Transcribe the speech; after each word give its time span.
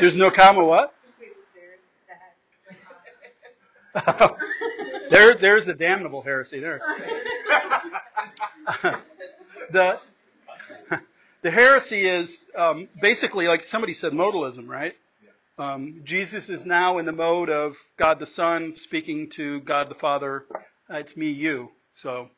There's 0.00 0.16
no 0.16 0.30
comma. 0.30 0.64
What? 0.64 0.94
There, 5.10 5.34
there's 5.34 5.68
a 5.68 5.74
damnable 5.74 6.20
heresy 6.20 6.60
there. 6.60 6.80
the 9.72 9.98
the 11.42 11.50
heresy 11.50 12.08
is 12.08 12.46
um, 12.56 12.88
basically 13.00 13.46
like 13.46 13.64
somebody 13.64 13.94
said 13.94 14.12
modalism, 14.12 14.68
right? 14.68 14.94
Um, 15.58 16.02
Jesus 16.04 16.48
is 16.48 16.64
now 16.64 16.98
in 16.98 17.06
the 17.06 17.12
mode 17.12 17.50
of 17.50 17.74
God 17.96 18.20
the 18.20 18.26
Son 18.26 18.76
speaking 18.76 19.28
to 19.30 19.60
God 19.60 19.88
the 19.90 19.94
Father. 19.96 20.44
Uh, 20.88 20.98
it's 20.98 21.16
me, 21.16 21.30
you. 21.30 21.70
So 21.94 22.28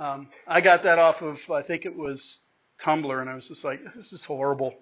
um, 0.00 0.28
I 0.46 0.60
got 0.60 0.82
that 0.82 0.98
off 0.98 1.22
of 1.22 1.38
I 1.50 1.62
think 1.62 1.86
it 1.86 1.96
was 1.96 2.40
Tumblr, 2.82 3.20
and 3.20 3.30
I 3.30 3.34
was 3.34 3.48
just 3.48 3.64
like, 3.64 3.80
this 3.94 4.12
is 4.12 4.24
horrible. 4.24 4.74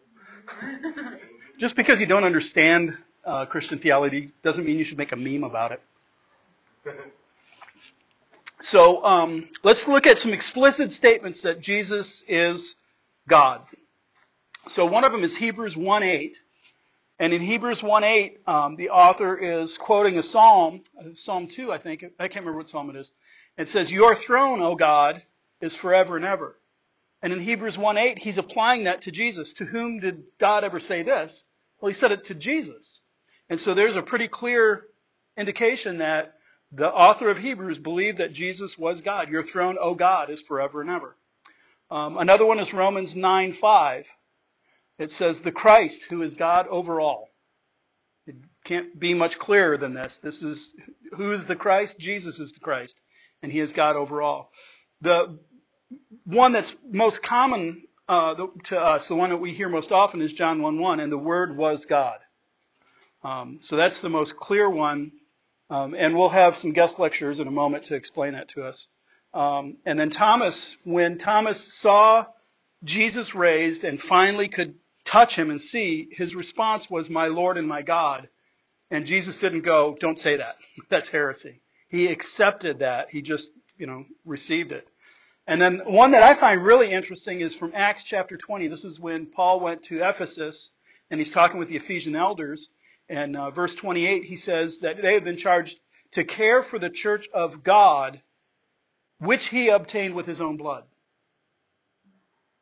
just 1.58 1.76
because 1.76 2.00
you 2.00 2.06
don't 2.06 2.24
understand 2.24 2.96
uh, 3.24 3.44
Christian 3.46 3.78
theology 3.78 4.32
doesn't 4.42 4.64
mean 4.64 4.78
you 4.78 4.84
should 4.84 4.98
make 4.98 5.12
a 5.12 5.16
meme 5.16 5.44
about 5.44 5.72
it. 5.72 5.82
So 8.62 9.04
um, 9.04 9.50
let's 9.62 9.86
look 9.86 10.06
at 10.06 10.18
some 10.18 10.32
explicit 10.32 10.90
statements 10.90 11.42
that 11.42 11.60
Jesus 11.60 12.24
is 12.26 12.74
God. 13.28 13.62
So 14.68 14.86
one 14.86 15.04
of 15.04 15.12
them 15.12 15.24
is 15.24 15.36
Hebrews 15.36 15.76
1:8, 15.76 16.38
and 17.18 17.32
in 17.32 17.40
Hebrews 17.40 17.82
1:8, 17.82 18.38
um, 18.46 18.76
the 18.76 18.90
author 18.90 19.36
is 19.36 19.78
quoting 19.78 20.18
a 20.18 20.22
psalm, 20.22 20.82
uh, 20.98 21.14
Psalm 21.14 21.48
2, 21.48 21.72
I 21.72 21.78
think. 21.78 22.04
I 22.18 22.28
can't 22.28 22.44
remember 22.44 22.58
what 22.58 22.68
psalm 22.68 22.90
it 22.90 22.96
is. 22.96 23.10
It 23.56 23.68
says, 23.68 23.90
"Your 23.90 24.14
throne, 24.14 24.60
O 24.60 24.74
God, 24.74 25.22
is 25.60 25.74
forever 25.74 26.16
and 26.16 26.24
ever." 26.24 26.58
And 27.22 27.32
in 27.32 27.40
Hebrews 27.40 27.78
1:8, 27.78 28.18
he's 28.18 28.38
applying 28.38 28.84
that 28.84 29.02
to 29.02 29.10
Jesus. 29.10 29.54
To 29.54 29.64
whom 29.64 30.00
did 30.00 30.24
God 30.38 30.64
ever 30.64 30.80
say 30.80 31.02
this? 31.02 31.44
Well, 31.80 31.88
he 31.88 31.94
said 31.94 32.12
it 32.12 32.24
to 32.26 32.34
Jesus. 32.34 33.00
And 33.48 33.60
so 33.60 33.74
there's 33.74 33.96
a 33.96 34.02
pretty 34.02 34.28
clear 34.28 34.86
indication 35.36 35.98
that 35.98 36.38
the 36.72 36.92
author 36.92 37.30
of 37.30 37.38
Hebrews 37.38 37.78
believed 37.78 38.18
that 38.18 38.32
Jesus 38.32 38.76
was 38.76 39.00
God. 39.00 39.30
Your 39.30 39.42
throne, 39.42 39.78
O 39.80 39.94
God, 39.94 40.30
is 40.30 40.42
forever 40.42 40.80
and 40.80 40.90
ever. 40.90 41.16
Um, 41.90 42.18
another 42.18 42.44
one 42.44 42.58
is 42.58 42.72
Romans 42.72 43.14
9:5. 43.14 44.06
It 44.98 45.10
says, 45.10 45.40
"The 45.40 45.52
Christ, 45.52 46.04
who 46.04 46.22
is 46.22 46.34
God 46.34 46.66
over 46.68 47.00
all." 47.00 47.28
It 48.26 48.36
can't 48.64 48.98
be 48.98 49.14
much 49.14 49.38
clearer 49.38 49.76
than 49.76 49.94
this. 49.94 50.18
This 50.18 50.42
is 50.42 50.74
who 51.12 51.30
is 51.32 51.46
the 51.46 51.54
Christ? 51.54 51.98
Jesus 51.98 52.38
is 52.40 52.52
the 52.52 52.60
Christ, 52.60 53.00
and 53.42 53.52
He 53.52 53.60
is 53.60 53.72
God 53.72 53.94
over 53.94 54.20
all. 54.20 54.50
The 55.00 55.38
one 56.24 56.52
that's 56.52 56.74
most 56.90 57.22
common 57.22 57.86
uh, 58.08 58.34
to 58.64 58.80
us, 58.80 59.06
the 59.06 59.14
one 59.14 59.30
that 59.30 59.36
we 59.36 59.52
hear 59.52 59.68
most 59.68 59.92
often, 59.92 60.22
is 60.22 60.32
John 60.32 60.60
1:1, 60.60 61.00
and 61.00 61.12
the 61.12 61.18
Word 61.18 61.56
was 61.56 61.86
God. 61.86 62.18
Um, 63.22 63.58
so 63.60 63.76
that's 63.76 64.00
the 64.00 64.08
most 64.08 64.36
clear 64.36 64.68
one, 64.68 65.12
um, 65.70 65.94
and 65.94 66.16
we'll 66.16 66.28
have 66.30 66.56
some 66.56 66.72
guest 66.72 66.98
lectures 66.98 67.38
in 67.38 67.46
a 67.46 67.52
moment 67.52 67.84
to 67.86 67.94
explain 67.94 68.32
that 68.32 68.48
to 68.50 68.64
us. 68.64 68.88
Um, 69.36 69.76
and 69.84 70.00
then 70.00 70.08
Thomas, 70.08 70.78
when 70.84 71.18
Thomas 71.18 71.60
saw 71.60 72.24
Jesus 72.84 73.34
raised 73.34 73.84
and 73.84 74.00
finally 74.00 74.48
could 74.48 74.76
touch 75.04 75.36
him 75.36 75.50
and 75.50 75.60
see, 75.60 76.08
his 76.10 76.34
response 76.34 76.88
was, 76.88 77.10
My 77.10 77.26
Lord 77.26 77.58
and 77.58 77.68
my 77.68 77.82
God. 77.82 78.30
And 78.90 79.04
Jesus 79.04 79.36
didn't 79.36 79.60
go, 79.60 79.94
Don't 80.00 80.18
say 80.18 80.38
that. 80.38 80.56
That's 80.88 81.10
heresy. 81.10 81.60
He 81.90 82.06
accepted 82.06 82.78
that. 82.78 83.10
He 83.10 83.20
just, 83.20 83.52
you 83.76 83.86
know, 83.86 84.06
received 84.24 84.72
it. 84.72 84.88
And 85.46 85.60
then 85.60 85.80
one 85.84 86.12
that 86.12 86.22
I 86.22 86.32
find 86.32 86.64
really 86.64 86.90
interesting 86.90 87.40
is 87.42 87.54
from 87.54 87.72
Acts 87.74 88.04
chapter 88.04 88.38
20. 88.38 88.68
This 88.68 88.84
is 88.84 88.98
when 88.98 89.26
Paul 89.26 89.60
went 89.60 89.84
to 89.84 90.02
Ephesus 90.02 90.70
and 91.10 91.20
he's 91.20 91.30
talking 91.30 91.60
with 91.60 91.68
the 91.68 91.76
Ephesian 91.76 92.16
elders. 92.16 92.70
And 93.10 93.36
uh, 93.36 93.50
verse 93.50 93.74
28, 93.74 94.24
he 94.24 94.36
says 94.36 94.78
that 94.78 95.02
they 95.02 95.12
have 95.12 95.24
been 95.24 95.36
charged 95.36 95.78
to 96.12 96.24
care 96.24 96.62
for 96.62 96.78
the 96.78 96.88
church 96.88 97.28
of 97.34 97.62
God 97.62 98.22
which 99.18 99.48
he 99.48 99.68
obtained 99.68 100.14
with 100.14 100.26
his 100.26 100.40
own 100.40 100.56
blood. 100.56 100.84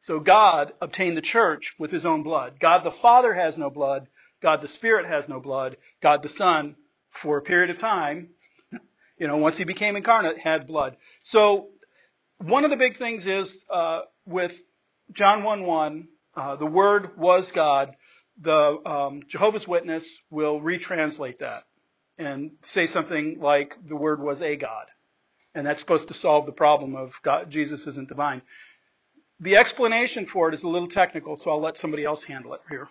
So 0.00 0.20
God 0.20 0.72
obtained 0.80 1.16
the 1.16 1.22
church 1.22 1.74
with 1.78 1.90
his 1.90 2.04
own 2.04 2.22
blood. 2.22 2.60
God 2.60 2.84
the 2.84 2.90
Father 2.90 3.32
has 3.32 3.56
no 3.56 3.70
blood. 3.70 4.06
God 4.42 4.60
the 4.60 4.68
Spirit 4.68 5.06
has 5.06 5.28
no 5.28 5.40
blood. 5.40 5.78
God 6.02 6.22
the 6.22 6.28
Son, 6.28 6.76
for 7.10 7.38
a 7.38 7.42
period 7.42 7.70
of 7.70 7.78
time, 7.78 8.28
you 9.18 9.26
know, 9.26 9.38
once 9.38 9.56
he 9.56 9.64
became 9.64 9.96
incarnate, 9.96 10.38
had 10.38 10.66
blood. 10.66 10.96
So 11.22 11.68
one 12.38 12.64
of 12.64 12.70
the 12.70 12.76
big 12.76 12.98
things 12.98 13.26
is 13.26 13.64
uh, 13.70 14.02
with 14.26 14.52
John 15.12 15.42
1 15.42 15.62
1, 15.64 16.08
uh, 16.36 16.56
the 16.56 16.66
Word 16.66 17.16
was 17.16 17.50
God. 17.52 17.96
The 18.42 18.78
um, 18.84 19.22
Jehovah's 19.28 19.66
Witness 19.66 20.18
will 20.28 20.60
retranslate 20.60 21.38
that 21.38 21.64
and 22.18 22.52
say 22.62 22.86
something 22.86 23.38
like 23.40 23.76
the 23.88 23.96
Word 23.96 24.20
was 24.20 24.42
a 24.42 24.56
God. 24.56 24.86
And 25.54 25.66
that's 25.66 25.80
supposed 25.80 26.08
to 26.08 26.14
solve 26.14 26.46
the 26.46 26.52
problem 26.52 26.96
of 26.96 27.12
God, 27.22 27.50
Jesus 27.50 27.86
isn't 27.86 28.08
divine. 28.08 28.42
The 29.40 29.56
explanation 29.56 30.26
for 30.26 30.48
it 30.48 30.54
is 30.54 30.62
a 30.62 30.68
little 30.68 30.88
technical, 30.88 31.36
so 31.36 31.50
I'll 31.50 31.60
let 31.60 31.76
somebody 31.76 32.04
else 32.04 32.22
handle 32.24 32.54
it 32.54 32.60
here. 32.68 32.88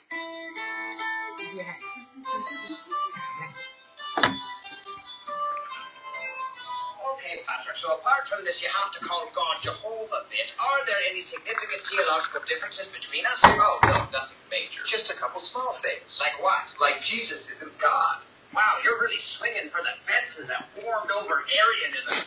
Okay, 7.13 7.39
Patrick, 7.47 7.75
so 7.75 7.93
apart 7.95 8.27
from 8.27 8.43
this, 8.45 8.61
you 8.61 8.69
have 8.69 8.91
to 8.93 8.99
call 8.99 9.29
God 9.35 9.57
Jehovah 9.61 10.25
bit. 10.29 10.53
Are 10.59 10.85
there 10.85 10.95
any 11.09 11.21
significant 11.21 11.81
theological 11.85 12.41
differences 12.47 12.87
between 12.87 13.25
us? 13.25 13.39
Oh, 13.43 13.79
no, 13.83 14.07
nothing 14.11 14.37
major. 14.51 14.83
Just 14.85 15.11
a 15.11 15.15
couple 15.15 15.39
small 15.39 15.73
things. 15.81 16.19
Like 16.19 16.41
what? 16.41 16.73
Like 16.79 17.01
Jesus 17.01 17.49
isn't 17.49 17.77
God. 17.79 18.17
Wow, 18.53 18.77
you're 18.83 19.01
really 19.01 19.19
swinging 19.19 19.69
for 19.69 19.81
the 19.81 19.93
fences 20.05 20.47
That 20.47 20.69
warmed 20.83 21.09
over 21.11 21.45
area 21.49 21.83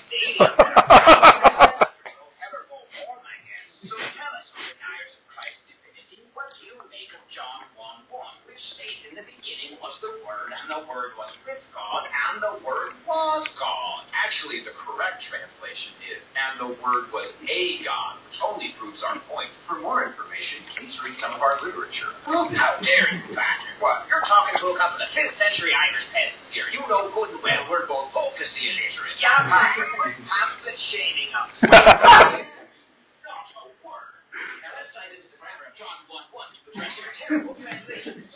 stadium. 0.06 0.54
Ever 0.54 0.70
go 2.70 2.78
home, 2.94 3.20
I. 3.20 3.34
So 3.68 3.96
tell 3.96 4.32
us, 4.38 4.54
deniers 4.54 5.18
of 5.18 5.26
Christ's 5.28 5.66
divinity, 5.66 6.24
what 6.34 6.54
do 6.58 6.66
you 6.66 6.78
make 6.90 7.10
of 7.12 7.22
John 7.28 7.66
1 7.76 8.10
1, 8.10 8.26
which 8.46 8.62
states 8.62 9.06
in 9.10 9.14
the 9.18 9.26
beginning 9.26 9.78
was 9.82 10.00
the 10.00 10.14
Word, 10.22 10.54
and 10.54 10.70
the 10.70 10.82
Word 10.88 11.18
was 11.18 11.34
with 11.46 11.68
God, 11.74 12.06
and 12.06 12.42
the 12.42 12.56
Word 12.66 12.94
was 13.06 13.48
God? 13.58 14.05
Actually, 14.26 14.58
the 14.66 14.74
correct 14.74 15.22
translation 15.22 15.94
is, 16.10 16.34
and 16.34 16.58
the 16.58 16.66
Word 16.82 17.06
was 17.14 17.38
a 17.46 17.78
God, 17.86 18.18
which 18.26 18.42
only 18.42 18.74
proves 18.74 19.04
our 19.04 19.14
point. 19.30 19.46
For 19.70 19.78
more 19.78 20.02
information, 20.04 20.66
please 20.74 20.98
read 21.00 21.14
some 21.14 21.32
of 21.32 21.40
our 21.42 21.62
literature. 21.62 22.10
Oh, 22.26 22.50
how 22.50 22.74
dare 22.82 23.06
you, 23.14 23.22
Patrick? 23.30 23.78
What? 23.78 24.02
You're 24.10 24.26
talking 24.26 24.58
to 24.58 24.74
a 24.74 24.76
couple 24.76 24.98
of 24.98 25.08
5th 25.14 25.30
century 25.30 25.70
Irish 25.70 26.10
peasants 26.10 26.50
here. 26.50 26.64
You 26.74 26.82
know 26.90 27.08
good 27.14 27.30
and 27.30 27.40
well 27.40 27.70
we're 27.70 27.86
both 27.86 28.10
hopelessly 28.10 28.66
illiterate. 28.66 29.14
Yeah, 29.22 29.46
Patrick, 29.46 29.94
quit 29.94 30.18
pamphlet 30.26 30.74
shaming 30.74 31.30
us. 31.30 31.62
Not 31.70 32.42
a 33.46 33.62
word. 33.86 34.10
Now 34.58 34.74
let's 34.74 34.90
dive 34.90 35.14
into 35.14 35.30
the 35.30 35.38
grammar 35.38 35.70
of 35.70 35.74
John 35.78 36.02
1 36.10 36.18
1 36.34 36.46
to 36.50 36.70
address 36.74 36.98
your 36.98 37.14
terrible 37.14 37.54
translation. 37.54 38.26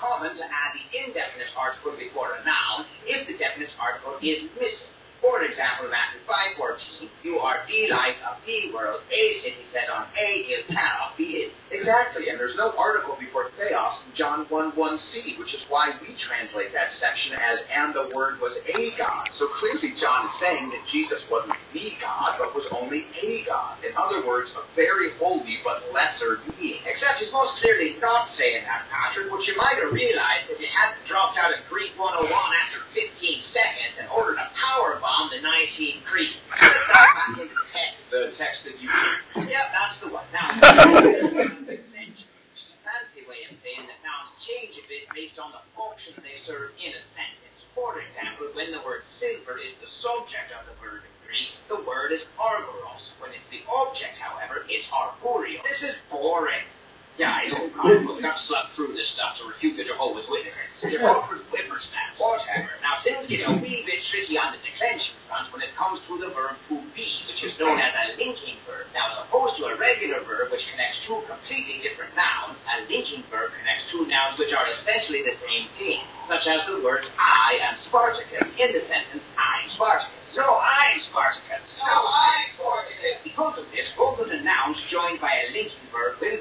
Common 0.00 0.36
to 0.36 0.44
add 0.44 0.74
the 0.74 1.06
indefinite 1.06 1.48
article 1.56 1.92
before 1.92 2.32
a 2.32 2.44
noun 2.44 2.86
if 3.06 3.26
the 3.26 3.36
definite 3.38 3.74
article 3.80 4.16
is 4.22 4.44
missing. 4.54 4.90
For 5.20 5.44
example, 5.44 5.88
Matthew 5.90 6.20
5.14, 6.26 7.08
you 7.22 7.38
are 7.40 7.60
the 7.68 7.90
light 7.90 8.16
of 8.26 8.38
the 8.46 8.72
world. 8.74 9.02
A 9.12 9.28
city 9.32 9.62
set 9.64 9.90
on 9.90 10.06
a 10.18 10.42
hill 10.42 10.62
cannot 10.66 11.14
be 11.18 11.24
hid. 11.24 11.50
Exactly, 11.70 12.30
and 12.30 12.40
there's 12.40 12.56
no 12.56 12.72
article 12.78 13.16
before 13.20 13.44
theos 13.50 14.04
in 14.06 14.14
John 14.14 14.46
1 14.48 14.72
1c, 14.72 15.38
which 15.38 15.52
is 15.52 15.64
why 15.68 15.90
we 16.00 16.14
translate 16.14 16.72
that 16.72 16.90
section 16.90 17.36
as, 17.38 17.66
and 17.70 17.92
the 17.92 18.10
word 18.14 18.40
was 18.40 18.58
a 18.66 18.96
God. 18.96 19.28
So 19.30 19.46
clearly 19.48 19.90
John 19.94 20.24
is 20.24 20.32
saying 20.32 20.70
that 20.70 20.86
Jesus 20.86 21.28
wasn't 21.28 21.56
the 21.72 21.92
God, 22.00 22.36
but 22.38 22.54
was 22.54 22.68
only 22.68 23.06
a 23.22 23.44
God. 23.44 23.76
In 23.84 23.92
other 23.96 24.26
words, 24.26 24.54
a 24.56 24.62
very 24.74 25.10
holy 25.18 25.58
but 25.64 25.92
lesser 25.92 26.40
being. 26.58 26.80
Except 26.86 27.18
he's 27.18 27.32
most 27.32 27.60
clearly 27.60 27.96
not 28.00 28.26
saying 28.26 28.64
that, 28.64 28.84
Patrick, 28.90 29.32
which 29.32 29.48
you 29.48 29.56
might 29.56 29.76
have 29.82 29.92
realized 29.92 30.50
if 30.50 30.60
you 30.60 30.66
hadn't 30.66 31.04
dropped 31.04 31.38
out 31.38 31.52
of 31.52 31.68
Greek 31.68 31.92
101 31.98 32.32
after 32.64 32.80
15 32.92 33.40
seconds 33.40 33.98
and 34.00 34.08
ordered 34.10 34.38
a 34.38 34.50
power 34.54 34.98
bomb, 35.00 35.30
the 35.30 35.40
Nicene 35.40 36.00
Creed. 36.04 36.36
Back 36.60 37.28
into 37.28 37.44
the 37.44 37.54
text. 37.72 38.10
The 38.10 38.32
text 38.36 38.64
that 38.64 38.80
you 38.80 38.88
Yep, 39.36 39.66
that's 39.72 40.00
the 40.00 40.08
one. 40.08 40.24
Now, 40.32 40.60
fancy 43.00 43.22
way 43.28 43.46
of 43.48 43.54
saying 43.54 43.86
that 43.86 44.02
nouns 44.02 44.34
change 44.42 44.74
a 44.78 44.84
bit 44.88 45.06
based 45.14 45.38
on 45.38 45.52
the 45.52 45.62
function 45.78 46.14
they 46.22 46.36
serve 46.36 46.72
in 46.82 46.90
a 46.90 47.02
sentence. 47.02 47.58
For 47.74 48.00
example, 48.00 48.50
when 48.54 48.70
the 48.72 48.82
word 48.82 49.04
silver 49.04 49.58
is 49.58 49.78
the 49.80 49.88
subject 49.88 50.50
of 50.50 50.66
the 50.66 50.74
verb 50.82 51.02
Greek, 51.30 51.50
the 51.68 51.86
word 51.86 52.10
is 52.10 52.26
argyros. 52.36 53.12
When 53.20 53.30
it's 53.32 53.46
the 53.46 53.60
object, 53.72 54.18
however, 54.18 54.66
it's 54.68 54.92
arboreal. 54.92 55.62
This 55.62 55.84
is 55.84 56.02
boring. 56.10 56.64
Yeah, 57.18 57.32
I 57.34 57.48
know, 57.48 57.68
comic 57.70 58.06
book. 58.06 58.16
We 58.16 58.22
got 58.22 58.38
to 58.38 58.42
slug 58.42 58.68
through 58.70 58.94
this 58.94 59.08
stuff 59.08 59.36
to 59.38 59.44
refute 59.48 59.76
the 59.76 59.84
Jehovah's 59.84 60.28
Witnesses. 60.28 60.80
Jehovah's 60.80 61.42
whippersnaps. 61.52 62.16
Whatever. 62.18 62.70
Now, 62.82 62.98
things 63.00 63.26
get 63.26 63.46
a 63.46 63.52
wee 63.52 63.82
bit 63.84 64.02
tricky 64.02 64.38
on 64.38 64.52
the 64.52 64.58
declension 64.64 65.16
front 65.28 65.52
when 65.52 65.60
it 65.60 65.74
comes 65.76 66.00
to 66.06 66.16
the 66.18 66.28
verb 66.30 66.56
to 66.68 66.80
be, 66.94 67.20
which 67.28 67.44
is 67.44 67.58
known 67.58 67.78
as 67.78 67.92
a 67.94 68.16
linking 68.16 68.56
verb. 68.66 68.86
Now, 68.94 69.10
as 69.10 69.18
opposed 69.18 69.56
to 69.58 69.66
a 69.66 69.76
regular 69.76 70.20
verb 70.20 70.50
which 70.50 70.70
connects 70.70 71.04
two 71.04 71.20
completely 71.28 71.82
different 71.82 72.14
nouns, 72.16 72.58
a 72.64 72.88
linking 72.90 73.22
verb 73.30 73.50
connects 73.58 73.90
two 73.90 74.06
nouns 74.06 74.38
which 74.38 74.54
are 74.54 74.66
essentially 74.72 75.22
the 75.22 75.36
same 75.36 75.68
thing, 75.76 76.00
such 76.26 76.46
as 76.46 76.64
the 76.66 76.80
words 76.82 77.10
I 77.18 77.58
am 77.60 77.76
Spartacus 77.76 78.54
in 78.58 78.72
the 78.72 78.80
sentence 78.80 79.28
I'm 79.36 79.68
Spartacus. 79.68 80.36
No, 80.36 80.58
I'm 80.62 81.00
Spartacus. 81.00 81.78
No, 81.84 81.92
I'm 81.92 82.46
Spartacus. 82.56 83.20
Because 83.24 83.58
of 83.58 83.70
this, 83.72 83.92
both 83.96 84.20
of 84.20 84.28
the 84.30 84.40
nouns 84.40 84.80
joined 84.86 85.20
by 85.20 85.32
a 85.48 85.52
linking 85.52 85.84
verb 85.92 86.16
will 86.20 86.39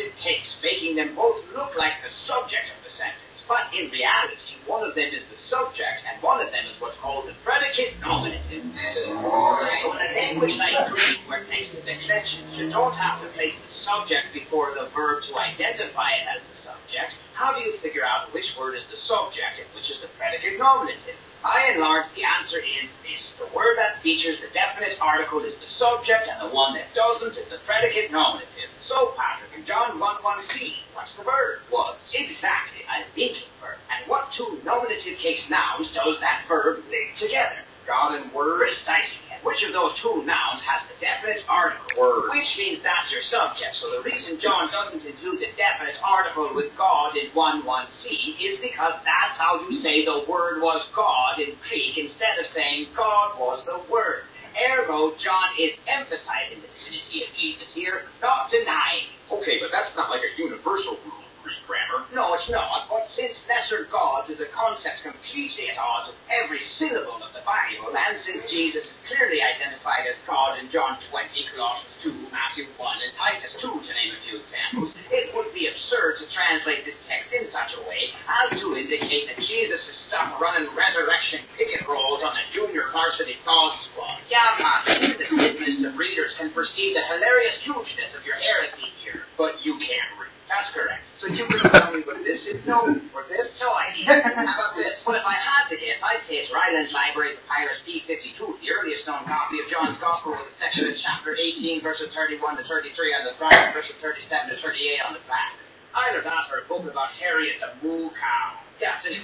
in 0.00 0.10
case, 0.20 0.60
making 0.62 0.96
them 0.96 1.14
both 1.14 1.44
look 1.54 1.76
like 1.76 1.94
the 2.04 2.10
subject 2.10 2.64
of 2.76 2.84
the 2.84 2.90
sentence. 2.90 3.44
But 3.48 3.66
in 3.76 3.90
reality, 3.90 4.54
one 4.66 4.88
of 4.88 4.94
them 4.94 5.10
is 5.12 5.24
the 5.26 5.38
subject, 5.38 6.06
and 6.08 6.22
one 6.22 6.40
of 6.40 6.52
them 6.52 6.64
is 6.72 6.80
what's 6.80 6.96
called 6.98 7.26
the 7.26 7.34
predicate 7.44 8.00
nominative. 8.00 8.64
So 8.94 9.10
in 9.10 9.96
a 9.96 10.14
language 10.14 10.56
like 10.58 10.88
Greek, 10.90 11.18
where 11.26 11.44
to 11.44 11.82
declensions 11.82 12.56
you 12.56 12.70
don't 12.70 12.94
have 12.94 13.20
to 13.22 13.28
place 13.28 13.58
the 13.58 13.68
subject 13.68 14.32
before 14.32 14.72
the 14.74 14.86
verb 14.94 15.24
to 15.24 15.38
identify 15.38 16.10
it 16.20 16.26
as 16.36 16.42
the 16.50 16.56
subject, 16.56 17.12
how 17.34 17.52
do 17.52 17.60
you 17.60 17.76
figure 17.78 18.04
out 18.04 18.32
which 18.32 18.56
word 18.56 18.76
is 18.76 18.86
the 18.86 18.96
subject 18.96 19.58
and 19.58 19.66
which 19.74 19.90
is 19.90 20.00
the 20.00 20.08
predicate 20.18 20.58
nominative? 20.58 21.16
By 21.42 21.70
and 21.72 21.80
large, 21.80 22.10
the 22.12 22.24
answer 22.24 22.58
is 22.58 22.92
this. 23.02 23.32
The 23.32 23.46
word 23.56 23.78
that 23.78 24.02
features 24.02 24.40
the 24.40 24.48
definite 24.48 24.98
article 25.00 25.40
is 25.40 25.56
the 25.56 25.66
subject, 25.66 26.28
and 26.28 26.50
the 26.50 26.54
one 26.54 26.74
that 26.74 26.92
doesn't 26.94 27.36
is 27.36 27.48
the 27.48 27.58
predicate 27.64 28.12
nominative. 28.12 28.68
So, 28.82 29.14
Patrick, 29.16 29.50
in 29.56 29.64
John 29.64 29.98
1 29.98 30.16
1c, 30.16 30.74
what's 30.94 31.16
the 31.16 31.24
verb? 31.24 31.60
Was. 31.72 32.12
Exactly, 32.14 32.82
a 32.90 33.04
linking 33.18 33.48
verb. 33.60 33.78
And 33.90 34.06
what 34.08 34.30
two 34.32 34.60
nominative 34.64 35.16
case 35.18 35.48
nouns 35.48 35.92
does 35.92 36.20
that 36.20 36.42
verb 36.46 36.84
link 36.90 37.16
together? 37.16 37.56
God 37.86 38.20
and 38.20 38.32
Word. 38.32 38.58
Precisely. 38.58 39.29
Which 39.42 39.64
of 39.64 39.72
those 39.72 39.94
two 39.96 40.22
nouns 40.24 40.62
has 40.62 40.86
the 40.88 40.94
definite 41.00 41.44
article? 41.48 41.86
Word. 41.98 42.30
Which 42.30 42.58
means 42.58 42.82
that's 42.82 43.10
your 43.10 43.22
subject. 43.22 43.74
So 43.74 43.90
the 43.90 44.02
reason 44.02 44.38
John 44.38 44.70
doesn't 44.70 45.04
include 45.04 45.40
the 45.40 45.48
definite 45.56 45.96
article 46.04 46.50
with 46.54 46.76
God 46.76 47.16
in 47.16 47.30
1 47.30 47.62
1c 47.62 48.36
is 48.40 48.58
because 48.60 48.94
that's 49.04 49.38
how 49.38 49.60
you 49.68 49.74
say 49.74 50.04
the 50.04 50.24
Word 50.28 50.62
was 50.62 50.88
God 50.94 51.38
in 51.38 51.56
Greek 51.68 51.98
instead 51.98 52.38
of 52.38 52.46
saying 52.46 52.88
God 52.94 53.38
was 53.38 53.64
the 53.64 53.82
Word. 53.90 54.24
Ergo, 54.72 55.14
John 55.16 55.50
is 55.58 55.76
emphasizing 55.86 56.60
the 56.60 56.68
divinity 56.84 57.24
of 57.24 57.34
Jesus 57.34 57.74
here, 57.74 58.02
not 58.20 58.50
denying. 58.50 59.06
Okay, 59.30 59.58
but 59.60 59.70
that's 59.72 59.96
not 59.96 60.10
like 60.10 60.20
a 60.22 60.42
universal 60.42 60.98
rule 61.04 61.24
Greek 61.42 61.56
grammar. 61.66 62.04
No, 62.14 62.34
it's 62.34 62.50
not. 62.50 62.88
But 62.88 63.08
since 63.08 63.48
lesser 63.48 63.84
gods 63.90 64.30
is 64.30 64.40
a 64.40 64.46
concept 64.46 65.02
completely 65.02 65.70
at 65.70 65.78
odds 65.78 66.08
with 66.08 66.16
every 66.30 66.60
syllable 66.60 67.22
of 67.22 67.32
the 67.32 67.42
Bible, 67.44 67.96
and 67.96 68.18
since 68.20 68.50
Jesus 68.50 68.92
is 68.92 69.00
clearly 69.06 69.40
identified 69.42 70.06
as 70.08 70.16
God 70.26 70.58
in 70.58 70.68
John 70.70 70.98
20, 71.00 71.28
Colossians 71.54 71.94
2, 72.02 72.12
Matthew 72.32 72.66
1, 72.76 72.96
and 73.06 73.14
Titus 73.16 73.56
2, 73.56 73.68
to 73.68 73.94
name 73.94 74.12
a 74.12 74.20
few 74.28 74.38
examples, 74.40 74.94
it 75.10 75.34
would 75.34 75.52
be 75.54 75.66
absurd 75.66 76.18
to 76.18 76.28
translate 76.30 76.84
this 76.84 77.06
text 77.06 77.32
in 77.32 77.46
such 77.46 77.74
a 77.74 77.80
way 77.88 78.10
as 78.44 78.60
to 78.60 78.76
indicate 78.76 79.28
that 79.28 79.42
Jesus 79.42 79.88
is 79.88 79.94
stuck 79.94 80.40
running 80.40 80.68
resurrection 80.74 81.40
picket 81.56 81.86
rolls 81.88 82.22
on 82.22 82.34
the 82.34 82.40
junior 82.50 82.84
varsity 82.92 83.36
dog 83.44 83.78
squad. 83.78 84.18
Yeah, 84.30 84.38
Patrick, 84.58 85.02
even 85.02 85.18
the 85.18 85.26
simplest 85.26 85.84
of 85.84 85.98
readers 85.98 86.34
can 86.36 86.50
perceive 86.50 86.94
the 86.94 87.02
hilarious 87.02 87.60
hugeness 87.60 88.14
of 88.16 88.24
your 88.26 88.36
heresy 88.36 88.86
here. 89.02 89.22
But 89.36 89.64
you 89.64 89.78
can't 89.78 90.08
read. 90.18 90.28
That's 90.48 90.72
correct. 90.72 91.02
So 91.12 91.28
you 91.28 91.44
couldn't 91.44 91.70
tell 91.70 91.92
me 91.94 92.00
what 92.02 92.24
this 92.24 92.46
is? 92.48 92.59
No, 92.70 92.86
or 93.14 93.24
this? 93.28 93.60
No 93.60 93.74
idea. 93.74 94.22
How 94.22 94.42
about 94.42 94.76
this? 94.76 95.04
Well, 95.06 95.16
if 95.16 95.26
I 95.26 95.34
had 95.34 95.68
to 95.68 95.76
guess, 95.76 96.02
I'd 96.02 96.20
say 96.20 96.36
it's 96.36 96.50
Rylands 96.50 96.92
Library 96.94 97.34
Papyrus 97.46 97.82
P52, 97.86 98.60
the 98.60 98.70
earliest 98.70 99.06
known 99.06 99.24
copy 99.24 99.60
of 99.60 99.68
John's 99.68 99.98
Gospel 99.98 100.32
with 100.32 100.48
a 100.48 100.52
section 100.52 100.86
in 100.86 100.94
chapter 100.94 101.36
18, 101.36 101.82
verses 101.82 102.14
31 102.14 102.56
to 102.56 102.64
33 102.64 103.14
on 103.14 103.24
the 103.26 103.34
front, 103.34 103.52
and 103.54 103.74
verses 103.74 103.96
37 103.96 104.50
to 104.50 104.56
38 104.56 105.00
on 105.06 105.12
the 105.12 105.18
back. 105.28 105.52
Either 105.94 106.22
that 106.22 106.46
or 106.50 106.60
a 106.60 106.68
book 106.68 106.90
about 106.90 107.08
Harriet 107.08 107.56
the 107.60 107.86
Moo 107.86 108.08
Cow. 108.10 108.54
That's 108.80 109.06
an 109.06 109.16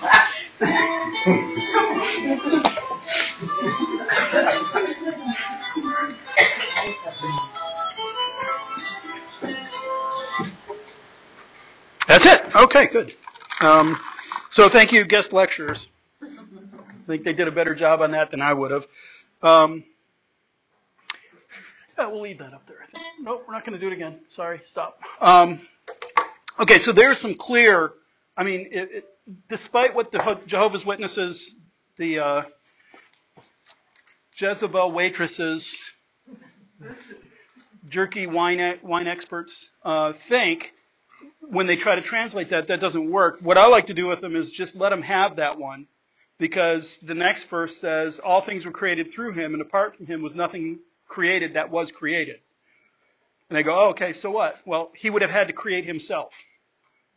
That's 12.07 12.27
it. 12.27 12.55
Okay, 12.55 12.87
good. 12.87 13.16
Um, 13.61 13.99
so 14.51 14.69
thank 14.69 14.93
you, 14.93 15.05
guest 15.05 15.33
lecturers. 15.33 15.89
I 16.23 16.29
think 17.07 17.25
they 17.25 17.33
did 17.33 17.49
a 17.49 17.53
better 17.53 17.75
job 17.75 18.01
on 18.03 18.11
that 18.13 18.31
than 18.31 18.43
I 18.43 18.53
would 18.53 18.71
have. 18.71 18.87
Um, 19.43 19.85
yeah, 21.99 22.07
we'll 22.07 22.23
leave 22.23 22.39
that 22.39 22.53
up 22.53 22.67
there. 22.67 22.77
I 22.83 22.87
think. 22.87 23.05
Nope, 23.23 23.45
we're 23.47 23.55
not 23.55 23.65
going 23.65 23.79
to 23.79 23.79
do 23.79 23.91
it 23.91 23.95
again. 23.95 24.21
Sorry, 24.29 24.61
stop. 24.67 25.01
Um, 25.21 25.61
okay, 26.61 26.79
so 26.79 26.93
there's 26.93 27.19
some 27.19 27.35
clear. 27.35 27.93
I 28.37 28.45
mean, 28.45 28.69
it, 28.71 28.91
it, 28.93 29.05
despite 29.49 29.95
what 29.95 30.13
the 30.13 30.39
Jehovah's 30.47 30.85
Witnesses, 30.85 31.55
the 31.97 32.19
uh, 32.19 32.43
Jezebel 34.37 34.93
waitresses, 34.93 35.75
jerky 37.89 38.27
wine 38.27 38.79
wine 38.83 39.07
experts 39.07 39.71
uh, 39.85 40.13
think, 40.29 40.73
when 41.41 41.67
they 41.67 41.77
try 41.77 41.95
to 41.95 42.03
translate 42.03 42.51
that, 42.51 42.69
that 42.69 42.81
doesn't 42.81 43.11
work. 43.11 43.39
What 43.41 43.59
I 43.59 43.67
like 43.67 43.87
to 43.87 43.95
do 43.95 44.07
with 44.07 44.21
them 44.21 44.37
is 44.37 44.51
just 44.51 44.77
let 44.77 44.91
them 44.91 45.03
have 45.03 45.37
that 45.37 45.59
one, 45.59 45.87
because 46.39 46.99
the 46.99 47.15
next 47.15 47.45
verse 47.45 47.77
says, 47.77 48.19
"All 48.19 48.41
things 48.41 48.65
were 48.65 48.73
created 48.73 49.13
through 49.13 49.33
Him, 49.33 49.53
and 49.53 49.63
apart 49.63 49.97
from 49.97 50.07
Him 50.07 50.23
was 50.23 50.35
nothing 50.35 50.81
created 51.09 51.55
that 51.55 51.71
was 51.71 51.93
created." 51.93 52.41
And 53.49 53.57
they 53.57 53.63
go, 53.63 53.79
oh, 53.79 53.89
"Okay, 53.91 54.13
so 54.13 54.31
what?" 54.31 54.57
Well, 54.65 54.93
He 54.97 55.11
would 55.11 55.23
have 55.23 55.31
had 55.31 55.49
to 55.49 55.53
create 55.53 55.85
Himself, 55.85 56.33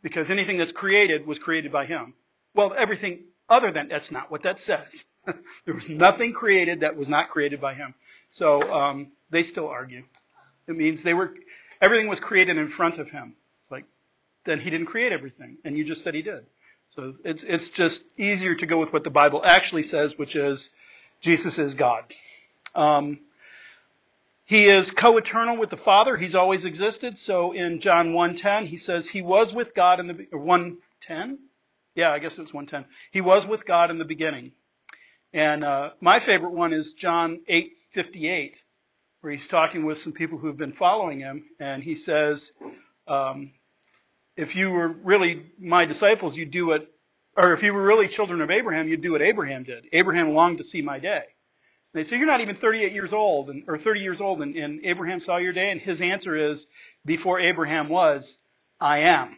because 0.02 0.30
anything 0.30 0.58
that's 0.58 0.72
created 0.72 1.26
was 1.26 1.38
created 1.38 1.72
by 1.72 1.86
Him. 1.86 2.14
Well, 2.54 2.74
everything 2.76 3.24
other 3.48 3.70
than 3.70 3.88
that's 3.88 4.10
not 4.10 4.30
what 4.30 4.42
that 4.44 4.60
says. 4.60 5.04
there 5.64 5.74
was 5.74 5.88
nothing 5.88 6.32
created 6.32 6.80
that 6.80 6.96
was 6.96 7.08
not 7.08 7.30
created 7.30 7.60
by 7.60 7.74
Him. 7.74 7.94
So 8.30 8.62
um, 8.72 9.12
they 9.30 9.42
still 9.42 9.68
argue. 9.68 10.04
It 10.68 10.76
means 10.76 11.02
they 11.02 11.14
were 11.14 11.34
everything 11.80 12.06
was 12.08 12.20
created 12.20 12.56
in 12.56 12.68
front 12.68 12.98
of 12.98 13.10
Him. 13.10 13.34
It's 14.40 14.46
then 14.46 14.60
he 14.60 14.70
didn't 14.70 14.86
create 14.86 15.12
everything, 15.12 15.58
and 15.64 15.76
you 15.76 15.84
just 15.84 16.02
said 16.02 16.14
he 16.14 16.22
did. 16.22 16.46
So 16.90 17.14
it's 17.24 17.44
it's 17.44 17.70
just 17.70 18.04
easier 18.16 18.54
to 18.54 18.66
go 18.66 18.78
with 18.78 18.92
what 18.92 19.04
the 19.04 19.10
Bible 19.10 19.42
actually 19.44 19.84
says, 19.84 20.18
which 20.18 20.34
is 20.34 20.70
Jesus 21.20 21.58
is 21.58 21.74
God. 21.74 22.04
Um, 22.74 23.20
he 24.44 24.66
is 24.66 24.90
co-eternal 24.90 25.56
with 25.56 25.70
the 25.70 25.76
Father. 25.76 26.16
He's 26.16 26.34
always 26.34 26.64
existed. 26.64 27.18
So 27.18 27.52
in 27.52 27.80
John 27.80 28.12
1:10, 28.12 28.66
he 28.66 28.76
says 28.76 29.08
he 29.08 29.22
was 29.22 29.52
with 29.52 29.74
God 29.74 30.00
in 30.00 30.06
the 30.08 30.26
or 30.32 30.40
1:10. 30.40 31.38
Yeah, 31.94 32.10
I 32.10 32.18
guess 32.18 32.38
it 32.38 32.42
was 32.42 32.52
1:10. 32.52 32.86
He 33.12 33.20
was 33.20 33.46
with 33.46 33.64
God 33.64 33.90
in 33.90 33.98
the 33.98 34.04
beginning. 34.04 34.52
And 35.32 35.62
uh, 35.62 35.90
my 36.00 36.18
favorite 36.18 36.52
one 36.52 36.72
is 36.72 36.92
John 36.92 37.40
8:58, 37.48 38.54
where 39.20 39.32
he's 39.32 39.46
talking 39.46 39.84
with 39.84 39.98
some 39.98 40.12
people 40.12 40.38
who 40.38 40.48
have 40.48 40.56
been 40.56 40.72
following 40.72 41.20
him, 41.20 41.44
and 41.60 41.84
he 41.84 41.94
says. 41.94 42.52
Um, 43.06 43.52
if 44.40 44.56
you 44.56 44.70
were 44.70 44.88
really 44.88 45.42
my 45.58 45.84
disciples, 45.84 46.34
you'd 46.36 46.50
do 46.50 46.66
what, 46.66 46.90
or 47.36 47.52
if 47.52 47.62
you 47.62 47.74
were 47.74 47.82
really 47.82 48.08
children 48.08 48.40
of 48.40 48.50
Abraham, 48.50 48.88
you'd 48.88 49.02
do 49.02 49.12
what 49.12 49.20
Abraham 49.22 49.64
did. 49.64 49.84
Abraham 49.92 50.32
longed 50.32 50.58
to 50.58 50.64
see 50.64 50.80
my 50.80 50.98
day. 50.98 51.24
They 51.92 52.04
say, 52.04 52.16
You're 52.16 52.26
not 52.26 52.40
even 52.40 52.56
38 52.56 52.92
years 52.92 53.12
old, 53.12 53.50
and, 53.50 53.64
or 53.68 53.76
30 53.76 54.00
years 54.00 54.20
old, 54.20 54.40
and, 54.40 54.56
and 54.56 54.80
Abraham 54.84 55.20
saw 55.20 55.36
your 55.36 55.52
day. 55.52 55.70
And 55.70 55.80
his 55.80 56.00
answer 56.00 56.34
is, 56.34 56.66
Before 57.04 57.38
Abraham 57.38 57.90
was, 57.90 58.38
I 58.80 59.00
am. 59.00 59.36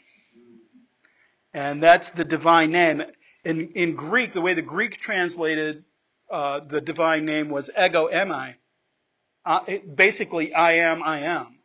And 1.52 1.82
that's 1.82 2.10
the 2.10 2.24
divine 2.24 2.70
name. 2.70 3.02
In, 3.44 3.70
in 3.72 3.96
Greek, 3.96 4.32
the 4.32 4.40
way 4.40 4.54
the 4.54 4.62
Greek 4.62 5.00
translated 5.00 5.84
uh, 6.30 6.60
the 6.60 6.80
divine 6.80 7.24
name 7.24 7.48
was 7.48 7.68
ego 7.70 8.08
eimi. 8.08 8.54
Uh, 9.44 9.60
basically, 9.96 10.54
I 10.54 10.74
am, 10.74 11.02
I 11.02 11.20
am. 11.20 11.58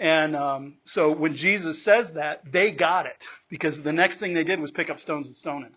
And 0.00 0.34
um, 0.34 0.74
so 0.84 1.12
when 1.12 1.36
Jesus 1.36 1.82
says 1.82 2.12
that, 2.14 2.42
they 2.50 2.72
got 2.72 3.06
it 3.06 3.22
because 3.48 3.80
the 3.80 3.92
next 3.92 4.18
thing 4.18 4.34
they 4.34 4.44
did 4.44 4.60
was 4.60 4.70
pick 4.70 4.90
up 4.90 5.00
stones 5.00 5.26
and 5.26 5.36
stone 5.36 5.62
him. 5.62 5.74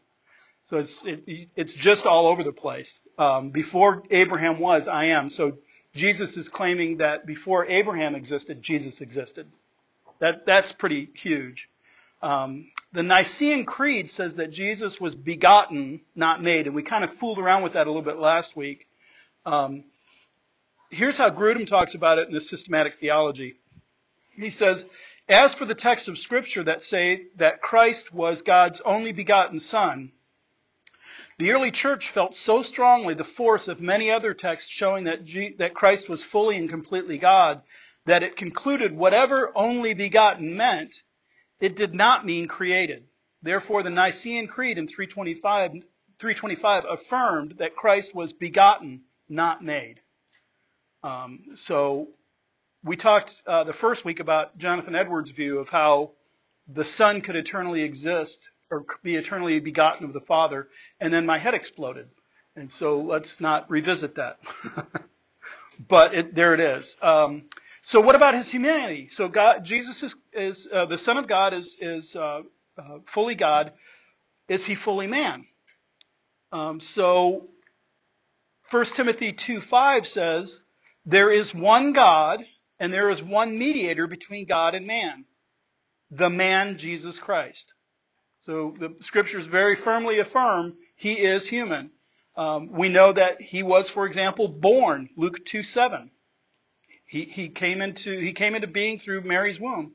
So 0.69 0.77
it's 0.77 1.03
it, 1.05 1.50
it's 1.55 1.74
just 1.74 2.05
all 2.05 2.27
over 2.27 2.43
the 2.43 2.51
place. 2.51 3.01
Um, 3.17 3.51
before 3.51 4.03
Abraham 4.09 4.59
was, 4.59 4.88
I 4.88 5.05
am. 5.05 5.29
So 5.29 5.57
Jesus 5.93 6.36
is 6.36 6.50
claiming 6.50 6.97
that 6.97 7.25
before 7.25 7.65
Abraham 7.67 8.15
existed, 8.15 8.62
Jesus 8.62 9.01
existed. 9.01 9.47
That 10.19 10.45
that's 10.45 10.71
pretty 10.71 11.09
huge. 11.13 11.69
Um, 12.21 12.71
the 12.91 13.03
Nicene 13.03 13.65
Creed 13.65 14.09
says 14.09 14.36
that 14.36 14.51
Jesus 14.51 15.00
was 15.00 15.13
begotten, 15.13 16.01
not 16.15 16.41
made, 16.41 16.65
and 16.65 16.75
we 16.75 16.81
kind 16.81 17.03
of 17.03 17.13
fooled 17.13 17.38
around 17.38 17.62
with 17.62 17.74
that 17.74 17.86
a 17.86 17.89
little 17.89 18.01
bit 18.01 18.17
last 18.17 18.55
week. 18.55 18.88
Um, 19.45 19.83
here's 20.89 21.17
how 21.17 21.29
Grudem 21.29 21.67
talks 21.67 21.93
about 21.93 22.17
it 22.17 22.27
in 22.27 22.33
his 22.33 22.50
systematic 22.50 22.97
theology. 23.00 23.55
He 24.38 24.50
says, 24.50 24.86
as 25.27 25.53
for 25.53 25.65
the 25.65 25.75
text 25.75 26.08
of 26.08 26.17
Scripture 26.17 26.63
that 26.63 26.84
say 26.84 27.25
that 27.36 27.62
Christ 27.62 28.13
was 28.13 28.41
God's 28.41 28.82
only 28.82 29.12
begotten 29.12 29.60
Son, 29.60 30.12
the 31.38 31.51
early 31.51 31.72
church 31.72 32.10
felt 32.10 32.36
so 32.36 32.62
strongly 32.62 33.13
the 33.13 33.24
force 33.24 33.67
of 33.67 33.82
many 33.82 34.10
other 34.10 34.34
texts 34.34 34.70
showing 34.70 35.03
that, 35.03 35.25
G- 35.25 35.56
that 35.60 35.75
Christ 35.75 36.10
was 36.10 36.24
fully 36.24 36.58
and 36.58 36.70
completely 36.70 37.17
God 37.17 37.62
that 38.06 38.24
it 38.24 38.38
concluded 38.38 38.96
whatever 38.96 39.51
only 39.53 39.94
begotten 39.94 40.56
meant, 40.56 41.03
it 41.60 41.75
did 41.75 41.94
not 41.94 42.25
mean 42.25 42.48
created. 42.48 43.03
Therefore, 43.44 43.84
the 43.84 43.89
Nicene 43.89 44.48
Creed 44.48 44.77
in 44.77 44.88
325, 44.88 45.72
325 46.20 46.84
affirmed 46.89 47.56
that 47.60 47.75
Christ 47.75 48.15
was 48.15 48.32
begotten, 48.32 49.01
not 49.27 49.62
made. 49.62 50.00
Um, 51.03 51.39
so 51.56 52.08
we 52.88 52.96
talked 52.96 53.41
uh, 53.46 53.65
the 53.65 53.74
first 53.74 54.06
week 54.06 54.22
about 54.22 54.58
Jonathan 54.58 54.96
Edwards' 54.96 55.32
view 55.32 55.60
of 55.60 55.67
how 55.67 56.12
the 56.67 56.86
Son 56.86 57.22
could 57.22 57.36
eternally 57.36 57.82
exist 57.82 58.39
or 58.72 58.86
be 59.03 59.15
eternally 59.15 59.60
begotten 59.60 60.06
of 60.06 60.13
the 60.13 60.22
Father, 60.22 60.70
and 61.00 61.13
then 61.13 61.25
my 61.25 61.38
head 61.38 61.53
exploded. 61.53 62.08
And 62.56 62.72
so 62.72 63.00
let's 63.01 63.39
not 63.41 63.70
revisit 63.70 64.15
that. 64.15 64.39
but 65.88 66.13
it, 66.15 66.34
there 66.34 66.53
it 66.53 66.60
is. 66.60 66.96
Um, 67.01 67.44
so 67.84 68.00
what 68.00 68.15
about 68.15 68.34
his 68.34 68.50
humanity? 68.50 69.10
So 69.12 69.27
God, 69.27 69.63
Jesus 69.63 70.01
is, 70.03 70.15
is 70.34 70.67
uh, 70.74 70.86
the 70.86 70.98
Son 70.98 71.17
of 71.17 71.27
God 71.27 71.53
is 71.53 71.77
is 71.79 72.15
uh, 72.15 72.41
uh, 72.77 72.98
fully 73.06 73.36
God. 73.36 73.74
Is 74.48 74.65
he 74.65 74.75
fully 74.75 75.08
man? 75.08 75.46
Um, 76.51 76.79
so 76.79 77.48
1 78.72 78.86
Timothy 78.86 79.34
2:5 79.34 80.06
says, 80.06 80.62
"There 81.06 81.29
is 81.29 81.53
one 81.53 81.94
God, 81.94 82.44
and 82.79 82.93
there 82.93 83.10
is 83.10 83.22
one 83.22 83.57
mediator 83.57 84.07
between 84.07 84.46
God 84.46 84.75
and 84.75 84.88
man, 84.88 85.25
the 86.12 86.29
man 86.29 86.77
Jesus 86.77 87.19
Christ." 87.19 87.74
So 88.41 88.75
the 88.79 88.96
scriptures 89.01 89.46
very 89.46 89.75
firmly 89.75 90.19
affirm 90.19 90.75
he 90.96 91.13
is 91.13 91.48
human. 91.48 91.91
Um, 92.36 92.72
we 92.72 92.89
know 92.89 93.12
that 93.12 93.41
he 93.41 93.63
was, 93.63 93.89
for 93.89 94.05
example, 94.05 94.48
born. 94.48 95.10
Luke 95.15 95.46
2 95.46 95.63
7. 95.63 96.12
He, 97.05 97.25
he 97.25 97.50
came 97.50 97.81
into 97.81 98.19
he 98.19 98.34
came 98.34 98.53
into 98.55 98.67
being 98.67 99.00
through 99.00 99.22
Mary's 99.22 99.60
womb. 99.60 99.93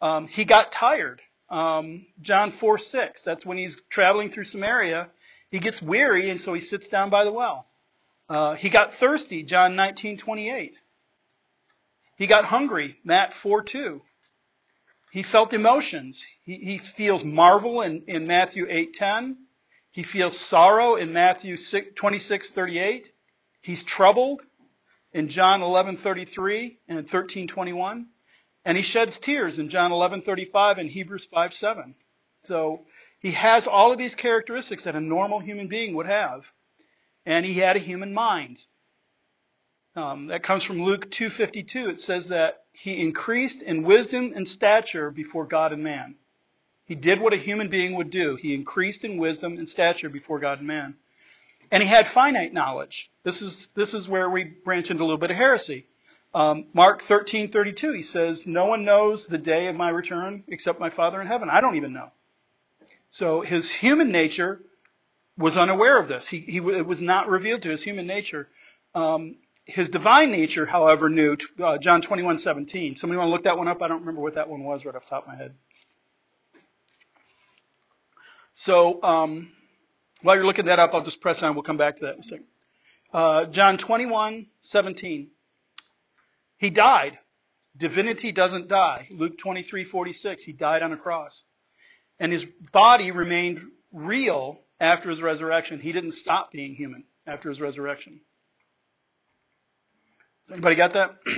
Um, 0.00 0.26
he 0.26 0.44
got 0.44 0.72
tired. 0.72 1.20
Um, 1.50 2.06
John 2.20 2.52
4 2.52 2.78
6. 2.78 3.22
That's 3.22 3.44
when 3.44 3.58
he's 3.58 3.82
traveling 3.90 4.30
through 4.30 4.44
Samaria. 4.44 5.08
He 5.50 5.58
gets 5.58 5.82
weary, 5.82 6.30
and 6.30 6.40
so 6.40 6.54
he 6.54 6.60
sits 6.60 6.88
down 6.88 7.10
by 7.10 7.24
the 7.24 7.32
well. 7.32 7.66
Uh, 8.28 8.54
he 8.54 8.70
got 8.70 8.94
thirsty. 8.94 9.42
John 9.42 9.76
19 9.76 10.18
28. 10.18 10.74
He 12.22 12.28
got 12.28 12.44
hungry. 12.44 12.98
Matt 13.02 13.34
4 13.34 13.64
2. 13.64 14.00
He 15.10 15.24
felt 15.24 15.52
emotions. 15.52 16.24
He, 16.44 16.54
he 16.54 16.78
feels 16.78 17.24
marvel 17.24 17.82
in, 17.82 18.04
in 18.06 18.28
Matthew 18.28 18.64
8:10. 18.68 19.34
He 19.90 20.04
feels 20.04 20.38
sorrow 20.38 20.94
in 20.94 21.12
Matthew 21.12 21.56
26:38. 21.56 23.06
He's 23.60 23.82
troubled 23.82 24.42
in 25.12 25.26
John 25.30 25.62
11:33 25.62 26.76
and 26.86 27.08
13:21, 27.08 28.04
and 28.64 28.76
he 28.76 28.84
sheds 28.84 29.18
tears 29.18 29.58
in 29.58 29.68
John 29.68 29.90
11:35 29.90 30.78
and 30.78 30.88
Hebrews 30.88 31.26
5:7. 31.26 31.94
So 32.42 32.86
he 33.18 33.32
has 33.32 33.66
all 33.66 33.90
of 33.90 33.98
these 33.98 34.14
characteristics 34.14 34.84
that 34.84 34.94
a 34.94 35.00
normal 35.00 35.40
human 35.40 35.66
being 35.66 35.96
would 35.96 36.06
have, 36.06 36.44
and 37.26 37.44
he 37.44 37.54
had 37.54 37.74
a 37.74 37.80
human 37.80 38.14
mind. 38.14 38.58
Um, 39.94 40.28
that 40.28 40.42
comes 40.42 40.64
from 40.64 40.82
Luke 40.82 41.10
2:52. 41.10 41.88
It 41.88 42.00
says 42.00 42.28
that 42.28 42.64
he 42.72 43.00
increased 43.00 43.60
in 43.60 43.82
wisdom 43.82 44.32
and 44.34 44.48
stature 44.48 45.10
before 45.10 45.46
God 45.46 45.72
and 45.72 45.84
man. 45.84 46.14
He 46.86 46.94
did 46.94 47.20
what 47.20 47.34
a 47.34 47.38
human 47.38 47.68
being 47.68 47.94
would 47.94 48.10
do. 48.10 48.36
He 48.36 48.54
increased 48.54 49.04
in 49.04 49.18
wisdom 49.18 49.58
and 49.58 49.68
stature 49.68 50.08
before 50.08 50.38
God 50.38 50.58
and 50.58 50.66
man. 50.66 50.96
And 51.70 51.82
he 51.82 51.88
had 51.88 52.06
finite 52.08 52.52
knowledge. 52.52 53.10
This 53.22 53.40
is, 53.40 53.68
this 53.74 53.94
is 53.94 54.08
where 54.08 54.28
we 54.28 54.44
branch 54.44 54.90
into 54.90 55.02
a 55.02 55.06
little 55.06 55.18
bit 55.18 55.30
of 55.30 55.36
heresy. 55.36 55.86
Um, 56.34 56.66
Mark 56.72 57.02
13:32, 57.02 57.92
he 57.94 58.02
says, 58.02 58.46
"No 58.46 58.64
one 58.66 58.84
knows 58.84 59.26
the 59.26 59.38
day 59.38 59.66
of 59.66 59.76
my 59.76 59.90
return 59.90 60.44
except 60.48 60.80
my 60.80 60.90
Father 60.90 61.20
in 61.20 61.26
heaven. 61.26 61.50
I 61.50 61.60
don't 61.60 61.76
even 61.76 61.92
know." 61.92 62.10
So 63.10 63.42
his 63.42 63.70
human 63.70 64.10
nature 64.10 64.62
was 65.36 65.58
unaware 65.58 65.98
of 65.98 66.08
this. 66.08 66.28
He, 66.28 66.40
he 66.40 66.58
it 66.58 66.86
was 66.86 67.02
not 67.02 67.28
revealed 67.28 67.62
to 67.62 67.68
his 67.68 67.82
human 67.82 68.06
nature. 68.06 68.48
Um, 68.94 69.36
his 69.64 69.88
divine 69.88 70.30
nature, 70.30 70.66
however, 70.66 71.08
knew. 71.08 71.36
Uh, 71.62 71.78
John 71.78 72.02
21:17. 72.02 72.98
Somebody 72.98 73.18
want 73.18 73.28
to 73.28 73.32
look 73.32 73.44
that 73.44 73.58
one 73.58 73.68
up? 73.68 73.82
I 73.82 73.88
don't 73.88 74.00
remember 74.00 74.20
what 74.20 74.34
that 74.34 74.48
one 74.48 74.64
was 74.64 74.84
right 74.84 74.94
off 74.94 75.04
the 75.04 75.10
top 75.10 75.24
of 75.24 75.28
my 75.28 75.36
head. 75.36 75.54
So 78.54 79.02
um, 79.02 79.52
while 80.22 80.36
you're 80.36 80.46
looking 80.46 80.66
that 80.66 80.78
up, 80.78 80.90
I'll 80.92 81.04
just 81.04 81.20
press 81.20 81.42
on. 81.42 81.54
We'll 81.54 81.62
come 81.62 81.76
back 81.76 81.96
to 81.96 82.06
that 82.06 82.14
in 82.14 82.20
a 82.20 82.24
second. 82.24 82.46
Uh, 83.12 83.44
John 83.46 83.78
21:17. 83.78 85.28
He 86.56 86.70
died. 86.70 87.18
Divinity 87.76 88.32
doesn't 88.32 88.68
die. 88.68 89.08
Luke 89.10 89.38
23:46. 89.38 90.42
He 90.42 90.52
died 90.52 90.82
on 90.82 90.92
a 90.92 90.96
cross, 90.96 91.44
and 92.18 92.32
his 92.32 92.44
body 92.72 93.10
remained 93.10 93.60
real 93.92 94.60
after 94.80 95.08
his 95.08 95.22
resurrection. 95.22 95.78
He 95.80 95.92
didn't 95.92 96.12
stop 96.12 96.50
being 96.50 96.74
human 96.74 97.04
after 97.26 97.48
his 97.48 97.60
resurrection. 97.60 98.20
Anybody 100.52 100.76
got 100.76 100.92
that? 100.92 101.16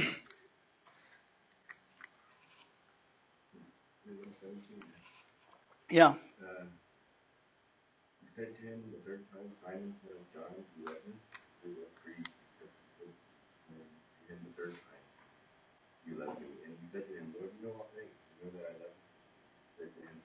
yeah. 5.90 6.08
Uh, 6.08 6.14
said 8.34 8.50
to 8.56 8.62
him 8.66 8.82
the 8.90 8.98
third 9.08 9.22
time, 9.30 9.46
Simon, 9.62 9.94
son 10.02 10.18
of 10.18 10.26
John, 10.34 10.50
do 10.50 10.66
you 10.82 10.86
love 10.86 10.98
me? 11.06 11.14
He 11.62 11.70
was 11.78 11.86
grieved 12.02 12.26
because 12.58 12.74
he 12.74 13.06
said 13.06 13.14
to 14.26 14.34
him 14.34 14.40
the 14.50 14.54
third 14.60 14.74
time, 14.74 15.06
you 16.10 16.18
love 16.18 16.34
me. 16.40 16.50
And 16.66 16.74
he 16.74 16.86
said 16.90 17.06
to 17.06 17.14
him, 17.14 17.30
Lord, 17.38 17.54
you 17.54 17.68
know 17.68 17.74
all 17.78 17.86
things. 17.94 18.10
You 18.42 18.50
know 18.50 18.58
that 18.58 18.66
I 18.66 18.74
love 18.82 18.90
you. 18.90 18.98
He 19.78 19.78
said 19.78 19.94
to 19.94 20.00
him, 20.02 20.18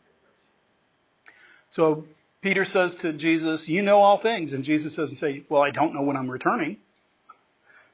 So 1.70 2.10
Peter 2.42 2.66
says 2.66 2.96
to 3.06 3.14
Jesus, 3.14 3.70
You 3.70 3.84
know 3.84 4.00
all 4.00 4.18
things. 4.18 4.52
And 4.52 4.64
Jesus 4.64 4.96
doesn't 4.96 5.18
say, 5.18 5.44
Well, 5.48 5.62
I 5.62 5.70
don't 5.70 5.94
know 5.94 6.02
when 6.02 6.18
I'm 6.18 6.32
returning. 6.32 6.78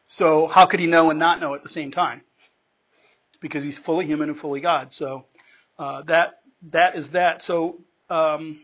So 0.07 0.47
how 0.47 0.65
could 0.65 0.79
he 0.79 0.87
know 0.87 1.09
and 1.09 1.19
not 1.19 1.39
know 1.39 1.55
at 1.55 1.63
the 1.63 1.69
same 1.69 1.91
time? 1.91 2.21
Because 3.41 3.63
he's 3.63 3.77
fully 3.77 4.05
human 4.05 4.29
and 4.29 4.39
fully 4.39 4.61
God. 4.61 4.93
So 4.93 5.25
uh, 5.79 6.03
that 6.03 6.39
that 6.71 6.95
is 6.95 7.09
that. 7.11 7.41
So 7.41 7.81
um, 8.09 8.59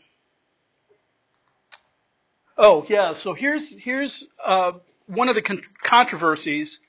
oh 2.58 2.86
yeah. 2.90 3.14
So 3.14 3.34
here's 3.34 3.78
here's 3.78 4.28
uh, 4.46 4.74
one 5.08 5.30
of 5.30 5.36
the 5.36 5.42
con- 5.42 5.64
controversies. 5.84 6.80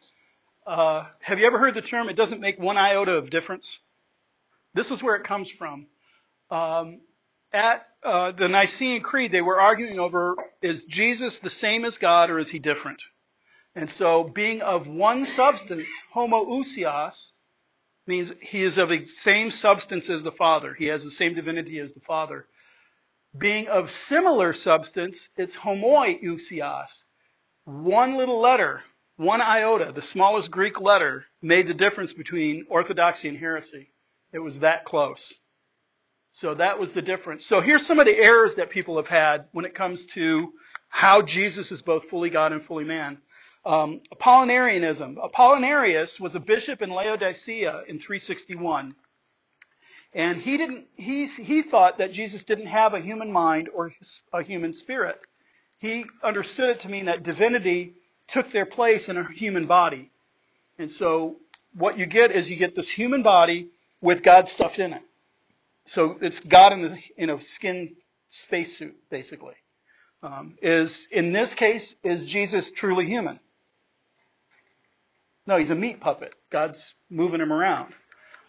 Uh, 0.66 1.06
have 1.20 1.40
you 1.40 1.46
ever 1.46 1.58
heard 1.58 1.74
the 1.74 1.82
term? 1.82 2.08
It 2.08 2.16
doesn't 2.16 2.40
make 2.40 2.58
one 2.58 2.76
iota 2.78 3.12
of 3.12 3.30
difference. 3.30 3.80
This 4.74 4.90
is 4.90 5.02
where 5.02 5.16
it 5.16 5.24
comes 5.24 5.50
from. 5.50 5.86
Um, 6.50 7.00
at 7.52 7.86
uh, 8.04 8.32
the 8.32 8.48
Nicene 8.48 9.02
Creed, 9.02 9.32
they 9.32 9.42
were 9.42 9.60
arguing 9.60 9.98
over: 9.98 10.36
Is 10.62 10.84
Jesus 10.84 11.40
the 11.40 11.50
same 11.50 11.84
as 11.84 11.98
God, 11.98 12.30
or 12.30 12.38
is 12.38 12.50
he 12.50 12.58
different? 12.58 13.02
And 13.74 13.88
so, 13.88 14.24
being 14.24 14.60
of 14.60 14.86
one 14.86 15.24
substance, 15.24 15.90
homoousios, 16.14 17.32
means 18.06 18.32
he 18.40 18.62
is 18.62 18.78
of 18.78 18.88
the 18.88 19.06
same 19.06 19.50
substance 19.50 20.10
as 20.10 20.22
the 20.22 20.32
Father. 20.32 20.74
He 20.74 20.86
has 20.86 21.04
the 21.04 21.10
same 21.10 21.34
divinity 21.34 21.78
as 21.78 21.92
the 21.92 22.00
Father. 22.00 22.46
Being 23.36 23.68
of 23.68 23.90
similar 23.90 24.52
substance, 24.52 25.30
it's 25.36 25.56
homoiousios. 25.56 27.04
One 27.64 28.16
little 28.16 28.40
letter, 28.40 28.82
one 29.16 29.40
iota, 29.40 29.92
the 29.94 30.02
smallest 30.02 30.50
Greek 30.50 30.80
letter, 30.80 31.24
made 31.40 31.66
the 31.66 31.74
difference 31.74 32.12
between 32.12 32.66
orthodoxy 32.68 33.28
and 33.28 33.38
heresy. 33.38 33.90
It 34.32 34.40
was 34.40 34.58
that 34.58 34.84
close. 34.84 35.32
So 36.32 36.54
that 36.54 36.78
was 36.78 36.92
the 36.92 37.02
difference. 37.02 37.46
So 37.46 37.60
here's 37.60 37.86
some 37.86 38.00
of 38.00 38.06
the 38.06 38.16
errors 38.16 38.56
that 38.56 38.70
people 38.70 38.96
have 38.96 39.06
had 39.06 39.46
when 39.52 39.64
it 39.64 39.74
comes 39.74 40.06
to 40.06 40.52
how 40.88 41.22
Jesus 41.22 41.70
is 41.72 41.82
both 41.82 42.08
fully 42.08 42.30
God 42.30 42.52
and 42.52 42.64
fully 42.64 42.84
man. 42.84 43.18
Um, 43.64 44.00
Apollinarianism. 44.12 45.16
Apollinarius 45.16 46.18
was 46.18 46.34
a 46.34 46.40
bishop 46.40 46.82
in 46.82 46.90
Laodicea 46.90 47.84
in 47.88 47.98
361. 47.98 48.94
And 50.14 50.38
he 50.38 50.56
didn't, 50.56 50.86
he, 50.96 51.26
he 51.26 51.62
thought 51.62 51.98
that 51.98 52.12
Jesus 52.12 52.44
didn't 52.44 52.66
have 52.66 52.92
a 52.92 53.00
human 53.00 53.32
mind 53.32 53.70
or 53.72 53.92
a 54.32 54.42
human 54.42 54.74
spirit. 54.74 55.18
He 55.78 56.04
understood 56.22 56.70
it 56.70 56.80
to 56.80 56.88
mean 56.88 57.06
that 57.06 57.22
divinity 57.22 57.94
took 58.28 58.52
their 58.52 58.66
place 58.66 59.08
in 59.08 59.16
a 59.16 59.30
human 59.32 59.66
body. 59.66 60.10
And 60.78 60.90
so 60.90 61.36
what 61.74 61.98
you 61.98 62.06
get 62.06 62.30
is 62.30 62.50
you 62.50 62.56
get 62.56 62.74
this 62.74 62.88
human 62.88 63.22
body 63.22 63.68
with 64.00 64.22
God 64.22 64.48
stuffed 64.48 64.78
in 64.78 64.92
it. 64.92 65.02
So 65.86 66.18
it's 66.20 66.40
God 66.40 66.72
in, 66.72 66.98
in 67.16 67.30
a 67.30 67.40
skin 67.40 67.96
spacesuit, 68.30 68.96
basically. 69.10 69.54
Um, 70.22 70.56
is 70.62 71.08
in 71.10 71.32
this 71.32 71.54
case, 71.54 71.96
is 72.04 72.24
Jesus 72.24 72.70
truly 72.70 73.06
human? 73.06 73.40
No, 75.46 75.56
he's 75.56 75.70
a 75.70 75.74
meat 75.74 76.00
puppet. 76.00 76.34
God's 76.50 76.94
moving 77.10 77.40
him 77.40 77.52
around. 77.52 77.94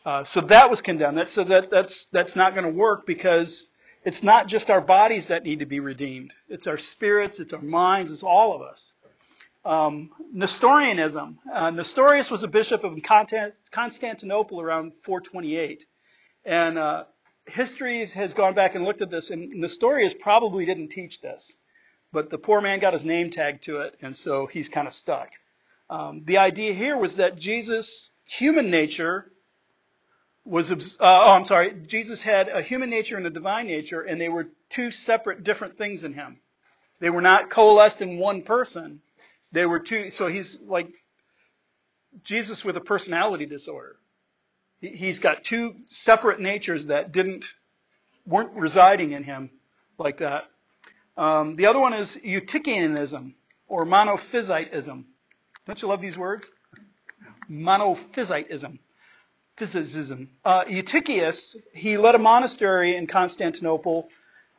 Uh, 0.05 0.23
so 0.23 0.41
that 0.41 0.69
was 0.69 0.81
condemned. 0.81 1.17
That, 1.17 1.29
so 1.29 1.43
that, 1.45 1.69
that's, 1.71 2.05
that's 2.07 2.35
not 2.35 2.53
going 2.53 2.65
to 2.65 2.71
work 2.71 3.05
because 3.05 3.69
it's 4.03 4.21
not 4.21 4.47
just 4.47 4.69
our 4.69 4.81
bodies 4.81 5.27
that 5.27 5.43
need 5.43 5.59
to 5.59 5.65
be 5.65 5.79
redeemed. 5.79 6.33
It's 6.49 6.67
our 6.67 6.77
spirits, 6.77 7.39
it's 7.39 7.53
our 7.53 7.61
minds, 7.61 8.11
it's 8.11 8.23
all 8.23 8.53
of 8.53 8.61
us. 8.61 8.91
Um, 9.65 10.11
Nestorianism. 10.33 11.39
Uh, 11.51 11.69
Nestorius 11.69 12.29
was 12.29 12.43
a 12.43 12.49
bishop 12.49 12.83
of 12.83 12.97
Constantinople 13.71 14.59
around 14.59 14.91
428. 15.05 15.85
And 16.45 16.77
uh, 16.77 17.05
history 17.45 18.05
has 18.05 18.33
gone 18.33 18.53
back 18.53 18.75
and 18.75 18.83
looked 18.83 19.01
at 19.01 19.09
this, 19.09 19.29
and 19.29 19.49
Nestorius 19.51 20.13
probably 20.13 20.65
didn't 20.65 20.89
teach 20.89 21.21
this. 21.21 21.53
But 22.11 22.29
the 22.29 22.37
poor 22.37 22.59
man 22.59 22.79
got 22.79 22.93
his 22.93 23.05
name 23.05 23.31
tagged 23.31 23.63
to 23.63 23.77
it, 23.77 23.95
and 24.01 24.15
so 24.15 24.45
he's 24.47 24.67
kind 24.67 24.87
of 24.87 24.93
stuck. 24.93 25.29
Um, 25.89 26.23
the 26.25 26.37
idea 26.37 26.73
here 26.73 26.97
was 26.97 27.15
that 27.15 27.37
Jesus' 27.37 28.11
human 28.25 28.69
nature 28.71 29.31
was, 30.45 30.71
uh, 30.71 30.77
oh, 30.99 31.31
I'm 31.33 31.45
sorry, 31.45 31.73
Jesus 31.87 32.21
had 32.21 32.49
a 32.49 32.61
human 32.61 32.89
nature 32.89 33.17
and 33.17 33.25
a 33.25 33.29
divine 33.29 33.67
nature, 33.67 34.01
and 34.01 34.19
they 34.19 34.29
were 34.29 34.47
two 34.69 34.91
separate, 34.91 35.43
different 35.43 35.77
things 35.77 36.03
in 36.03 36.13
him. 36.13 36.39
They 36.99 37.09
were 37.09 37.21
not 37.21 37.49
coalesced 37.49 38.01
in 38.01 38.17
one 38.17 38.43
person. 38.43 39.01
They 39.51 39.65
were 39.65 39.79
two, 39.79 40.09
so 40.09 40.27
he's 40.27 40.59
like 40.65 40.89
Jesus 42.23 42.63
with 42.63 42.77
a 42.77 42.81
personality 42.81 43.45
disorder. 43.45 43.97
He's 44.81 45.19
got 45.19 45.43
two 45.43 45.75
separate 45.87 46.41
natures 46.41 46.87
that 46.87 47.11
didn't, 47.11 47.45
weren't 48.25 48.53
residing 48.53 49.11
in 49.11 49.23
him 49.23 49.49
like 49.97 50.17
that. 50.17 50.45
Um, 51.15 51.55
the 51.55 51.67
other 51.67 51.79
one 51.79 51.93
is 51.93 52.17
Eutychianism 52.17 53.33
or 53.67 53.85
monophysitism. 53.85 55.05
Don't 55.65 55.81
you 55.81 55.87
love 55.87 56.01
these 56.01 56.17
words? 56.17 56.45
Monophysitism. 57.49 58.79
Physicism. 59.57 60.29
Uh, 60.43 60.63
Eutychius, 60.65 61.55
he 61.73 61.97
led 61.97 62.15
a 62.15 62.19
monastery 62.19 62.95
in 62.95 63.07
Constantinople 63.07 64.09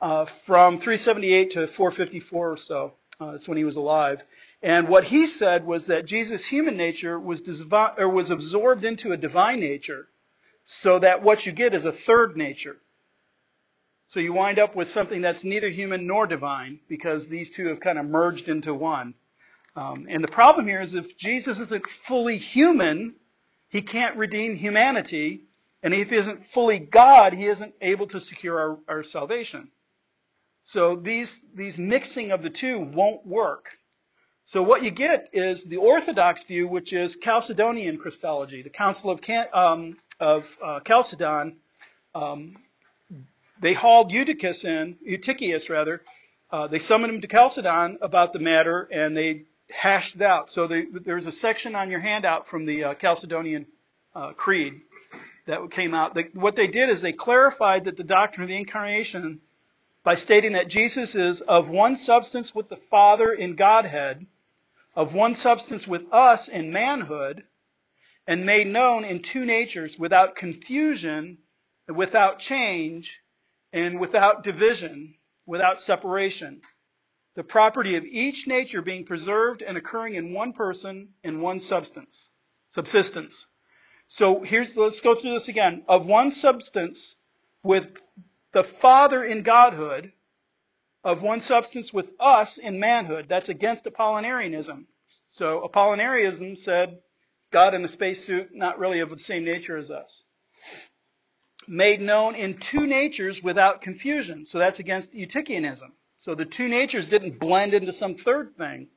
uh, 0.01 0.27
from 0.47 0.79
378 0.79 1.53
to 1.53 1.67
454 1.67 2.51
or 2.51 2.57
so. 2.57 2.93
Uh, 3.21 3.33
that's 3.33 3.47
when 3.47 3.59
he 3.59 3.65
was 3.65 3.77
alive. 3.77 4.23
And 4.63 4.89
what 4.89 5.05
he 5.05 5.27
said 5.27 5.67
was 5.67 5.87
that 5.87 6.07
Jesus' 6.07 6.45
human 6.45 6.77
nature 6.77 7.19
was, 7.19 7.43
or 7.99 8.09
was 8.09 8.31
absorbed 8.31 8.85
into 8.85 9.13
a 9.13 9.17
divine 9.17 9.61
nature, 9.61 10.09
so 10.65 10.99
that 10.99 11.23
what 11.23 11.45
you 11.45 11.53
get 11.53 11.75
is 11.75 11.85
a 11.85 11.93
third 11.93 12.37
nature. 12.37 12.77
So 14.07 14.21
you 14.21 14.33
wind 14.33 14.59
up 14.59 14.75
with 14.75 14.89
something 14.89 15.21
that's 15.21 15.45
neither 15.45 15.69
human 15.69 16.07
nor 16.07 16.27
divine, 16.27 16.81
because 16.89 17.29
these 17.29 17.51
two 17.51 17.67
have 17.67 17.81
kind 17.81 17.99
of 17.99 18.07
merged 18.07 18.49
into 18.49 18.73
one. 18.73 19.15
Um, 19.77 20.07
and 20.09 20.23
the 20.23 20.29
problem 20.29 20.67
here 20.67 20.81
is 20.81 20.95
if 20.95 21.17
Jesus 21.17 21.59
isn't 21.59 21.89
fully 22.07 22.39
human, 22.39 23.15
he 23.69 23.83
can't 23.83 24.17
redeem 24.17 24.57
humanity. 24.57 25.45
And 25.83 25.93
if 25.93 26.11
he 26.11 26.17
isn't 26.17 26.47
fully 26.47 26.79
God, 26.79 27.33
he 27.33 27.47
isn't 27.47 27.75
able 27.81 28.07
to 28.09 28.21
secure 28.21 28.59
our, 28.59 28.79
our 28.89 29.03
salvation. 29.03 29.69
So 30.63 30.97
these, 30.97 31.41
these 31.55 31.77
mixing 31.77 32.31
of 32.31 32.43
the 32.43 32.51
two 32.51 32.79
won't 32.79 33.27
work. 33.27 33.67
So 34.47 34.63
what 34.63 34.83
you 34.83 34.91
get 34.91 35.29
is 35.33 35.65
the 35.65 35.79
Orthodox 35.79 36.45
view, 36.45 36.69
which 36.69 36.93
is 36.93 37.17
Chalcedonian 37.17 37.99
Christology. 37.99 38.63
The 38.63 38.71
Council 38.71 39.11
of, 39.11 39.21
Can- 39.21 39.49
um, 39.53 39.97
of 40.21 40.45
uh, 40.63 40.81
Chalcedon, 40.81 41.57
um, 42.15 42.57
they 43.61 43.73
hauled 43.73 44.11
Eutychus 44.11 44.65
in, 44.65 44.97
Eutychius 45.07 45.69
rather, 45.69 46.03
uh, 46.51 46.67
they 46.67 46.79
summoned 46.79 47.15
him 47.15 47.21
to 47.23 47.27
Chalcedon 47.27 47.99
about 48.01 48.33
the 48.33 48.39
matter, 48.39 48.89
and 48.93 49.17
they 49.17 49.45
hashed 49.75 50.21
out. 50.21 50.51
So 50.51 50.67
they, 50.67 50.85
there's 50.85 51.27
a 51.27 51.33
section 51.33 51.75
on 51.75 51.91
your 51.91 52.01
handout 52.01 52.49
from 52.49 52.65
the 52.65 52.85
uh, 52.85 52.95
Chalcedonian 52.95 53.67
uh, 54.15 54.33
Creed 54.33 54.81
that 55.47 55.71
came 55.71 55.95
out. 55.95 56.17
What 56.35 56.57
they 56.57 56.69
did 56.69 56.89
is 56.89 57.01
they 57.01 57.13
clarified 57.13 57.85
that 57.85 57.97
the 57.97 58.05
doctrine 58.05 58.45
of 58.45 58.49
the 58.49 58.57
incarnation 58.57 59.41
by 60.05 60.15
stating 60.15 60.53
that 60.53 60.69
Jesus 60.69 61.15
is 61.15 61.41
of 61.41 61.69
one 61.69 61.97
substance 61.97 62.55
with 62.55 62.69
the 62.69 62.79
Father 62.91 63.33
in 63.33 63.57
Godhead, 63.57 64.27
of 64.95 65.15
one 65.15 65.35
substance 65.35 65.89
with 65.89 66.03
us 66.13 66.49
in 66.49 66.73
manhood, 66.73 67.43
and 68.27 68.47
made 68.47 68.67
known 68.67 69.05
in 69.05 69.23
two 69.23 69.45
natures 69.45 69.99
without 69.99 70.37
confusion, 70.37 71.39
without 71.89 72.39
change, 72.39 73.21
and 73.73 73.99
without 73.99 74.45
division, 74.45 75.15
without 75.47 75.81
separation 75.81 76.61
the 77.35 77.45
property 77.45 77.97
of 77.97 78.05
each 78.05 78.47
nature 78.47 78.81
being 78.81 79.05
preserved 79.05 79.63
and 79.63 79.77
occurring 79.77 80.15
in 80.15 80.33
one 80.33 80.53
person 80.53 81.09
in 81.23 81.41
one 81.41 81.61
substance, 81.61 82.31
subsistence. 82.69 83.47
So 84.07 84.43
here's, 84.43 84.77
let's 84.77 85.01
go 85.01 85.15
through 85.15 85.33
this 85.33 85.49
again. 85.49 85.83
Of 85.89 86.07
one 86.07 86.31
substance 86.31 87.17
with 87.63 87.89
the 88.53 88.65
Father 88.65 89.25
in 89.25 89.43
Godhood, 89.43 90.13
of 91.03 91.23
one 91.23 91.41
substance 91.41 91.93
with 91.93 92.11
us 92.21 92.59
in 92.59 92.79
manhood. 92.79 93.27
That's 93.29 93.49
against 93.49 93.85
Apollinarianism. 93.85 94.85
So 95.27 95.69
Apollinarianism 95.69 96.57
said 96.57 96.99
God 97.51 97.75
in 97.75 97.85
a 97.85 97.89
spacesuit, 97.89 98.55
not 98.55 98.79
really 98.79 99.01
of 99.01 99.11
the 99.11 99.19
same 99.19 99.45
nature 99.45 99.77
as 99.77 99.91
us. 99.91 100.23
Made 101.67 102.01
known 102.01 102.35
in 102.35 102.59
two 102.59 102.87
natures 102.87 103.43
without 103.43 103.83
confusion. 103.83 104.45
So 104.45 104.59
that's 104.59 104.79
against 104.79 105.15
Eutychianism. 105.15 105.91
So 106.25 106.35
the 106.35 106.47
two 106.47 106.69
natures 106.69 107.07
didn't 107.07 107.39
blend 107.39 107.75
into 107.75 107.93
some 107.93 108.15
third 108.15 108.57
thing. 108.57 108.89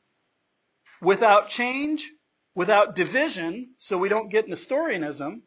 Without 1.02 1.50
change, 1.50 2.10
without 2.56 2.96
division, 2.96 3.72
so 3.80 3.98
we 3.98 4.08
don't 4.08 4.30
get 4.30 4.48
Nestorianism, 4.48 5.44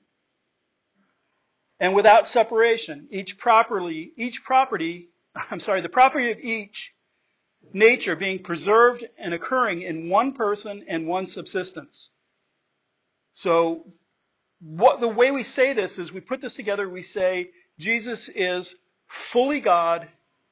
and 1.78 1.94
without 1.94 2.26
separation. 2.26 3.08
Each 3.10 3.38
properly, 3.38 4.12
each 4.18 4.44
property, 4.44 5.08
I'm 5.50 5.58
sorry, 5.58 5.80
the 5.80 5.88
property 5.88 6.30
of 6.30 6.38
each 6.40 6.92
nature 7.72 8.14
being 8.14 8.42
preserved 8.42 9.06
and 9.16 9.32
occurring 9.32 9.80
in 9.80 10.10
one 10.10 10.34
person 10.34 10.84
and 10.86 11.06
one 11.06 11.26
subsistence. 11.26 12.10
So 13.32 13.86
what 14.60 15.00
the 15.00 15.08
way 15.08 15.30
we 15.30 15.44
say 15.44 15.72
this 15.72 15.98
is 15.98 16.12
we 16.12 16.20
put 16.20 16.42
this 16.42 16.56
together, 16.56 16.86
we 16.90 17.02
say 17.02 17.52
Jesus 17.78 18.28
is 18.28 18.74
fully 19.08 19.60
God 19.60 20.06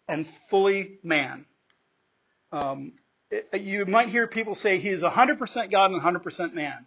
and 0.09 0.27
fully 0.51 0.99
man. 1.03 1.45
Um, 2.51 2.93
it, 3.31 3.61
you 3.61 3.85
might 3.85 4.09
hear 4.09 4.27
people 4.27 4.55
say 4.55 4.79
he 4.79 4.89
is 4.89 5.03
100% 5.03 5.71
God 5.71 5.91
and 5.91 6.03
100% 6.03 6.55
man. 6.55 6.87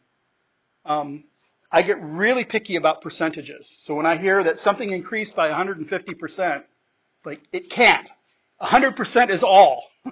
Um, 0.85 1.23
I 1.71 1.83
get 1.83 2.01
really 2.01 2.43
picky 2.43 2.75
about 2.75 3.01
percentages. 3.01 3.77
So 3.79 3.95
when 3.95 4.05
I 4.05 4.17
hear 4.17 4.43
that 4.43 4.59
something 4.59 4.89
increased 4.89 5.35
by 5.35 5.49
150%, 5.49 6.63
it's 7.21 7.25
like, 7.25 7.41
it 7.53 7.69
can't. 7.69 8.09
100% 8.61 9.29
is 9.29 9.43
all. 9.43 9.83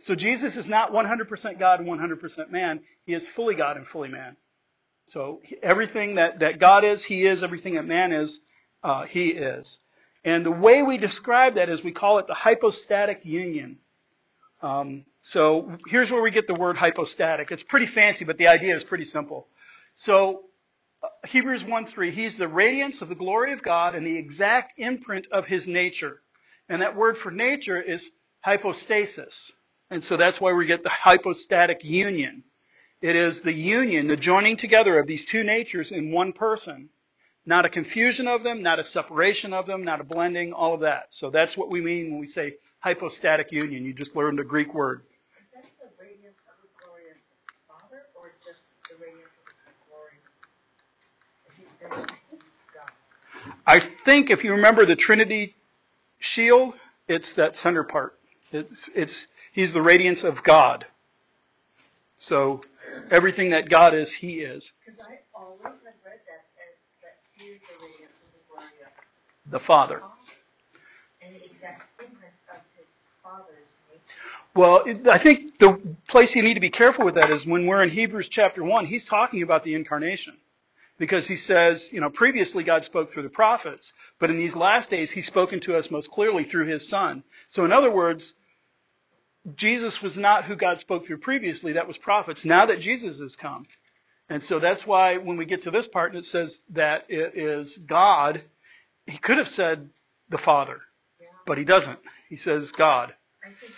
so 0.00 0.14
Jesus 0.14 0.56
is 0.56 0.68
not 0.68 0.92
100% 0.92 1.58
God 1.58 1.80
and 1.80 1.88
100% 1.88 2.50
man. 2.50 2.80
He 3.04 3.12
is 3.12 3.28
fully 3.28 3.54
God 3.54 3.76
and 3.76 3.86
fully 3.86 4.08
man. 4.08 4.36
So 5.08 5.40
everything 5.62 6.16
that, 6.16 6.40
that 6.40 6.58
God 6.58 6.82
is, 6.84 7.04
He 7.04 7.26
is. 7.26 7.44
Everything 7.44 7.74
that 7.74 7.86
man 7.86 8.12
is, 8.12 8.40
uh, 8.82 9.04
He 9.04 9.28
is. 9.28 9.78
And 10.26 10.44
the 10.44 10.50
way 10.50 10.82
we 10.82 10.98
describe 10.98 11.54
that 11.54 11.68
is 11.68 11.84
we 11.84 11.92
call 11.92 12.18
it 12.18 12.26
the 12.26 12.34
hypostatic 12.34 13.20
union. 13.24 13.78
Um, 14.60 15.04
so 15.22 15.78
here's 15.86 16.10
where 16.10 16.20
we 16.20 16.32
get 16.32 16.48
the 16.48 16.54
word 16.54 16.76
hypostatic. 16.76 17.52
It's 17.52 17.62
pretty 17.62 17.86
fancy, 17.86 18.24
but 18.24 18.36
the 18.36 18.48
idea 18.48 18.76
is 18.76 18.82
pretty 18.82 19.04
simple. 19.04 19.46
So 19.94 20.42
Hebrews 21.28 21.62
1 21.62 21.86
3, 21.86 22.10
he's 22.10 22.36
the 22.36 22.48
radiance 22.48 23.02
of 23.02 23.08
the 23.08 23.14
glory 23.14 23.52
of 23.52 23.62
God 23.62 23.94
and 23.94 24.04
the 24.04 24.18
exact 24.18 24.80
imprint 24.80 25.28
of 25.30 25.46
his 25.46 25.68
nature. 25.68 26.20
And 26.68 26.82
that 26.82 26.96
word 26.96 27.16
for 27.16 27.30
nature 27.30 27.80
is 27.80 28.10
hypostasis. 28.40 29.52
And 29.90 30.02
so 30.02 30.16
that's 30.16 30.40
why 30.40 30.52
we 30.52 30.66
get 30.66 30.82
the 30.82 30.88
hypostatic 30.88 31.84
union. 31.84 32.42
It 33.00 33.14
is 33.14 33.42
the 33.42 33.52
union, 33.52 34.08
the 34.08 34.16
joining 34.16 34.56
together 34.56 34.98
of 34.98 35.06
these 35.06 35.24
two 35.24 35.44
natures 35.44 35.92
in 35.92 36.10
one 36.10 36.32
person. 36.32 36.88
Not 37.46 37.64
a 37.64 37.68
confusion 37.68 38.26
of 38.28 38.42
them, 38.42 38.62
not 38.62 38.80
a 38.80 38.84
separation 38.84 39.52
of 39.54 39.66
them, 39.66 39.84
not 39.84 40.00
a 40.00 40.04
blending, 40.04 40.52
all 40.52 40.74
of 40.74 40.80
that. 40.80 41.06
So 41.10 41.30
that's 41.30 41.56
what 41.56 41.70
we 41.70 41.80
mean 41.80 42.10
when 42.10 42.20
we 42.20 42.26
say 42.26 42.56
hypostatic 42.80 43.52
union. 43.52 43.84
You 43.84 43.92
just 43.94 44.16
learned 44.16 44.40
a 44.40 44.44
Greek 44.44 44.74
word. 44.74 45.02
Is 45.02 45.46
that 45.54 45.64
the 45.80 45.88
radiance 46.02 46.36
of 46.48 46.56
the 46.62 46.68
glory 46.84 47.02
of 47.10 47.16
the 47.46 47.54
Father, 47.68 48.02
or 48.16 48.32
just 48.44 48.70
the 48.90 48.96
radiance 49.00 49.30
of 49.38 49.46
the 49.64 49.72
glory? 49.88 50.18
If 51.46 51.58
you 51.58 51.66
finish 51.78 52.10
it, 52.10 52.34
it's 52.34 52.44
God. 52.74 52.90
I 53.66 53.78
think 53.80 54.30
if 54.30 54.44
you 54.44 54.52
remember 54.52 54.84
the 54.84 54.96
Trinity 54.96 55.54
shield, 56.18 56.74
it's 57.08 57.34
that 57.34 57.56
center 57.56 57.84
part. 57.84 58.18
It's, 58.52 58.90
it's, 58.94 59.28
he's 59.52 59.72
the 59.72 59.82
radiance 59.82 60.24
of 60.24 60.42
God. 60.42 60.86
So 62.18 62.62
everything 63.10 63.50
that 63.50 63.68
God 63.68 63.94
is, 63.94 64.12
he 64.12 64.40
is. 64.40 64.72
Because 64.84 65.00
I 65.00 65.18
always 65.34 65.62
have 65.62 65.74
read 66.04 66.20
that 66.26 66.46
as 66.56 66.74
that 67.02 67.18
he 67.34 67.44
is 67.46 67.60
the 67.68 67.76
radiance 67.84 68.16
of 68.24 68.32
the 68.32 68.42
glory 68.48 68.66
of 68.66 68.72
The 68.72 68.84
Father. 68.86 68.90
God, 68.90 68.94
and 68.94 68.94
the 68.94 68.94
exact 68.94 68.98
imprint 68.98 69.04
of 69.06 69.26
his 69.26 69.35
Father's 69.50 69.60
Father. 69.60 70.02
Well, 74.54 74.84
it- 74.84 75.06
I 75.06 75.18
think 75.18 75.58
the 75.58 75.74
place 76.08 76.34
you 76.34 76.42
need 76.42 76.54
to 76.54 76.60
be 76.60 76.70
careful 76.70 77.04
with 77.04 77.16
that 77.16 77.30
is 77.30 77.46
when 77.46 77.66
we're 77.66 77.82
in 77.82 77.90
Hebrews 77.90 78.28
chapter 78.28 78.64
1, 78.64 78.86
he's 78.86 79.04
talking 79.04 79.42
about 79.42 79.64
the 79.64 79.74
incarnation. 79.74 80.38
Because 80.98 81.28
he 81.28 81.36
says, 81.36 81.92
you 81.92 82.00
know, 82.00 82.08
previously 82.08 82.64
God 82.64 82.84
spoke 82.84 83.12
through 83.12 83.24
the 83.24 83.28
prophets, 83.28 83.92
but 84.18 84.30
in 84.30 84.38
these 84.38 84.56
last 84.56 84.88
days 84.88 85.10
he's 85.10 85.26
spoken 85.26 85.60
to 85.60 85.76
us 85.76 85.90
most 85.90 86.10
clearly 86.10 86.44
through 86.44 86.66
his 86.66 86.88
son. 86.88 87.22
So 87.48 87.66
in 87.66 87.72
other 87.72 87.90
words, 87.90 88.34
Jesus 89.54 90.02
was 90.02 90.16
not 90.16 90.46
who 90.46 90.56
God 90.56 90.80
spoke 90.80 91.06
through 91.06 91.18
previously, 91.18 91.72
that 91.74 91.86
was 91.86 91.98
prophets. 91.98 92.46
Now 92.46 92.64
that 92.66 92.80
Jesus 92.80 93.18
has 93.20 93.36
come. 93.36 93.66
And 94.30 94.42
so 94.42 94.58
that's 94.58 94.86
why 94.86 95.18
when 95.18 95.36
we 95.36 95.44
get 95.44 95.64
to 95.64 95.70
this 95.70 95.86
part 95.86 96.12
and 96.12 96.18
it 96.18 96.24
says 96.24 96.62
that 96.70 97.04
it 97.08 97.36
is 97.36 97.76
God, 97.78 98.42
he 99.06 99.18
could 99.18 99.38
have 99.38 99.48
said 99.48 99.90
the 100.30 100.38
Father, 100.38 100.80
Yeah, 101.20 101.28
but 101.46 101.58
he 101.58 101.64
doesn't. 101.64 101.98
He 102.28 102.36
says 102.36 102.72
God. 102.72 103.14
I 103.44 103.48
think 103.48 103.72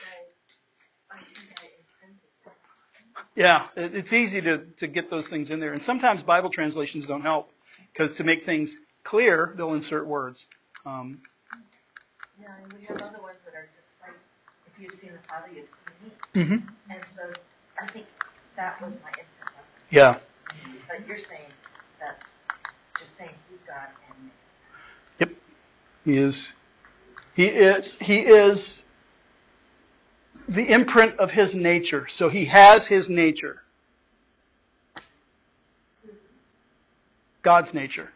I, 1.10 1.16
I 1.16 1.20
think 1.20 1.50
I. 1.60 1.66
Yeah, 3.36 3.66
it- 3.76 3.94
it's 3.96 4.12
easy 4.12 4.40
to, 4.42 4.58
to 4.78 4.86
get 4.86 5.10
those 5.10 5.28
things 5.28 5.50
in 5.50 5.60
there. 5.60 5.72
And 5.72 5.82
sometimes 5.82 6.22
Bible 6.22 6.50
translations 6.50 7.06
don't 7.06 7.22
help 7.22 7.50
because 7.92 8.14
to 8.14 8.24
make 8.24 8.44
things 8.44 8.76
clear, 9.04 9.54
they'll 9.56 9.74
insert 9.74 10.06
words. 10.06 10.46
Um, 10.86 11.22
Yeah, 12.40 12.48
and 12.62 12.72
we 12.72 12.84
have 12.86 12.98
other 12.98 13.22
ones 13.22 13.38
that 13.46 13.54
are 13.54 13.68
just 13.74 13.88
like, 14.02 14.16
if 14.66 14.82
you've 14.82 14.94
seen 15.00 15.12
the 15.12 15.20
Father, 15.28 15.48
you've 15.54 15.68
seen 16.34 16.48
me. 16.50 16.56
mhm. 16.58 16.68
And 16.90 17.00
so 17.06 17.22
I 17.82 17.86
think 17.88 18.06
that 18.56 18.80
was 18.82 18.92
my 19.02 19.10
intent 19.10 19.58
of. 19.58 19.64
Yeah. 19.90 20.18
But 20.88 21.06
you're 21.08 21.20
saying 21.20 21.50
that's 22.00 22.38
just 23.00 23.16
saying 23.16 23.30
he's 23.50 23.60
God. 23.66 23.88
He 26.08 26.16
is, 26.16 26.54
he 27.34 27.44
is, 27.48 27.98
he 27.98 28.20
is 28.20 28.84
the 30.48 30.62
imprint 30.72 31.18
of 31.18 31.30
his 31.30 31.54
nature. 31.54 32.08
So 32.08 32.30
he 32.30 32.46
has 32.46 32.86
his 32.86 33.10
nature. 33.10 33.62
God's 37.42 37.74
nature. 37.74 38.10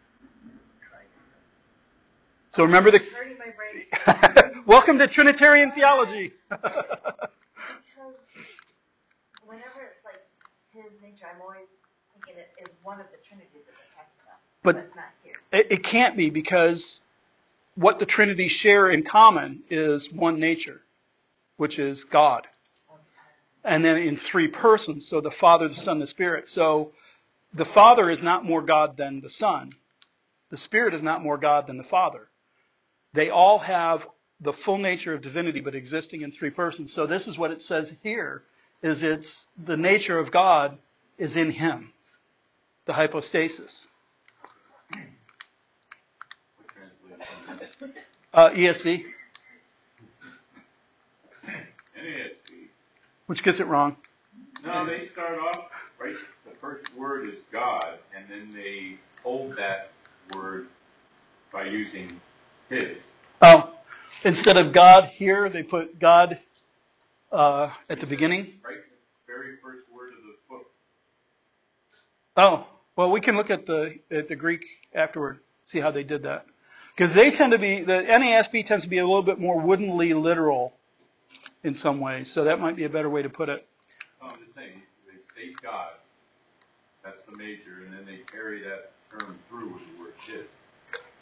So 2.49 2.63
remember 2.63 2.89
the, 2.89 2.97
hurting 2.97 3.37
my 3.37 3.53
brain 3.55 4.63
welcome 4.65 4.97
to 4.97 5.05
Trinitarian 5.05 5.71
theology. 5.71 6.33
whenever 6.49 6.73
it's 9.83 10.03
like 10.03 10.25
his 10.71 10.85
nature, 10.99 11.27
I'm 11.31 11.39
always 11.43 11.67
thinking 12.15 12.39
it 12.41 12.49
is 12.59 12.69
one 12.81 12.99
of 12.99 13.05
the 13.11 13.17
Trinities 13.27 13.51
that 13.67 13.75
we're 13.77 13.93
talking 13.95 14.17
about. 14.23 14.39
But- 14.63 14.89
But 14.89 14.95
not 14.95 15.11
here. 15.23 15.35
It, 15.51 15.67
it 15.69 15.83
can't 15.83 16.17
be 16.17 16.31
because 16.31 17.01
what 17.75 17.99
the 17.99 18.05
Trinity 18.05 18.47
share 18.47 18.89
in 18.89 19.03
common 19.03 19.63
is 19.69 20.11
one 20.11 20.39
nature, 20.39 20.81
which 21.57 21.79
is 21.79 22.03
God. 22.03 22.47
And 23.63 23.83
then 23.83 23.97
in 23.97 24.17
three 24.17 24.47
persons, 24.47 25.07
so 25.07 25.21
the 25.21 25.31
Father, 25.31 25.67
the 25.67 25.75
Son, 25.75 25.99
the 25.99 26.07
Spirit. 26.07 26.49
So 26.49 26.91
the 27.53 27.65
Father 27.65 28.09
is 28.09 28.21
not 28.21 28.45
more 28.45 28.61
God 28.61 28.97
than 28.97 29.21
the 29.21 29.29
Son. 29.29 29.73
The 30.49 30.57
Spirit 30.57 30.93
is 30.93 31.01
not 31.01 31.23
more 31.23 31.37
God 31.37 31.67
than 31.67 31.77
the 31.77 31.83
Father. 31.83 32.27
They 33.13 33.29
all 33.29 33.59
have 33.59 34.05
the 34.41 34.53
full 34.53 34.77
nature 34.77 35.13
of 35.13 35.21
divinity, 35.21 35.61
but 35.61 35.75
existing 35.75 36.21
in 36.21 36.31
three 36.31 36.49
persons. 36.49 36.91
So 36.91 37.05
this 37.07 37.27
is 37.27 37.37
what 37.37 37.51
it 37.51 37.61
says 37.61 37.91
here, 38.03 38.43
is 38.81 39.01
it's 39.01 39.45
the 39.65 39.77
nature 39.77 40.19
of 40.19 40.31
God 40.31 40.77
is 41.17 41.35
in 41.35 41.51
Him. 41.51 41.93
The 42.85 42.93
hypostasis. 42.93 43.87
Uh, 48.33 48.49
ESV, 48.49 49.03
NASB. 51.45 52.67
which 53.27 53.43
gets 53.43 53.59
it 53.59 53.67
wrong. 53.67 53.95
No, 54.65 54.85
they 54.85 55.07
start 55.09 55.37
off, 55.39 55.65
right, 55.99 56.15
the 56.45 56.55
first 56.61 56.95
word 56.95 57.29
is 57.29 57.35
God, 57.51 57.99
and 58.15 58.25
then 58.29 58.53
they 58.53 58.95
hold 59.23 59.55
that 59.57 59.91
word 60.33 60.67
by 61.51 61.65
using 61.65 62.19
his. 62.69 62.97
Oh, 63.41 63.73
instead 64.23 64.57
of 64.57 64.73
God 64.73 65.05
here, 65.05 65.49
they 65.49 65.63
put 65.63 65.99
God 65.99 66.39
uh, 67.31 67.69
at 67.89 67.99
the 67.99 68.07
beginning. 68.07 68.53
Right, 68.65 68.77
the 68.77 69.31
very 69.33 69.57
first 69.61 69.83
word 69.93 70.09
of 70.13 70.23
the 70.23 70.35
book. 70.49 70.65
Oh, 72.37 72.67
well, 72.95 73.11
we 73.11 73.19
can 73.21 73.35
look 73.35 73.49
at 73.49 73.65
the 73.65 73.99
at 74.09 74.27
the 74.27 74.35
Greek 74.35 74.65
afterward, 74.95 75.39
see 75.65 75.79
how 75.79 75.91
they 75.91 76.03
did 76.03 76.23
that, 76.23 76.45
because 76.95 77.13
they 77.13 77.31
tend 77.31 77.51
to 77.53 77.59
be 77.59 77.81
the 77.81 78.03
NASB 78.03 78.65
tends 78.65 78.83
to 78.83 78.89
be 78.89 78.99
a 78.99 79.05
little 79.05 79.23
bit 79.23 79.39
more 79.39 79.59
woodenly 79.59 80.13
literal 80.13 80.73
in 81.63 81.75
some 81.75 81.99
ways. 81.99 82.29
So 82.31 82.43
that 82.45 82.59
might 82.59 82.75
be 82.75 82.83
a 82.83 82.89
better 82.89 83.09
way 83.09 83.21
to 83.21 83.29
put 83.29 83.49
it. 83.49 83.65
I'm 84.21 84.37
just 84.39 84.55
saying, 84.55 84.81
they 85.07 85.13
state 85.33 85.55
God, 85.61 85.89
that's 87.03 87.21
the 87.29 87.35
major, 87.37 87.83
and 87.85 87.93
then 87.93 88.05
they 88.05 88.19
carry 88.31 88.61
that 88.63 88.91
term 89.11 89.37
through 89.49 89.73
with 89.73 89.81
the 89.93 89.99
word 90.01 90.13
his, 90.25 90.45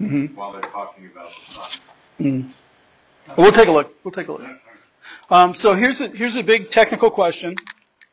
Mm-hmm. 0.01 0.36
while 0.36 0.51
they're 0.51 0.62
talking 0.62 1.05
about 1.13 1.29
the 1.29 1.51
Son. 1.53 1.69
Mm. 2.19 2.62
We'll 3.38 3.51
take 3.51 3.67
a 3.67 3.71
look. 3.71 3.93
We'll 4.03 4.12
take 4.12 4.29
a 4.29 4.31
look. 4.31 4.41
Um, 5.29 5.53
so 5.53 5.75
here's 5.75 6.01
a, 6.01 6.07
here's 6.07 6.36
a 6.36 6.43
big 6.43 6.71
technical 6.71 7.12
question. 7.12 7.55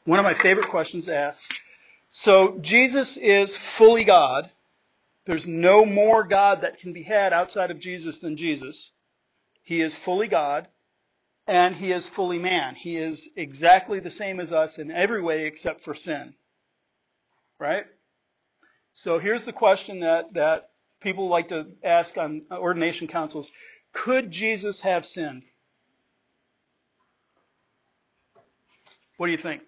One 0.05 0.19
of 0.19 0.25
my 0.25 0.35
favorite 0.35 0.69
questions 0.69 1.07
to 1.07 1.17
ask. 1.17 1.63
So 2.11 2.59
Jesus 2.61 3.17
is 3.17 3.57
fully 3.57 4.05
God. 4.05 4.51
There's 5.29 5.47
no 5.47 5.85
more 5.85 6.25
God 6.25 6.63
that 6.63 6.79
can 6.79 6.95
be 6.95 7.03
had 7.03 7.35
outside 7.35 7.71
of 7.71 7.79
Jesus 7.79 8.21
than 8.21 8.39
Jesus. 8.39 8.93
He 9.63 9.83
is 9.83 9.95
fully 9.95 10.27
God 10.27 10.69
and 11.47 11.77
he 11.77 11.93
is 11.93 12.09
fully 12.09 12.39
man. 12.39 12.75
He 12.75 12.97
is 12.97 13.29
exactly 13.37 14.01
the 14.01 14.11
same 14.11 14.41
as 14.41 14.53
us 14.53 14.79
in 14.79 14.91
every 14.91 15.21
way 15.21 15.45
except 15.45 15.85
for 15.85 15.93
sin. 15.93 16.33
Right? 17.59 17.85
So 18.95 19.19
here's 19.19 19.45
the 19.45 19.53
question 19.53 20.01
that, 20.01 20.33
that 20.33 20.71
people 21.03 21.29
like 21.29 21.49
to 21.49 21.67
ask 21.85 22.17
on 22.17 22.47
ordination 22.51 23.07
councils. 23.07 23.51
Could 23.93 24.31
Jesus 24.31 24.81
have 24.81 25.05
sinned? 25.05 25.43
What 29.19 29.27
do 29.27 29.33
you 29.33 29.39
think? 29.39 29.61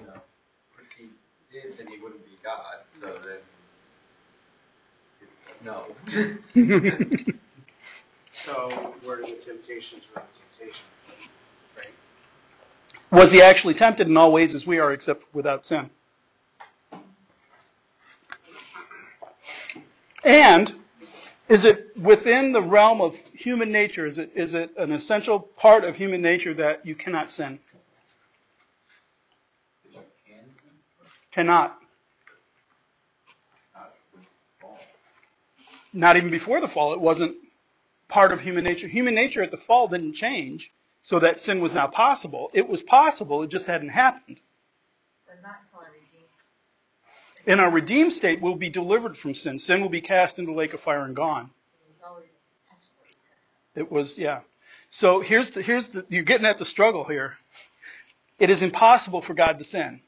No. 0.00 0.14
If 0.78 0.88
he 0.96 1.10
did, 1.52 1.76
then 1.76 1.86
he 1.86 2.00
wouldn't 2.00 2.24
be 2.24 2.32
God, 2.42 2.80
so 3.02 3.18
then. 3.24 3.40
No. 5.64 5.86
So 8.44 8.94
where 9.04 9.18
do 9.18 9.26
the 9.26 9.32
temptations 9.44 10.04
were 10.14 10.22
the 10.22 10.58
temptations, 10.58 10.82
right? 11.76 11.92
Was 13.10 13.32
he 13.32 13.42
actually 13.42 13.74
tempted 13.74 14.08
in 14.08 14.16
all 14.16 14.32
ways 14.32 14.54
as 14.54 14.66
we 14.66 14.78
are, 14.78 14.92
except 14.92 15.24
without 15.34 15.66
sin? 15.66 15.90
And 20.24 20.72
is 21.48 21.64
it 21.64 21.96
within 21.96 22.52
the 22.52 22.62
realm 22.62 23.00
of 23.00 23.14
human 23.34 23.70
nature? 23.72 24.06
Is 24.06 24.18
it 24.18 24.32
is 24.34 24.54
it 24.54 24.70
an 24.78 24.92
essential 24.92 25.40
part 25.40 25.84
of 25.84 25.96
human 25.96 26.22
nature 26.22 26.54
that 26.54 26.86
you 26.86 26.94
cannot 26.94 27.30
sin? 27.30 27.58
Cannot. 31.32 31.78
Not 33.74 33.94
since 34.14 34.26
fall. 34.60 34.78
Not 35.92 36.16
even 36.16 36.30
before 36.30 36.60
the 36.60 36.68
fall, 36.68 36.92
it 36.94 37.00
wasn't 37.00 37.36
part 38.08 38.32
of 38.32 38.40
human 38.40 38.64
nature. 38.64 38.88
Human 38.88 39.14
nature 39.14 39.42
at 39.42 39.50
the 39.50 39.56
fall 39.56 39.88
didn't 39.88 40.14
change. 40.14 40.72
so 41.02 41.18
that 41.18 41.40
sin 41.40 41.60
was 41.60 41.72
not 41.72 41.92
possible. 41.92 42.50
It 42.52 42.68
was 42.68 42.80
possible, 42.80 43.42
it 43.42 43.50
just 43.50 43.66
hadn't 43.66 43.88
happened. 43.88 44.38
But 45.26 45.42
not 45.42 45.56
until 45.64 45.80
I 45.80 45.90
redeemed. 45.92 46.28
In 47.46 47.60
our 47.60 47.70
redeemed 47.70 48.12
state, 48.12 48.40
we'll 48.40 48.54
be 48.54 48.70
delivered 48.70 49.18
from 49.18 49.34
sin. 49.34 49.58
Sin 49.58 49.82
will 49.82 49.88
be 49.88 50.00
cast 50.00 50.38
into 50.38 50.52
the 50.52 50.56
lake 50.56 50.74
of 50.74 50.80
fire 50.80 51.04
and 51.04 51.16
gone. 51.16 51.50
It 53.74 53.90
was. 53.90 53.90
It 53.90 53.92
was, 53.92 54.18
yeah. 54.18 54.40
So 54.90 55.20
here's 55.20 55.50
the, 55.50 55.62
here's 55.62 55.88
the, 55.88 56.06
you're 56.08 56.22
getting 56.22 56.46
at 56.46 56.58
the 56.58 56.64
struggle 56.64 57.04
here. 57.04 57.34
It 58.38 58.50
is 58.50 58.62
impossible 58.62 59.22
for 59.22 59.34
God 59.34 59.58
to 59.58 59.64
sin. 59.64 60.00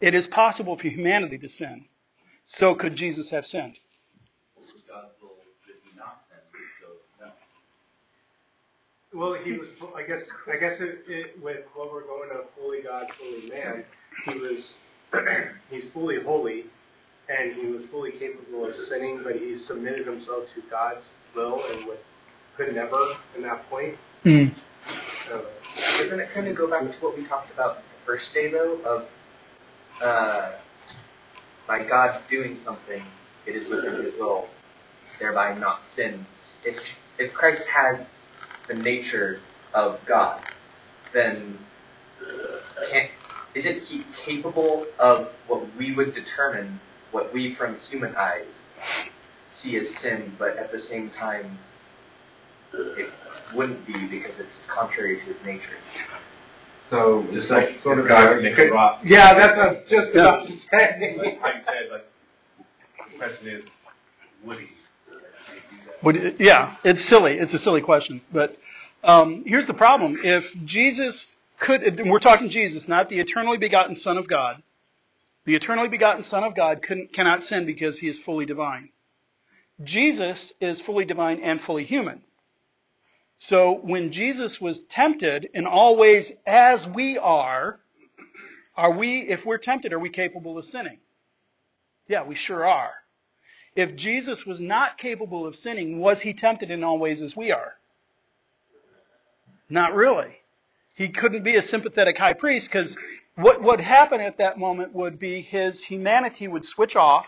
It 0.00 0.14
is 0.14 0.26
possible 0.26 0.76
for 0.76 0.88
humanity 0.88 1.38
to 1.38 1.48
sin. 1.48 1.86
So 2.44 2.74
could 2.74 2.96
Jesus 2.96 3.30
have 3.30 3.46
sinned? 3.46 3.78
What 4.56 4.66
was 4.72 4.82
God's 4.82 5.14
will 5.22 5.36
that 5.68 5.76
he 5.84 5.96
not 5.96 6.24
sin? 6.28 6.38
So, 6.80 7.24
no. 7.24 7.32
Well, 9.14 9.34
he 9.34 9.52
was, 9.52 9.68
I 9.96 10.02
guess, 10.04 10.24
I 10.52 10.56
guess 10.56 10.80
it, 10.80 11.04
it, 11.08 11.42
with 11.42 11.64
what 11.74 11.92
we're 11.92 12.04
going 12.06 12.30
to 12.30 12.42
fully 12.56 12.82
God, 12.82 13.06
fully 13.18 13.48
man, 13.50 13.84
he 14.26 14.38
was, 14.38 14.74
he's 15.70 15.86
fully 15.86 16.22
holy, 16.22 16.66
and 17.28 17.54
he 17.54 17.66
was 17.66 17.84
fully 17.86 18.12
capable 18.12 18.66
of 18.66 18.76
sinning, 18.76 19.22
but 19.22 19.36
he 19.36 19.56
submitted 19.56 20.06
himself 20.06 20.46
to 20.54 20.62
God's 20.70 21.06
will 21.34 21.62
and 21.72 21.86
would, 21.86 21.98
could 22.56 22.74
never 22.74 22.98
in 23.36 23.42
that 23.42 23.68
point. 23.70 23.96
Uh, 25.30 25.40
Doesn't 25.98 26.20
it 26.20 26.30
kind 26.32 26.48
of 26.48 26.56
go 26.56 26.68
back 26.70 26.82
to 26.82 26.98
what 27.04 27.16
we 27.18 27.24
talked 27.26 27.52
about 27.52 27.78
the 27.78 28.06
first 28.06 28.34
day, 28.34 28.50
though, 28.50 28.78
of 28.84 29.08
uh, 30.02 30.52
by 31.68 31.84
God 31.84 32.20
doing 32.28 32.56
something, 32.56 33.02
it 33.46 33.56
is 33.56 33.68
within 33.68 33.96
His 34.02 34.16
will, 34.16 34.48
thereby 35.20 35.54
not 35.58 35.84
sin. 35.84 36.26
If 36.64 36.78
if 37.18 37.34
Christ 37.34 37.68
has 37.68 38.21
the 38.68 38.74
nature 38.74 39.40
of 39.74 40.04
God, 40.06 40.42
then 41.12 41.58
can, 42.90 43.08
isn't 43.54 43.82
He 43.82 44.04
capable 44.24 44.86
of 44.98 45.30
what 45.46 45.74
we 45.76 45.94
would 45.94 46.14
determine, 46.14 46.80
what 47.10 47.32
we 47.32 47.54
from 47.54 47.78
human 47.78 48.14
eyes 48.16 48.66
see 49.46 49.76
as 49.76 49.94
sin, 49.94 50.34
but 50.38 50.56
at 50.56 50.72
the 50.72 50.78
same 50.78 51.10
time 51.10 51.58
it 52.74 53.12
wouldn't 53.54 53.86
be 53.86 54.06
because 54.06 54.40
it's 54.40 54.64
contrary 54.66 55.18
to 55.18 55.24
His 55.24 55.42
nature. 55.44 55.76
So, 56.90 57.22
Just 57.24 57.34
just 57.34 57.50
like 57.50 57.64
like 57.66 57.74
sort 57.74 57.98
of 57.98 58.08
God 58.08 58.34
God, 58.34 58.42
make 58.42 58.58
a 58.58 58.70
rock. 58.70 59.00
yeah, 59.04 59.34
that's 59.34 59.56
what 59.56 59.68
I 59.68 59.72
was 59.80 59.88
just 59.90 60.14
Yeah. 60.14 60.22
about 60.22 60.46
to 60.46 60.52
say. 60.52 61.16
like 61.18 61.42
like, 61.42 62.06
the 63.10 63.18
question 63.18 63.48
is, 63.48 63.64
would 64.44 64.58
he? 64.58 64.68
Would, 66.02 66.36
yeah, 66.38 66.76
it's 66.84 67.02
silly. 67.02 67.38
It's 67.38 67.54
a 67.54 67.58
silly 67.58 67.80
question. 67.80 68.20
But 68.32 68.58
um, 69.04 69.44
here's 69.46 69.66
the 69.66 69.74
problem. 69.74 70.18
If 70.22 70.54
Jesus 70.64 71.36
could, 71.58 72.00
we're 72.04 72.18
talking 72.18 72.48
Jesus, 72.48 72.88
not 72.88 73.08
the 73.08 73.20
eternally 73.20 73.58
begotten 73.58 73.94
Son 73.94 74.18
of 74.18 74.28
God. 74.28 74.62
The 75.44 75.54
eternally 75.54 75.88
begotten 75.88 76.22
Son 76.22 76.44
of 76.44 76.54
God 76.54 76.82
couldn't, 76.82 77.12
cannot 77.12 77.44
sin 77.44 77.66
because 77.66 77.98
he 77.98 78.08
is 78.08 78.18
fully 78.18 78.46
divine. 78.46 78.90
Jesus 79.82 80.54
is 80.60 80.80
fully 80.80 81.04
divine 81.04 81.40
and 81.40 81.60
fully 81.60 81.84
human. 81.84 82.22
So 83.36 83.72
when 83.72 84.12
Jesus 84.12 84.60
was 84.60 84.80
tempted 84.80 85.48
in 85.52 85.66
all 85.66 85.96
ways 85.96 86.30
as 86.46 86.86
we 86.86 87.18
are, 87.18 87.80
are 88.76 88.92
we, 88.92 89.20
if 89.22 89.44
we're 89.44 89.58
tempted, 89.58 89.92
are 89.92 89.98
we 89.98 90.10
capable 90.10 90.58
of 90.58 90.64
sinning? 90.64 90.98
Yeah, 92.06 92.22
we 92.24 92.36
sure 92.36 92.64
are. 92.66 92.92
If 93.74 93.96
Jesus 93.96 94.44
was 94.44 94.60
not 94.60 94.98
capable 94.98 95.46
of 95.46 95.56
sinning, 95.56 95.98
was 95.98 96.20
he 96.20 96.34
tempted 96.34 96.70
in 96.70 96.84
all 96.84 96.98
ways 96.98 97.22
as 97.22 97.36
we 97.36 97.50
are? 97.52 97.74
Not 99.70 99.94
really. 99.94 100.36
He 100.94 101.08
couldn't 101.08 101.42
be 101.42 101.56
a 101.56 101.62
sympathetic 101.62 102.18
high 102.18 102.34
priest 102.34 102.68
because 102.68 102.98
what 103.36 103.62
would 103.62 103.80
happen 103.80 104.20
at 104.20 104.36
that 104.38 104.58
moment 104.58 104.94
would 104.94 105.18
be 105.18 105.40
his 105.40 105.82
humanity 105.82 106.46
would 106.48 106.64
switch 106.66 106.96
off 106.96 107.26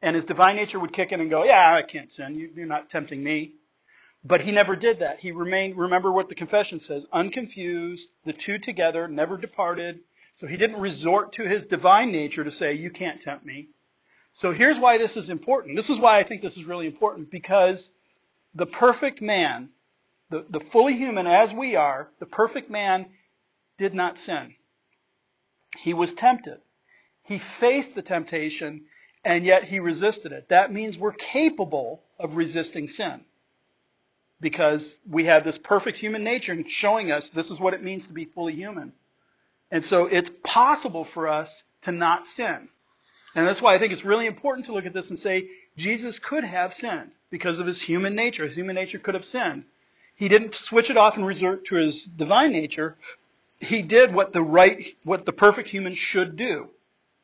and 0.00 0.14
his 0.14 0.24
divine 0.24 0.54
nature 0.54 0.78
would 0.78 0.92
kick 0.92 1.10
in 1.10 1.20
and 1.20 1.28
go, 1.28 1.42
yeah, 1.42 1.74
I 1.74 1.82
can't 1.82 2.12
sin. 2.12 2.36
You- 2.36 2.50
You're 2.54 2.66
not 2.66 2.88
tempting 2.88 3.22
me. 3.24 3.54
But 4.24 4.42
he 4.42 4.52
never 4.52 4.76
did 4.76 5.00
that. 5.00 5.18
He 5.20 5.32
remained, 5.32 5.76
remember 5.76 6.12
what 6.12 6.28
the 6.28 6.34
confession 6.36 6.78
says, 6.78 7.06
unconfused, 7.12 8.10
the 8.24 8.32
two 8.32 8.58
together, 8.58 9.08
never 9.08 9.36
departed. 9.36 10.00
So 10.34 10.46
he 10.46 10.56
didn't 10.56 10.80
resort 10.80 11.32
to 11.34 11.42
his 11.44 11.66
divine 11.66 12.12
nature 12.12 12.44
to 12.44 12.52
say, 12.52 12.74
you 12.74 12.90
can't 12.90 13.20
tempt 13.20 13.44
me. 13.44 13.68
So 14.38 14.52
here's 14.52 14.78
why 14.78 14.98
this 14.98 15.16
is 15.16 15.30
important. 15.30 15.74
This 15.74 15.90
is 15.90 15.98
why 15.98 16.16
I 16.16 16.22
think 16.22 16.42
this 16.42 16.56
is 16.56 16.64
really 16.64 16.86
important 16.86 17.28
because 17.28 17.90
the 18.54 18.66
perfect 18.66 19.20
man, 19.20 19.70
the, 20.30 20.46
the 20.48 20.60
fully 20.60 20.94
human 20.94 21.26
as 21.26 21.52
we 21.52 21.74
are, 21.74 22.08
the 22.20 22.26
perfect 22.26 22.70
man 22.70 23.06
did 23.78 23.94
not 23.94 24.16
sin. 24.16 24.54
He 25.76 25.92
was 25.92 26.12
tempted. 26.14 26.60
He 27.24 27.40
faced 27.40 27.96
the 27.96 28.02
temptation 28.02 28.84
and 29.24 29.44
yet 29.44 29.64
he 29.64 29.80
resisted 29.80 30.30
it. 30.30 30.50
That 30.50 30.72
means 30.72 30.96
we're 30.96 31.14
capable 31.14 32.04
of 32.16 32.36
resisting 32.36 32.86
sin 32.86 33.22
because 34.40 35.00
we 35.10 35.24
have 35.24 35.42
this 35.42 35.58
perfect 35.58 35.98
human 35.98 36.22
nature 36.22 36.56
showing 36.68 37.10
us 37.10 37.30
this 37.30 37.50
is 37.50 37.58
what 37.58 37.74
it 37.74 37.82
means 37.82 38.06
to 38.06 38.12
be 38.12 38.26
fully 38.26 38.54
human. 38.54 38.92
And 39.72 39.84
so 39.84 40.06
it's 40.06 40.30
possible 40.44 41.04
for 41.04 41.26
us 41.26 41.64
to 41.82 41.90
not 41.90 42.28
sin. 42.28 42.68
And 43.38 43.46
that's 43.46 43.62
why 43.62 43.72
I 43.72 43.78
think 43.78 43.92
it's 43.92 44.04
really 44.04 44.26
important 44.26 44.66
to 44.66 44.72
look 44.72 44.84
at 44.84 44.92
this 44.92 45.10
and 45.10 45.18
say 45.18 45.48
Jesus 45.76 46.18
could 46.18 46.42
have 46.42 46.74
sinned 46.74 47.12
because 47.30 47.60
of 47.60 47.68
his 47.68 47.80
human 47.80 48.16
nature. 48.16 48.44
His 48.44 48.56
human 48.56 48.74
nature 48.74 48.98
could 48.98 49.14
have 49.14 49.24
sinned. 49.24 49.62
He 50.16 50.28
didn't 50.28 50.56
switch 50.56 50.90
it 50.90 50.96
off 50.96 51.16
and 51.16 51.24
resort 51.24 51.66
to 51.66 51.76
his 51.76 52.04
divine 52.04 52.50
nature. 52.50 52.96
He 53.60 53.82
did 53.82 54.12
what 54.12 54.32
the 54.32 54.42
right, 54.42 54.84
what 55.04 55.24
the 55.24 55.32
perfect 55.32 55.68
human 55.68 55.94
should 55.94 56.34
do. 56.34 56.70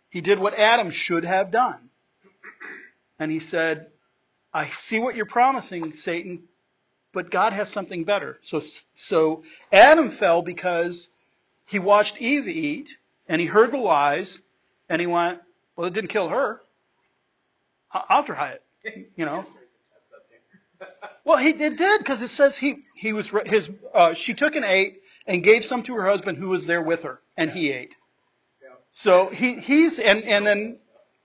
He 0.08 0.20
did 0.20 0.38
what 0.38 0.54
Adam 0.56 0.92
should 0.92 1.24
have 1.24 1.50
done. 1.50 1.90
And 3.18 3.32
he 3.32 3.40
said, 3.40 3.88
I 4.52 4.68
see 4.68 5.00
what 5.00 5.16
you're 5.16 5.26
promising, 5.26 5.94
Satan, 5.94 6.44
but 7.12 7.32
God 7.32 7.52
has 7.52 7.68
something 7.68 8.04
better. 8.04 8.38
So, 8.40 8.60
so 8.94 9.42
Adam 9.72 10.12
fell 10.12 10.42
because 10.42 11.08
he 11.66 11.80
watched 11.80 12.22
Eve 12.22 12.46
eat 12.46 12.90
and 13.28 13.40
he 13.40 13.48
heard 13.48 13.72
the 13.72 13.78
lies 13.78 14.38
and 14.88 15.00
he 15.00 15.08
went, 15.08 15.40
well, 15.76 15.86
it 15.86 15.92
didn't 15.92 16.10
kill 16.10 16.28
her. 16.28 16.60
I'll 17.92 18.24
try 18.24 18.50
it. 18.50 19.10
You 19.16 19.24
know. 19.24 19.46
Well, 21.26 21.38
he 21.38 21.50
it 21.50 21.78
did 21.78 22.00
because 22.00 22.20
it 22.20 22.28
says 22.28 22.54
he 22.54 22.84
he 22.94 23.14
was 23.14 23.32
his 23.46 23.70
uh, 23.94 24.12
she 24.12 24.34
took 24.34 24.56
and 24.56 24.64
ate 24.64 25.00
and 25.26 25.42
gave 25.42 25.64
some 25.64 25.82
to 25.84 25.94
her 25.94 26.06
husband 26.06 26.36
who 26.36 26.50
was 26.50 26.66
there 26.66 26.82
with 26.82 27.04
her 27.04 27.20
and 27.38 27.50
he 27.50 27.72
ate. 27.72 27.94
So 28.90 29.30
he 29.30 29.58
he's 29.58 29.98
and 29.98 30.22
and 30.24 30.46
then 30.46 30.78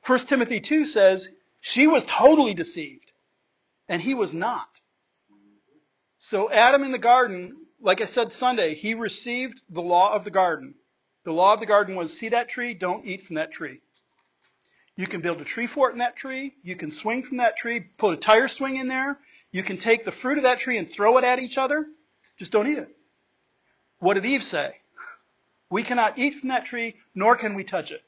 First 0.03 0.29
Timothy 0.29 0.62
two 0.62 0.85
says 0.85 1.27
she 1.59 1.85
was 1.88 2.05
totally 2.05 2.53
deceived 2.53 3.12
and 3.89 4.01
he 4.01 4.13
was 4.13 4.33
not. 4.33 4.69
So 6.17 6.49
Adam 6.49 6.83
in 6.83 6.91
the 6.93 6.97
garden, 6.97 7.53
like 7.81 8.01
I 8.01 8.05
said 8.05 8.31
Sunday, 8.31 8.75
he 8.75 8.93
received 8.93 9.62
the 9.69 9.81
law 9.81 10.13
of 10.13 10.23
the 10.23 10.31
garden. 10.31 10.75
The 11.25 11.33
law 11.33 11.53
of 11.53 11.59
the 11.59 11.65
garden 11.65 11.95
was 11.95 12.17
see 12.17 12.29
that 12.29 12.47
tree, 12.49 12.73
don't 12.73 13.05
eat 13.05 13.25
from 13.25 13.35
that 13.35 13.51
tree. 13.51 13.81
You 14.99 15.07
can 15.07 15.21
build 15.21 15.39
a 15.39 15.45
tree 15.45 15.65
fort 15.65 15.93
in 15.93 15.99
that 15.99 16.17
tree. 16.17 16.55
You 16.62 16.75
can 16.75 16.91
swing 16.91 17.23
from 17.23 17.38
that 17.38 17.55
tree, 17.55 17.79
put 17.79 18.15
a 18.15 18.17
tire 18.17 18.49
swing 18.49 18.75
in 18.75 18.89
there. 18.89 19.17
You 19.49 19.63
can 19.63 19.77
take 19.77 20.03
the 20.03 20.12
fruit 20.12 20.38
of 20.38 20.43
that 20.43 20.59
tree 20.59 20.77
and 20.77 20.91
throw 20.91 21.17
it 21.17 21.23
at 21.23 21.39
each 21.39 21.57
other. 21.57 21.85
Just 22.38 22.51
don't 22.51 22.67
eat 22.67 22.79
it. 22.79 22.93
What 23.99 24.15
did 24.15 24.25
Eve 24.25 24.43
say? 24.43 24.75
We 25.69 25.83
cannot 25.83 26.17
eat 26.17 26.41
from 26.41 26.49
that 26.49 26.65
tree, 26.65 26.97
nor 27.15 27.38
can 27.38 27.53
we 27.53 27.63
touch 27.63 27.91
it. 27.91 28.03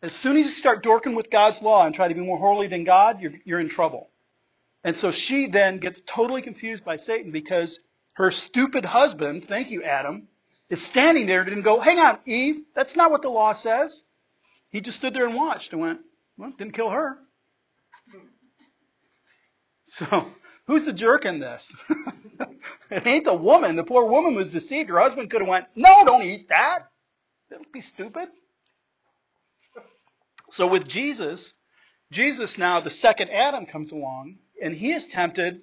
As 0.00 0.14
soon 0.14 0.38
as 0.38 0.46
you 0.46 0.50
start 0.50 0.82
dorking 0.82 1.14
with 1.14 1.30
God's 1.30 1.60
law 1.60 1.84
and 1.84 1.94
try 1.94 2.08
to 2.08 2.14
be 2.14 2.22
more 2.22 2.38
holy 2.38 2.68
than 2.68 2.84
God, 2.84 3.20
you're, 3.20 3.34
you're 3.44 3.60
in 3.60 3.68
trouble. 3.68 4.08
And 4.82 4.96
so 4.96 5.10
she 5.10 5.46
then 5.46 5.76
gets 5.76 6.00
totally 6.06 6.40
confused 6.40 6.86
by 6.86 6.96
Satan 6.96 7.32
because 7.32 7.80
her 8.14 8.30
stupid 8.30 8.86
husband, 8.86 9.44
thank 9.44 9.70
you, 9.70 9.82
Adam, 9.82 10.28
is 10.70 10.80
standing 10.82 11.26
there 11.26 11.42
and 11.42 11.62
go, 11.62 11.80
hang 11.80 11.98
on, 11.98 12.18
Eve, 12.24 12.62
that's 12.74 12.96
not 12.96 13.10
what 13.10 13.20
the 13.20 13.28
law 13.28 13.52
says. 13.52 14.02
He 14.70 14.80
just 14.80 14.98
stood 14.98 15.14
there 15.14 15.26
and 15.26 15.34
watched 15.34 15.72
and 15.72 15.80
went, 15.80 16.00
well, 16.36 16.52
didn't 16.56 16.74
kill 16.74 16.90
her. 16.90 17.18
So, 19.80 20.26
who's 20.66 20.84
the 20.84 20.92
jerk 20.92 21.24
in 21.24 21.38
this? 21.38 21.72
it 22.90 23.06
ain't 23.06 23.24
the 23.24 23.34
woman. 23.34 23.76
The 23.76 23.84
poor 23.84 24.04
woman 24.04 24.34
was 24.34 24.50
deceived. 24.50 24.90
Her 24.90 24.98
husband 24.98 25.30
could 25.30 25.40
have 25.40 25.48
went, 25.48 25.66
no, 25.76 26.04
don't 26.04 26.22
eat 26.24 26.48
that. 26.48 26.80
That'd 27.48 27.72
be 27.72 27.80
stupid. 27.80 28.28
So 30.50 30.66
with 30.66 30.86
Jesus, 30.86 31.54
Jesus 32.10 32.58
now, 32.58 32.80
the 32.80 32.90
second 32.90 33.30
Adam 33.30 33.66
comes 33.66 33.92
along, 33.92 34.38
and 34.62 34.74
he 34.74 34.92
is 34.92 35.06
tempted, 35.06 35.62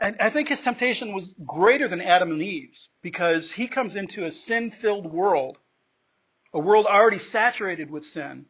and 0.00 0.16
I 0.20 0.30
think 0.30 0.48
his 0.48 0.60
temptation 0.60 1.14
was 1.14 1.34
greater 1.46 1.88
than 1.88 2.00
Adam 2.00 2.30
and 2.30 2.42
Eve's, 2.42 2.88
because 3.02 3.52
he 3.52 3.68
comes 3.68 3.96
into 3.96 4.24
a 4.24 4.32
sin-filled 4.32 5.06
world, 5.06 5.58
a 6.56 6.58
world 6.58 6.86
already 6.86 7.18
saturated 7.18 7.90
with 7.90 8.06
sin, 8.06 8.46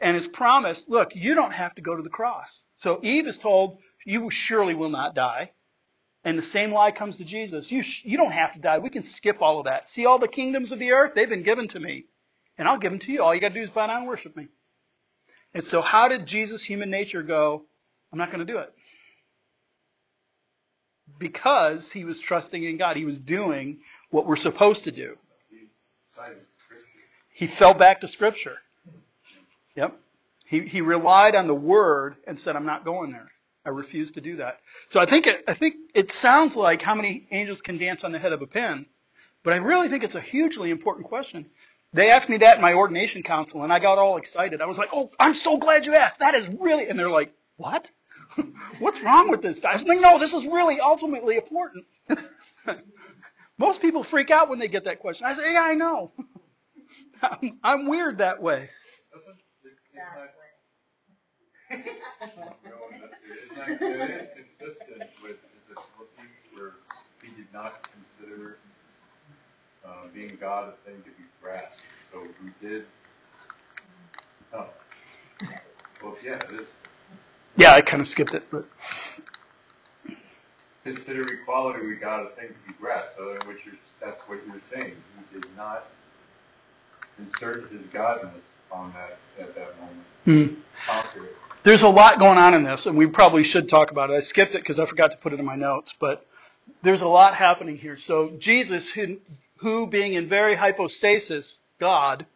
and 0.00 0.18
is 0.18 0.26
promised, 0.26 0.90
look, 0.90 1.16
you 1.16 1.34
don't 1.34 1.54
have 1.54 1.74
to 1.76 1.80
go 1.80 1.96
to 1.96 2.02
the 2.02 2.10
cross. 2.10 2.62
So 2.74 3.00
Eve 3.02 3.26
is 3.26 3.38
told, 3.38 3.78
you 4.04 4.30
surely 4.30 4.74
will 4.74 4.90
not 4.90 5.14
die. 5.14 5.52
And 6.24 6.38
the 6.38 6.42
same 6.42 6.72
lie 6.72 6.90
comes 6.90 7.16
to 7.16 7.24
Jesus. 7.24 7.72
You, 7.72 7.82
sh- 7.82 8.04
you 8.04 8.18
don't 8.18 8.32
have 8.32 8.52
to 8.52 8.58
die. 8.60 8.80
We 8.80 8.90
can 8.90 9.02
skip 9.02 9.40
all 9.40 9.58
of 9.58 9.64
that. 9.64 9.88
See 9.88 10.04
all 10.04 10.18
the 10.18 10.28
kingdoms 10.28 10.72
of 10.72 10.78
the 10.78 10.92
earth? 10.92 11.12
They've 11.14 11.28
been 11.28 11.42
given 11.42 11.68
to 11.68 11.80
me. 11.80 12.04
And 12.58 12.68
I'll 12.68 12.78
give 12.78 12.92
them 12.92 13.00
to 13.00 13.12
you. 13.12 13.22
All 13.22 13.34
you 13.34 13.40
got 13.40 13.48
to 13.48 13.54
do 13.54 13.62
is 13.62 13.70
bow 13.70 13.86
down 13.86 14.00
and 14.00 14.06
worship 14.06 14.36
me. 14.36 14.48
And 15.54 15.64
so 15.64 15.80
how 15.80 16.08
did 16.08 16.26
Jesus' 16.26 16.62
human 16.62 16.90
nature 16.90 17.22
go, 17.22 17.62
I'm 18.12 18.18
not 18.18 18.30
going 18.30 18.46
to 18.46 18.52
do 18.52 18.58
it? 18.58 18.74
Because 21.18 21.90
he 21.90 22.04
was 22.04 22.20
trusting 22.20 22.62
in 22.62 22.76
God. 22.76 22.98
He 22.98 23.06
was 23.06 23.18
doing 23.18 23.78
what 24.10 24.26
we're 24.26 24.36
supposed 24.36 24.84
to 24.84 24.90
do. 24.90 25.16
He 27.32 27.46
fell 27.46 27.74
back 27.74 28.00
to 28.00 28.08
Scripture. 28.08 28.58
Yep. 29.74 29.98
He, 30.46 30.60
he 30.60 30.80
relied 30.80 31.34
on 31.34 31.46
the 31.46 31.54
Word 31.54 32.16
and 32.26 32.38
said, 32.38 32.56
I'm 32.56 32.66
not 32.66 32.84
going 32.84 33.10
there. 33.12 33.30
I 33.64 33.70
refuse 33.70 34.10
to 34.12 34.20
do 34.20 34.36
that. 34.36 34.60
So 34.88 35.00
I 35.00 35.06
think 35.06 35.26
it, 35.26 35.44
I 35.46 35.54
think 35.54 35.76
it 35.94 36.10
sounds 36.10 36.56
like 36.56 36.82
how 36.82 36.94
many 36.94 37.26
angels 37.30 37.60
can 37.60 37.78
dance 37.78 38.02
on 38.04 38.12
the 38.12 38.18
head 38.18 38.32
of 38.32 38.42
a 38.42 38.46
pin, 38.46 38.86
but 39.44 39.54
I 39.54 39.58
really 39.58 39.88
think 39.88 40.04
it's 40.04 40.14
a 40.14 40.20
hugely 40.20 40.70
important 40.70 41.06
question. 41.06 41.46
They 41.92 42.10
asked 42.10 42.28
me 42.28 42.38
that 42.38 42.56
in 42.56 42.62
my 42.62 42.72
ordination 42.72 43.22
council, 43.22 43.62
and 43.62 43.72
I 43.72 43.78
got 43.78 43.98
all 43.98 44.16
excited. 44.16 44.60
I 44.60 44.66
was 44.66 44.78
like, 44.78 44.88
"Oh, 44.92 45.10
I'm 45.20 45.34
so 45.34 45.58
glad 45.58 45.84
you 45.84 45.94
asked. 45.94 46.20
That 46.20 46.34
is 46.34 46.48
really," 46.58 46.88
and 46.88 46.98
they're 46.98 47.10
like, 47.10 47.34
"What? 47.56 47.90
What's 48.78 49.00
wrong 49.02 49.28
with 49.28 49.42
this 49.42 49.60
guy?" 49.60 49.70
I 49.70 49.74
was 49.74 49.84
like, 49.84 50.00
"No, 50.00 50.18
this 50.18 50.32
is 50.32 50.46
really 50.46 50.80
ultimately 50.80 51.36
important." 51.36 51.84
Most 53.58 53.82
people 53.82 54.04
freak 54.04 54.30
out 54.30 54.48
when 54.48 54.58
they 54.58 54.68
get 54.68 54.84
that 54.84 55.00
question. 55.00 55.26
I 55.26 55.34
say, 55.34 55.52
"Yeah, 55.52 55.62
I 55.62 55.74
know. 55.74 56.12
I'm, 57.22 57.58
I'm 57.64 57.86
weird 57.88 58.18
that 58.18 58.42
way." 58.42 58.70
No, 61.70 61.80
it's 63.24 63.56
not, 63.56 63.66
consistent 63.68 65.10
with 65.22 65.36
the 65.68 65.74
Philippians 65.74 66.46
where 66.54 66.72
he 67.22 67.28
did 67.36 67.52
not 67.52 67.88
consider 67.92 68.58
uh, 69.86 70.08
being 70.14 70.36
God 70.40 70.68
a 70.74 70.88
thing 70.90 70.98
to 71.02 71.10
be 71.10 71.24
grasped. 71.42 71.80
So 72.12 72.24
he 72.42 72.66
did. 72.66 72.84
Oh. 74.54 74.68
Well, 76.02 76.16
yeah, 76.24 76.34
it 76.50 76.60
is. 76.60 76.68
Yeah, 77.56 77.72
I 77.74 77.82
kind 77.82 78.00
of 78.00 78.08
skipped 78.08 78.34
it, 78.34 78.44
but 78.50 78.66
Consider 80.84 81.24
equality 81.32 81.86
with 81.86 82.00
God 82.00 82.26
a 82.26 82.30
thing 82.36 82.48
to 82.48 82.72
be 82.72 82.74
grasped. 82.80 83.16
So, 83.18 83.30
in 83.32 83.48
which 83.48 83.58
you're, 83.66 83.76
that's 84.00 84.20
what 84.26 84.38
you're 84.46 84.62
saying. 84.72 84.94
He 85.30 85.40
did 85.40 85.46
not 85.56 85.86
insert 87.18 87.70
his 87.70 87.86
godness 87.86 88.50
on 88.70 88.92
that 88.92 89.18
at 89.40 89.54
that 89.54 89.74
moment. 89.80 90.04
hmm. 90.24 91.20
There's 91.64 91.82
a 91.82 91.88
lot 91.88 92.18
going 92.18 92.38
on 92.38 92.54
in 92.54 92.64
this, 92.64 92.86
and 92.86 92.96
we 92.96 93.06
probably 93.06 93.44
should 93.44 93.68
talk 93.68 93.92
about 93.92 94.10
it. 94.10 94.14
I 94.14 94.20
skipped 94.20 94.54
it 94.54 94.62
because 94.62 94.80
I 94.80 94.86
forgot 94.86 95.12
to 95.12 95.16
put 95.16 95.32
it 95.32 95.38
in 95.38 95.46
my 95.46 95.54
notes, 95.54 95.94
but 95.98 96.26
there's 96.82 97.02
a 97.02 97.06
lot 97.06 97.36
happening 97.36 97.78
here. 97.78 97.96
So 97.98 98.30
Jesus, 98.38 98.88
who, 98.88 99.18
who 99.58 99.86
being 99.86 100.14
in 100.14 100.28
very 100.28 100.56
hypostasis, 100.56 101.60
God, 101.78 102.26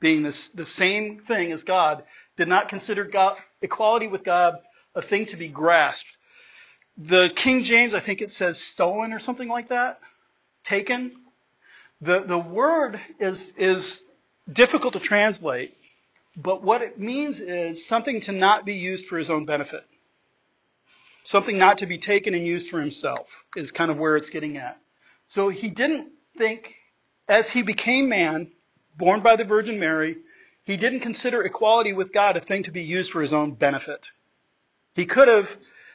being 0.00 0.22
this, 0.22 0.48
the 0.48 0.64
same 0.64 1.20
thing 1.26 1.52
as 1.52 1.62
God, 1.62 2.04
did 2.38 2.48
not 2.48 2.68
consider 2.68 3.04
God, 3.04 3.36
equality 3.60 4.06
with 4.06 4.24
God 4.24 4.58
a 4.94 5.02
thing 5.02 5.26
to 5.26 5.36
be 5.36 5.48
grasped. 5.48 6.08
The 6.96 7.28
King 7.36 7.64
James, 7.64 7.94
I 7.94 8.00
think 8.00 8.22
it 8.22 8.32
says 8.32 8.58
stolen 8.58 9.12
or 9.12 9.18
something 9.18 9.48
like 9.48 9.68
that, 9.68 10.00
taken. 10.64 11.12
The 12.00 12.20
the 12.20 12.38
word 12.38 13.00
is 13.18 13.52
is 13.56 14.02
difficult 14.52 14.94
to 14.94 15.00
translate, 15.00 15.76
but 16.36 16.62
what 16.62 16.82
it 16.82 16.98
means 16.98 17.40
is 17.40 17.86
something 17.86 18.20
to 18.22 18.32
not 18.32 18.64
be 18.64 18.74
used 18.74 19.06
for 19.06 19.18
his 19.18 19.28
own 19.28 19.44
benefit. 19.44 19.84
Something 21.24 21.58
not 21.58 21.78
to 21.78 21.86
be 21.86 21.98
taken 21.98 22.34
and 22.34 22.46
used 22.46 22.68
for 22.68 22.80
himself 22.80 23.28
is 23.56 23.70
kind 23.70 23.90
of 23.90 23.98
where 23.98 24.16
it's 24.16 24.30
getting 24.30 24.56
at. 24.56 24.78
So 25.26 25.50
he 25.50 25.68
didn't 25.68 26.08
think, 26.38 26.74
as 27.28 27.50
he 27.50 27.62
became 27.62 28.08
man, 28.08 28.50
born 28.96 29.20
by 29.20 29.36
the 29.36 29.44
Virgin 29.44 29.78
Mary, 29.78 30.16
he 30.64 30.76
didn't 30.76 31.00
consider 31.00 31.42
equality 31.42 31.92
with 31.92 32.12
God 32.12 32.36
a 32.36 32.40
thing 32.40 32.62
to 32.62 32.70
be 32.70 32.82
used 32.82 33.10
for 33.10 33.20
his 33.20 33.32
own 33.32 33.52
benefit. 33.52 34.06
He 34.94 35.04
could 35.04 35.28
have 35.28 35.54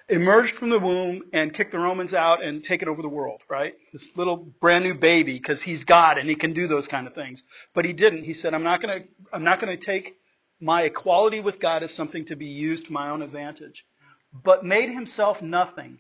emerged 0.10 0.56
from 0.56 0.70
the 0.70 0.80
womb 0.80 1.24
and 1.34 1.54
kicked 1.54 1.72
the 1.72 1.80
Romans 1.80 2.14
out 2.14 2.44
and 2.44 2.64
taken 2.64 2.88
over 2.88 3.02
the 3.02 3.10
world, 3.10 3.42
right? 3.50 3.74
This 3.92 4.12
little 4.16 4.38
brand 4.38 4.84
new 4.84 4.94
baby 4.94 5.34
because 5.34 5.62
he's 5.62 5.86
God 5.86 6.18
and 6.18 6.30
he 6.30 6.36
can 6.36 6.54
do 6.54 6.68
those 6.68 6.88
kind 6.88 7.08
of 7.08 7.14
things. 7.14 7.44
But 7.74 7.86
he 7.86 7.94
didn't. 7.94 8.24
He 8.24 8.34
said, 8.34 8.54
I'm 8.54 8.64
not 8.64 8.82
going 8.82 9.04
to, 9.04 9.08
I'm 9.32 9.44
not 9.44 9.60
to 9.62 9.78
take 9.78 10.16
my 10.60 10.84
equality 10.84 11.40
with 11.40 11.60
God 11.60 11.84
as 11.84 11.94
something 11.94 12.26
to 12.26 12.36
be 12.36 12.48
used 12.48 12.88
to 12.88 12.94
my 12.94 13.10
own 13.10 13.22
advantage, 13.22 13.86
but 14.34 14.66
made 14.66 14.90
himself 14.90 15.42
nothing. 15.42 16.00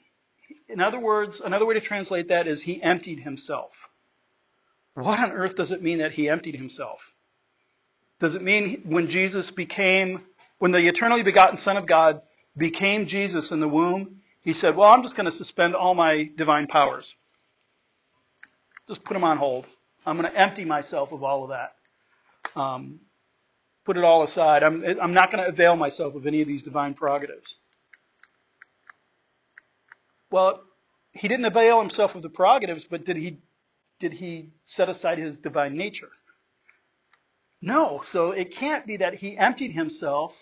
In 0.69 0.79
other 0.79 0.99
words, 0.99 1.41
another 1.41 1.65
way 1.65 1.73
to 1.73 1.81
translate 1.81 2.29
that 2.29 2.47
is 2.47 2.61
he 2.61 2.81
emptied 2.81 3.19
himself. 3.19 3.71
What 4.95 5.19
on 5.19 5.31
earth 5.31 5.55
does 5.55 5.71
it 5.71 5.81
mean 5.81 5.99
that 5.99 6.11
he 6.11 6.29
emptied 6.29 6.55
himself? 6.55 6.99
Does 8.19 8.35
it 8.35 8.41
mean 8.41 8.83
when 8.85 9.09
Jesus 9.09 9.51
became, 9.51 10.21
when 10.59 10.71
the 10.71 10.87
eternally 10.87 11.23
begotten 11.23 11.57
Son 11.57 11.77
of 11.77 11.85
God 11.85 12.21
became 12.57 13.05
Jesus 13.05 13.51
in 13.51 13.59
the 13.59 13.67
womb, 13.67 14.21
he 14.41 14.53
said, 14.53 14.75
Well, 14.75 14.89
I'm 14.89 15.01
just 15.01 15.15
going 15.15 15.25
to 15.25 15.31
suspend 15.31 15.75
all 15.75 15.95
my 15.95 16.29
divine 16.35 16.67
powers. 16.67 17.15
Just 18.87 19.03
put 19.03 19.13
them 19.13 19.23
on 19.23 19.37
hold. 19.37 19.65
I'm 20.05 20.17
going 20.17 20.29
to 20.29 20.37
empty 20.37 20.65
myself 20.65 21.11
of 21.11 21.23
all 21.23 21.43
of 21.43 21.49
that. 21.49 21.75
Um, 22.59 22.99
put 23.85 23.97
it 23.97 24.03
all 24.03 24.23
aside. 24.23 24.63
I'm, 24.63 24.83
I'm 25.01 25.13
not 25.13 25.31
going 25.31 25.43
to 25.43 25.49
avail 25.49 25.75
myself 25.75 26.15
of 26.15 26.27
any 26.27 26.41
of 26.41 26.47
these 26.47 26.63
divine 26.63 26.93
prerogatives. 26.93 27.55
Well, 30.29 30.61
he 31.13 31.27
didn't 31.27 31.45
avail 31.45 31.79
himself 31.79 32.15
of 32.15 32.21
the 32.21 32.29
prerogatives, 32.29 32.85
but 32.85 33.05
did 33.05 33.17
he, 33.17 33.37
did 33.99 34.13
he 34.13 34.49
set 34.65 34.89
aside 34.89 35.19
his 35.19 35.39
divine 35.39 35.77
nature? 35.77 36.09
No. 37.61 38.01
So 38.03 38.31
it 38.31 38.53
can't 38.53 38.85
be 38.85 38.97
that 38.97 39.13
he 39.15 39.37
emptied 39.37 39.71
himself, 39.71 40.33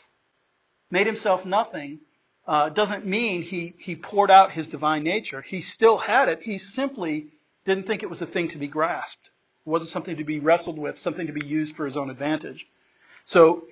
made 0.92 1.08
himself 1.08 1.46
nothing, 1.46 2.00
uh, 2.48 2.70
doesn't 2.70 3.06
mean 3.06 3.42
he, 3.42 3.74
he 3.78 3.96
poured 3.96 4.30
out 4.30 4.52
his 4.52 4.68
divine 4.68 5.04
nature. 5.04 5.42
He 5.42 5.62
still 5.62 5.98
had 5.98 6.28
it. 6.28 6.42
He 6.42 6.58
simply 6.58 7.28
didn't 7.66 7.88
think 7.88 8.04
it 8.04 8.10
was 8.10 8.22
a 8.22 8.26
thing 8.26 8.50
to 8.50 8.58
be 8.58 8.68
grasped. 8.68 9.30
It 9.66 9.70
wasn't 9.70 9.90
something 9.90 10.18
to 10.18 10.24
be 10.24 10.40
wrestled 10.40 10.78
with, 10.78 10.98
something 10.98 11.28
to 11.28 11.34
be 11.34 11.46
used 11.46 11.76
for 11.76 11.86
his 11.86 11.96
own 11.96 12.10
advantage. 12.10 12.68
So 13.26 13.68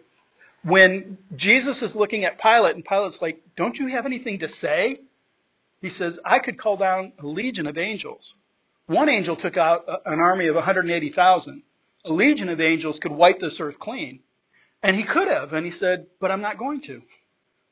when 0.63 1.17
Jesus 1.35 1.81
is 1.81 1.95
looking 1.95 2.25
at 2.25 2.39
Pilate 2.39 2.75
and 2.75 2.85
Pilate's 2.85 3.21
like, 3.21 3.41
don't 3.55 3.77
you 3.77 3.87
have 3.87 4.05
anything 4.05 4.39
to 4.39 4.49
say? 4.49 5.01
He 5.81 5.89
says, 5.89 6.19
I 6.23 6.39
could 6.39 6.57
call 6.57 6.77
down 6.77 7.13
a 7.19 7.25
legion 7.25 7.65
of 7.65 7.77
angels. 7.77 8.35
One 8.85 9.09
angel 9.09 9.35
took 9.35 9.57
out 9.57 9.85
an 10.05 10.19
army 10.19 10.47
of 10.47 10.55
180,000. 10.55 11.63
A 12.05 12.11
legion 12.11 12.49
of 12.49 12.59
angels 12.59 12.99
could 12.99 13.11
wipe 13.11 13.39
this 13.39 13.59
earth 13.59 13.79
clean. 13.79 14.19
And 14.81 14.95
he 14.95 15.03
could 15.03 15.27
have. 15.27 15.53
And 15.53 15.65
he 15.65 15.71
said, 15.71 16.07
but 16.19 16.31
I'm 16.31 16.41
not 16.41 16.57
going 16.57 16.81
to 16.81 17.01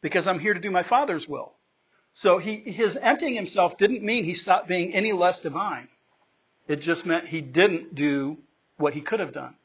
because 0.02 0.28
I'm 0.28 0.40
here 0.40 0.54
to 0.54 0.60
do 0.60 0.72
my 0.72 0.84
Father's 0.84 1.28
will. 1.28 1.54
So 2.14 2.38
he, 2.38 2.58
his 2.58 2.98
emptying 2.98 3.36
himself 3.36 3.78
didn't 3.78 4.04
mean 4.04 4.24
he 4.24 4.34
stopped 4.34 4.68
being 4.68 4.94
any 4.94 5.14
less 5.14 5.40
divine. 5.40 5.88
It 6.68 6.78
just 6.78 7.06
meant 7.06 7.28
he 7.28 7.42
didn't 7.42 7.96
do 7.96 8.38
what 8.78 8.94
he 8.94 9.02
could 9.02 9.20
have 9.20 9.34
done. 9.34 9.56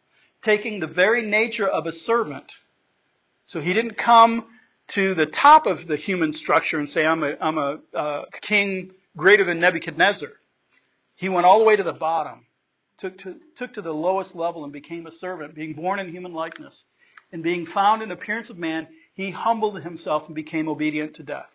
Taking 0.43 0.81
the 0.81 0.87
very 0.87 1.23
nature 1.25 1.67
of 1.67 1.87
a 1.87 1.93
servant. 1.93 2.53
So 3.45 3.61
he 3.61 3.73
didn't 3.73 3.97
come 3.97 4.47
to 4.89 5.15
the 5.15 5.27
top 5.27 5.67
of 5.67 5.87
the 5.87 5.97
human 5.97 6.33
structure 6.33 6.79
and 6.79 6.89
say, 6.89 7.07
I'm 7.07 7.23
a, 7.23 7.37
I'm 7.41 7.59
a 7.59 7.79
uh, 7.95 8.25
king 8.41 8.93
greater 9.17 9.45
than 9.45 9.61
Nebuchadnezzar. 9.61 10.29
He 11.17 11.29
went 11.29 11.47
all 11.47 11.59
the 11.59 11.65
way 11.65 11.77
to 11.77 11.83
the 11.83 11.93
bottom, 11.93 12.47
took 12.99 13.19
to, 13.19 13.37
took 13.57 13.75
to 13.75 13.83
the 13.83 13.95
lowest 13.95 14.35
level 14.35 14.65
and 14.65 14.73
became 14.73 15.07
a 15.07 15.13
servant, 15.13 15.55
being 15.55 15.73
born 15.73 15.99
in 15.99 16.09
human 16.09 16.33
likeness. 16.33 16.85
And 17.33 17.43
being 17.43 17.67
found 17.67 18.03
in 18.03 18.11
appearance 18.11 18.51
of 18.51 18.59
man, 18.59 18.89
he 19.15 19.31
humbled 19.31 19.81
himself 19.83 20.27
and 20.27 20.35
became 20.35 20.69
obedient 20.69 21.15
to 21.15 21.23
death. 21.23 21.49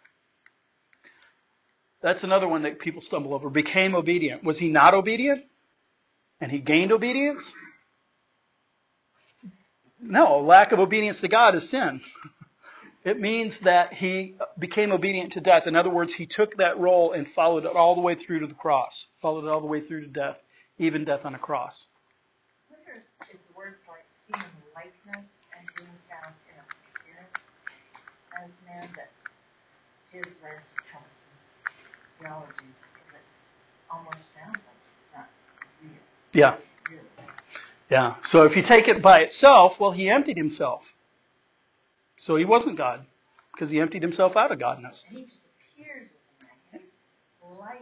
That's 2.02 2.24
another 2.24 2.48
one 2.48 2.64
that 2.64 2.80
people 2.80 3.02
stumble 3.02 3.34
over. 3.34 3.50
Became 3.50 3.96
obedient. 3.96 4.44
Was 4.44 4.60
he 4.60 4.70
not 4.70 4.94
obedient? 4.94 5.44
And 6.40 6.52
he 6.52 6.60
gained 6.60 6.92
obedience? 6.92 7.52
No, 10.00 10.40
lack 10.40 10.72
of 10.72 10.80
obedience 10.80 11.22
to 11.22 11.28
God 11.28 11.56
is 11.56 11.70
sin. 11.70 12.02
It 13.08 13.22
means 13.22 13.60
that 13.60 13.94
he 13.94 14.36
became 14.60 14.92
obedient 14.92 15.32
to 15.34 15.40
death. 15.40 15.66
In 15.66 15.78
other 15.78 15.90
words, 15.90 16.12
he 16.12 16.26
took 16.26 16.58
that 16.58 16.78
role 16.78 17.14
and 17.14 17.26
followed 17.26 17.64
it 17.64 17.74
all 17.74 17.96
the 17.96 18.02
way 18.02 18.16
through 18.16 18.42
to 18.42 18.48
the 18.48 18.54
cross, 18.54 19.08
followed 19.22 19.46
it 19.46 19.50
all 19.50 19.62
the 19.62 19.68
way 19.68 19.80
through 19.80 20.02
to 20.02 20.08
death, 20.08 20.36
even 20.78 21.06
death 21.06 21.24
on 21.24 21.34
a 21.34 21.40
cross. 21.40 21.88
I 22.70 22.74
wonder 22.76 23.06
if 23.22 23.30
it's 23.34 23.56
words 23.56 23.78
like 23.88 24.04
human 24.28 24.52
likeness 24.76 25.24
and 25.56 25.66
being 25.78 25.88
found 26.12 26.36
in 26.52 26.60
appearance 27.00 27.32
as 28.44 28.50
man 28.66 28.90
that 28.96 29.10
gives 30.14 30.36
rise 30.44 30.64
to 30.64 30.82
kind 30.92 31.06
theology 32.20 32.54
because 32.94 33.14
it 33.14 33.26
almost 33.92 34.34
sounds 34.34 34.56
like 34.56 34.78
it's 35.02 35.16
not 35.16 35.30
real. 35.82 35.92
Yeah. 36.34 36.56
Real. 36.90 37.02
Yeah. 37.90 38.16
So 38.24 38.46
if 38.46 38.56
you 38.56 38.64
take 38.64 38.88
it 38.88 39.02
by 39.02 39.20
itself, 39.22 39.80
well, 39.80 39.92
he 39.92 40.10
emptied 40.10 40.38
himself. 40.38 40.84
So 42.18 42.36
he 42.36 42.46
wasn't 42.46 42.78
God 42.78 43.06
because 43.54 43.70
he 43.70 43.80
emptied 43.80 44.02
himself 44.02 44.36
out 44.36 44.52
of 44.52 44.60
godness. 44.60 45.04
And 45.08 45.20
he 45.20 45.24
just 45.24 45.42
appears 45.74 46.10
with 46.40 46.82
the 47.42 47.58
man. 47.58 47.76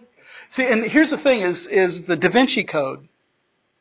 See, 0.49 0.65
and 0.65 0.83
here's 0.83 1.09
the 1.09 1.17
thing: 1.17 1.41
is 1.41 1.67
is 1.67 2.03
the 2.03 2.15
Da 2.15 2.29
Vinci 2.29 2.63
Code? 2.63 3.07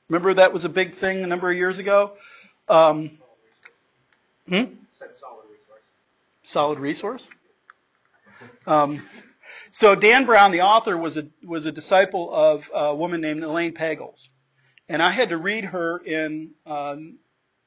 Remember 0.09 0.35
that 0.35 0.53
was 0.53 0.65
a 0.65 0.69
big 0.69 0.95
thing 0.95 1.25
a 1.25 1.27
number 1.27 1.51
of 1.51 1.57
years 1.57 1.79
ago. 1.79 2.13
Um, 2.69 3.19
hmm? 4.49 4.65
Said 6.45 6.53
solid 6.53 6.79
resource. 6.79 7.23
Solid 7.23 7.31
resource. 8.41 8.61
Um, 8.67 9.03
so 9.71 9.95
Dan 9.97 10.25
Brown, 10.25 10.53
the 10.53 10.61
author, 10.61 10.97
was 10.97 11.17
a 11.17 11.27
was 11.43 11.67
a 11.67 11.73
disciple 11.73 12.33
of 12.33 12.65
a 12.73 12.95
woman 12.95 13.21
named 13.21 13.43
Elaine 13.43 13.75
Pagels, 13.75 14.29
and 14.89 15.03
I 15.03 15.11
had 15.11 15.31
to 15.31 15.37
read 15.37 15.65
her 15.65 15.99
in 15.99 16.51
um, 16.65 17.19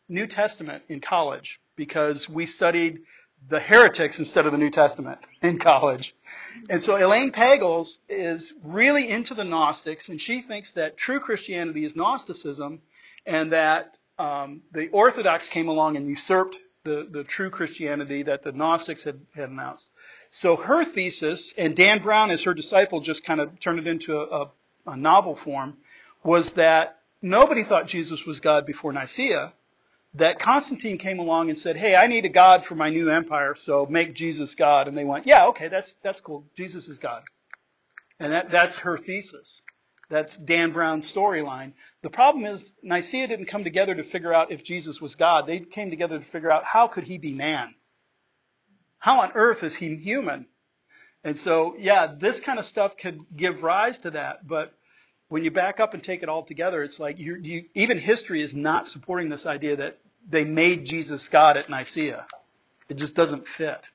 New 0.08 0.28
Testament 0.28 0.84
in 0.88 1.02
college 1.02 1.60
because 1.76 2.30
we 2.30 2.46
studied 2.46 3.02
the 3.50 3.60
heretics 3.60 4.20
instead 4.20 4.46
of 4.46 4.52
the 4.52 4.58
New 4.58 4.72
Testament 4.72 5.20
in 5.42 5.60
college. 5.60 6.16
And 6.70 6.82
so 6.82 6.96
Elaine 6.96 7.32
Pagels 7.32 8.00
is 8.08 8.54
really 8.64 9.10
into 9.10 9.34
the 9.34 9.44
Gnostics, 9.44 10.10
and 10.10 10.22
she 10.22 10.42
thinks 10.42 10.72
that 10.72 10.98
true 10.98 11.20
Christianity 11.20 11.84
is 11.86 11.96
Gnosticism, 11.96 12.82
and 13.26 13.52
that 13.52 13.96
um, 14.18 14.62
the 14.72 14.88
Orthodox 14.90 15.50
came 15.50 15.68
along 15.68 15.98
and 15.98 16.08
usurped 16.08 16.58
the, 16.88 17.08
the 17.10 17.24
true 17.24 17.50
Christianity 17.50 18.24
that 18.24 18.44
the 18.44 18.52
Gnostics 18.52 19.04
had, 19.04 19.20
had 19.36 19.50
announced. 19.50 19.90
So 20.30 20.56
her 20.56 20.84
thesis, 20.86 21.54
and 21.58 21.76
Dan 21.76 22.02
Brown 22.02 22.32
as 22.32 22.44
her 22.44 22.54
disciple 22.54 23.02
just 23.02 23.24
kind 23.24 23.40
of 23.40 23.60
turned 23.60 23.80
it 23.80 23.88
into 23.88 24.18
a, 24.18 24.26
a, 24.26 24.52
a 24.88 24.98
novel 24.98 25.36
form, 25.36 25.78
was 26.24 26.54
that 26.54 27.00
nobody 27.22 27.64
thought 27.64 27.88
Jesus 27.88 28.26
was 28.26 28.40
God 28.40 28.66
before 28.66 28.94
Nicaea, 28.94 29.54
that 30.14 30.40
Constantine 30.40 30.98
came 30.98 31.20
along 31.20 31.50
and 31.50 31.58
said, 31.58 31.78
"Hey, 31.78 31.96
I 31.96 32.08
need 32.08 32.26
a 32.26 32.30
god 32.30 32.66
for 32.66 32.76
my 32.76 32.90
new 32.90 33.10
empire, 33.10 33.56
so 33.56 33.86
make 33.86 34.16
Jesus 34.16 34.56
God." 34.56 34.88
And 34.88 34.98
they 34.98 35.04
went, 35.04 35.28
"Yeah, 35.28 35.48
okay, 35.48 35.68
that's 35.68 35.96
that's 36.02 36.22
cool. 36.22 36.46
Jesus 36.56 36.88
is 36.88 36.98
God." 36.98 37.24
And 38.20 38.32
that 38.34 38.50
that's 38.50 38.78
her 38.78 38.98
thesis. 38.98 39.62
That's 40.10 40.38
Dan 40.38 40.72
Brown's 40.72 41.12
storyline. 41.12 41.74
The 42.02 42.10
problem 42.10 42.46
is 42.46 42.72
Nicaea 42.82 43.28
didn't 43.28 43.48
come 43.48 43.64
together 43.64 43.94
to 43.96 44.04
figure 44.04 44.34
out 44.34 44.52
if 44.52 44.64
Jesus 44.64 45.02
was 45.02 45.16
God. 45.16 45.48
They 45.48 45.60
came 45.60 45.90
together 45.90 46.20
to 46.20 46.26
figure 46.26 46.52
out 46.52 46.64
how 46.64 46.88
could 46.88 47.04
he 47.04 47.18
be 47.18 47.34
man? 47.34 47.76
How 49.00 49.22
on 49.22 49.32
earth 49.36 49.64
is 49.64 49.76
he 49.76 49.96
human? 49.96 50.46
And 51.24 51.38
so, 51.38 51.76
yeah, 51.78 52.14
this 52.18 52.40
kind 52.40 52.58
of 52.58 52.66
stuff 52.66 52.96
could 52.98 53.20
give 53.36 53.64
rise 53.64 54.00
to 54.00 54.12
that, 54.12 54.48
but 54.48 54.74
when 55.30 55.44
you 55.44 55.52
back 55.52 55.80
up 55.80 55.94
and 55.94 56.02
take 56.02 56.24
it 56.24 56.30
all 56.30 56.44
together, 56.44 56.84
it's 56.84 57.00
like 57.00 57.20
you, 57.20 57.66
even 57.74 58.00
history 58.00 58.42
is 58.42 58.54
not 58.54 58.88
supporting 58.88 59.30
this 59.30 59.46
idea 59.46 59.76
that 59.76 59.98
they 60.30 60.46
made 60.46 60.86
Jesus 60.86 61.28
God 61.28 61.58
at 61.58 61.70
Nicaea. 61.70 62.26
It 62.88 62.96
just 62.96 63.16
doesn't 63.16 63.48
fit. 63.48 63.90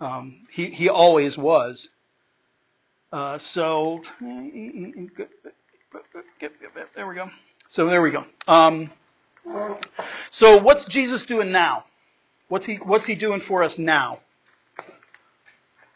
Um, 0.00 0.46
he, 0.50 0.70
he 0.70 0.88
always 0.88 1.38
was. 1.38 1.90
Uh, 3.14 3.38
so, 3.38 4.02
there 6.96 7.06
we 7.06 7.14
go. 7.14 7.30
So 7.68 7.86
there 7.86 8.02
we 8.02 8.10
go. 8.10 8.24
Um, 8.48 8.90
so 10.32 10.60
what's 10.60 10.84
Jesus 10.86 11.24
doing 11.24 11.52
now? 11.52 11.84
What's 12.48 12.66
he 12.66 12.74
What's 12.74 13.06
he 13.06 13.14
doing 13.14 13.38
for 13.38 13.62
us 13.62 13.78
now? 13.78 14.18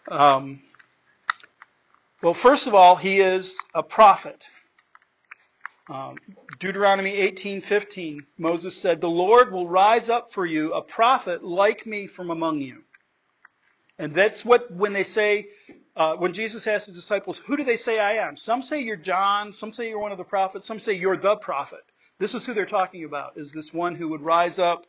Um, 0.08 0.60
well, 2.22 2.34
first 2.34 2.68
of 2.68 2.74
all, 2.74 2.94
he 2.94 3.18
is 3.18 3.58
a 3.74 3.82
prophet. 3.82 4.44
Um, 5.90 6.18
Deuteronomy 6.60 7.16
18:15, 7.16 8.26
Moses 8.38 8.80
said, 8.80 9.00
"The 9.00 9.10
Lord 9.10 9.50
will 9.50 9.66
rise 9.66 10.08
up 10.08 10.32
for 10.32 10.46
you 10.46 10.72
a 10.72 10.82
prophet 10.82 11.42
like 11.42 11.84
me 11.84 12.06
from 12.06 12.30
among 12.30 12.60
you." 12.60 12.84
And 13.98 14.14
that's 14.14 14.44
what 14.44 14.70
when 14.70 14.92
they 14.92 15.02
say, 15.02 15.48
uh, 15.98 16.14
when 16.14 16.32
Jesus 16.32 16.66
asked 16.68 16.86
his 16.86 16.94
disciples, 16.94 17.38
"Who 17.38 17.56
do 17.56 17.64
they 17.64 17.76
say 17.76 17.98
I 17.98 18.26
am?" 18.26 18.36
Some 18.36 18.62
say 18.62 18.80
you're 18.80 18.96
John, 18.96 19.52
some 19.52 19.72
say 19.72 19.88
you're 19.88 19.98
one 19.98 20.12
of 20.12 20.18
the 20.18 20.24
prophets, 20.24 20.64
some 20.64 20.78
say 20.78 20.94
you're 20.94 21.16
the 21.16 21.36
prophet. 21.36 21.84
This 22.20 22.34
is 22.34 22.46
who 22.46 22.54
they're 22.54 22.66
talking 22.66 23.04
about: 23.04 23.36
is 23.36 23.52
this 23.52 23.74
one 23.74 23.96
who 23.96 24.08
would 24.10 24.22
rise 24.22 24.60
up 24.60 24.86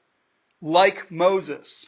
like 0.61 1.11
Moses, 1.11 1.87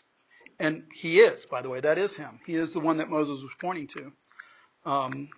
and 0.59 0.85
he 0.91 1.19
is, 1.19 1.45
by 1.45 1.61
the 1.61 1.69
way, 1.69 1.79
that 1.79 1.99
is 1.99 2.15
him. 2.15 2.39
He 2.47 2.55
is 2.55 2.73
the 2.73 2.79
one 2.79 2.97
that 2.97 3.11
Moses 3.11 3.41
was 3.41 3.51
pointing 3.59 3.87
to. 3.89 4.11
Um, 4.85 5.29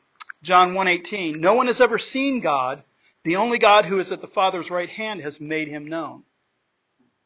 John 0.44 0.74
1:18, 0.74 1.40
no 1.40 1.54
one 1.54 1.68
has 1.68 1.82
ever 1.82 2.00
seen 2.00 2.40
God. 2.40 2.84
The 3.26 3.36
only 3.36 3.58
God 3.58 3.86
who 3.86 4.00
is 4.00 4.14
at 4.14 4.22
the 4.22 4.28
Father's 4.28 4.72
right 4.72 4.90
hand 4.90 5.22
has 5.22 5.42
made 5.42 5.68
him 5.68 5.88
known. 5.88 6.24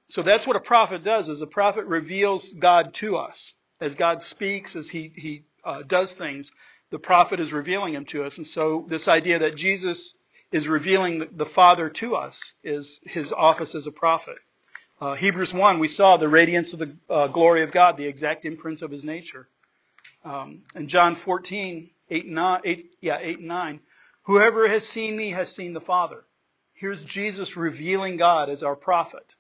So 0.10 0.24
that's 0.24 0.48
what 0.48 0.56
a 0.56 0.62
prophet 0.62 1.04
does, 1.04 1.30
is 1.30 1.42
a 1.42 1.48
prophet 1.48 1.86
reveals 1.86 2.52
God 2.52 2.94
to 2.96 3.18
us. 3.18 3.54
As 3.80 3.94
God 3.94 4.24
speaks, 4.24 4.76
as 4.76 4.90
he, 4.90 5.12
he 5.16 5.44
uh, 5.68 5.84
does 5.84 6.14
things, 6.14 6.52
the 6.90 6.98
prophet 6.98 7.40
is 7.40 7.52
revealing 7.52 7.94
him 7.94 8.06
to 8.06 8.24
us. 8.24 8.38
And 8.38 8.48
so 8.48 8.86
this 8.88 9.08
idea 9.08 9.40
that 9.40 9.56
Jesus 9.56 10.16
is 10.52 10.68
revealing 10.68 11.20
the, 11.20 11.28
the 11.32 11.46
Father 11.46 11.90
to 11.90 12.16
us 12.16 12.54
is 12.64 13.02
his 13.04 13.34
office 13.34 13.76
as 13.76 13.86
a 13.86 13.92
prophet. 13.92 14.38
Uh, 15.00 15.14
Hebrews 15.14 15.54
1, 15.54 15.78
we 15.78 15.90
saw 15.90 16.18
the 16.18 16.30
radiance 16.30 16.74
of 16.74 16.80
the 16.80 16.96
uh, 17.10 17.28
glory 17.28 17.62
of 17.62 17.72
God, 17.72 17.98
the 17.98 18.06
exact 18.06 18.46
imprint 18.46 18.82
of 18.82 18.90
his 18.90 19.04
nature. 19.04 19.48
Um, 20.24 20.62
and 20.74 20.88
John 20.88 21.16
14, 21.16 21.90
8 22.10 22.26
and 22.26 22.34
9, 22.34 22.62
8, 22.64 22.92
yeah, 23.02 23.18
8 23.22 23.40
and 23.40 23.48
9. 23.48 23.80
Whoever 24.24 24.68
has 24.68 24.88
seen 24.88 25.16
me 25.16 25.32
has 25.32 25.54
seen 25.54 25.74
the 25.74 25.82
Father. 25.82 26.24
Here's 26.74 27.04
Jesus 27.04 27.58
revealing 27.58 28.18
God 28.18 28.50
as 28.50 28.64
our 28.64 28.76
prophet. 28.76 29.36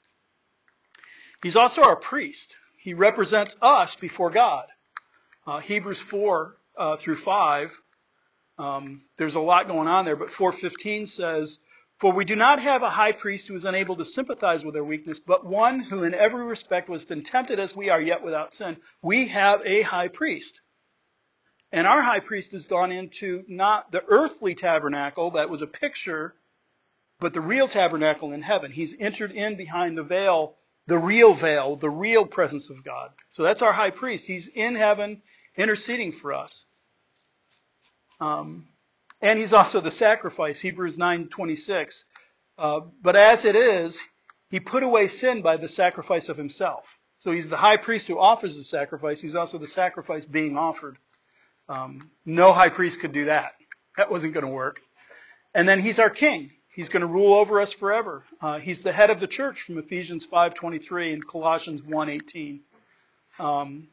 He's 1.41 1.55
also 1.55 1.83
our 1.83 1.95
priest. 1.95 2.53
He 2.77 2.93
represents 2.93 3.55
us 3.61 3.95
before 3.95 4.29
God. 4.29 4.67
Uh, 5.47 5.59
Hebrews 5.59 6.01
4 6.01 6.57
uh, 6.77 6.97
through 6.97 7.15
5, 7.15 7.71
um, 8.59 9.03
there's 9.17 9.35
a 9.35 9.39
lot 9.39 9.69
going 9.69 9.87
on 9.87 10.03
there, 10.03 10.17
but 10.17 10.31
4.15 10.31 11.07
says, 11.07 11.59
For 11.99 12.11
we 12.11 12.25
do 12.25 12.35
not 12.35 12.61
have 12.61 12.83
a 12.83 12.89
high 12.89 13.13
priest 13.13 13.47
who 13.47 13.55
is 13.55 13.63
unable 13.63 13.95
to 13.95 14.03
sympathize 14.03 14.65
with 14.65 14.75
our 14.75 14.83
weakness, 14.83 15.21
but 15.21 15.45
one 15.45 15.79
who 15.79 16.03
in 16.03 16.13
every 16.13 16.43
respect 16.43 16.89
was 16.89 17.05
been 17.05 17.23
tempted 17.23 17.61
as 17.61 17.73
we 17.73 17.89
are, 17.89 18.01
yet 18.01 18.23
without 18.23 18.53
sin. 18.53 18.75
We 19.01 19.29
have 19.29 19.61
a 19.65 19.83
high 19.83 20.09
priest. 20.09 20.59
And 21.71 21.87
our 21.87 22.01
high 22.01 22.19
priest 22.19 22.51
has 22.51 22.65
gone 22.65 22.91
into 22.91 23.45
not 23.47 23.89
the 23.91 24.03
earthly 24.09 24.53
tabernacle 24.53 25.31
that 25.31 25.49
was 25.49 25.61
a 25.61 25.67
picture, 25.67 26.35
but 27.19 27.33
the 27.33 27.41
real 27.41 27.69
tabernacle 27.69 28.33
in 28.33 28.41
heaven. 28.41 28.71
He's 28.71 28.97
entered 28.99 29.31
in 29.31 29.55
behind 29.55 29.97
the 29.97 30.03
veil, 30.03 30.55
the 30.87 30.97
real 30.97 31.33
veil, 31.33 31.75
the 31.75 31.89
real 31.89 32.25
presence 32.25 32.69
of 32.69 32.83
God. 32.83 33.11
So 33.31 33.43
that's 33.43 33.61
our 33.61 33.73
high 33.73 33.91
priest. 33.91 34.25
He's 34.25 34.47
in 34.47 34.75
heaven 34.75 35.21
interceding 35.57 36.13
for 36.13 36.33
us. 36.33 36.65
Um, 38.19 38.67
and 39.21 39.37
he's 39.37 39.53
also 39.53 39.81
the 39.81 39.91
sacrifice, 39.91 40.59
Hebrews 40.59 40.97
9:26. 40.97 42.03
Uh, 42.57 42.81
but 43.01 43.15
as 43.15 43.45
it 43.45 43.55
is, 43.55 43.99
he 44.49 44.59
put 44.59 44.83
away 44.83 45.07
sin 45.07 45.41
by 45.41 45.57
the 45.57 45.69
sacrifice 45.69 46.29
of 46.29 46.37
himself. 46.37 46.85
So 47.17 47.31
he's 47.31 47.49
the 47.49 47.57
high 47.57 47.77
priest 47.77 48.07
who 48.07 48.19
offers 48.19 48.57
the 48.57 48.63
sacrifice. 48.63 49.19
He's 49.19 49.35
also 49.35 49.57
the 49.57 49.67
sacrifice 49.67 50.25
being 50.25 50.57
offered. 50.57 50.97
Um, 51.67 52.11
no 52.25 52.53
high 52.53 52.69
priest 52.69 52.99
could 52.99 53.11
do 53.11 53.25
that. 53.25 53.53
That 53.97 54.09
wasn't 54.09 54.33
going 54.33 54.45
to 54.45 54.51
work. 54.51 54.79
And 55.53 55.67
then 55.67 55.79
he's 55.79 55.99
our 55.99 56.09
king. 56.09 56.51
He's 56.77 56.89
going 56.89 57.01
to 57.01 57.07
rule 57.07 57.33
over 57.33 57.59
us 57.59 57.73
forever. 57.73 58.23
Uh, 58.39 58.59
he's 58.59 58.83
the 58.83 58.91
head 58.91 59.09
of 59.09 59.19
the 59.19 59.25
church 59.25 59.63
from 59.63 59.79
Ephesians 59.79 60.27
5:23 60.27 61.11
and 61.11 61.27
Colossians 61.27 61.81
1:18. 61.81 62.59
Um, 63.39 63.87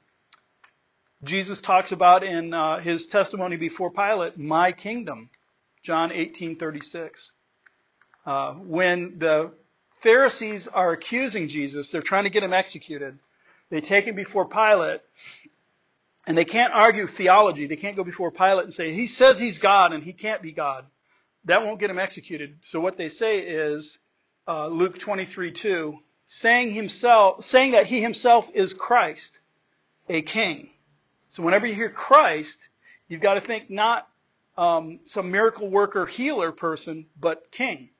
Jesus 1.22 1.62
talks 1.62 1.93
about 1.93 2.22
in 2.22 2.53
uh, 2.53 2.80
his 2.80 3.07
testimony 3.07 3.57
before 3.57 3.91
Pilate, 3.91 4.37
"My 4.37 4.70
kingdom," 4.70 5.30
John 5.82 6.11
18:36. 6.11 7.30
Uh, 8.26 8.53
when 8.53 9.18
the 9.18 9.55
Pharisees 10.03 10.68
are 10.68 10.93
accusing 10.93 11.49
Jesus, 11.49 11.89
they're 11.89 12.03
trying 12.03 12.24
to 12.24 12.30
get 12.30 12.43
him 12.43 12.53
executed. 12.53 13.18
They 13.70 13.80
take 13.80 14.05
him 14.05 14.14
before 14.14 14.47
Pilate, 14.47 15.01
and 16.26 16.37
they 16.37 16.45
can't 16.45 16.74
argue 16.74 17.07
theology. 17.07 17.66
They 17.66 17.76
can't 17.76 17.97
go 17.97 18.05
before 18.05 18.30
Pilate 18.30 18.64
and 18.64 18.74
say, 18.74 18.93
he 18.93 19.07
says 19.07 19.39
he's 19.39 19.57
God 19.57 19.95
and 19.95 20.05
he 20.05 20.12
can't 20.12 20.43
be 20.43 20.53
God. 20.53 20.85
That 21.47 21.64
won't 21.64 21.78
get 21.78 21.90
him 21.90 21.99
executed. 21.99 22.59
So 22.64 22.80
what 22.80 22.97
they 22.97 23.09
say 23.09 23.40
is, 23.40 23.99
uh, 24.49 24.68
Luke 24.68 24.99
23, 24.99 25.53
2, 25.53 25.99
saying 26.26 26.72
himself, 26.72 27.45
saying 27.45 27.72
that 27.72 27.86
he 27.86 28.01
himself 28.01 28.49
is 28.55 28.72
Christ, 28.72 29.38
a 30.09 30.22
king. 30.22 30.70
So 31.28 31.42
whenever 31.42 31.66
you 31.66 31.74
hear 31.74 31.90
Christ, 31.90 32.59
you've 33.09 33.20
got 33.20 33.34
to 33.34 33.40
think 33.40 33.70
not 33.70 34.09
um, 34.57 35.01
some 35.05 35.30
miracle 35.30 35.68
worker 35.68 36.07
healer 36.07 36.53
person, 36.53 37.07
but 37.18 37.51
king. 37.51 37.90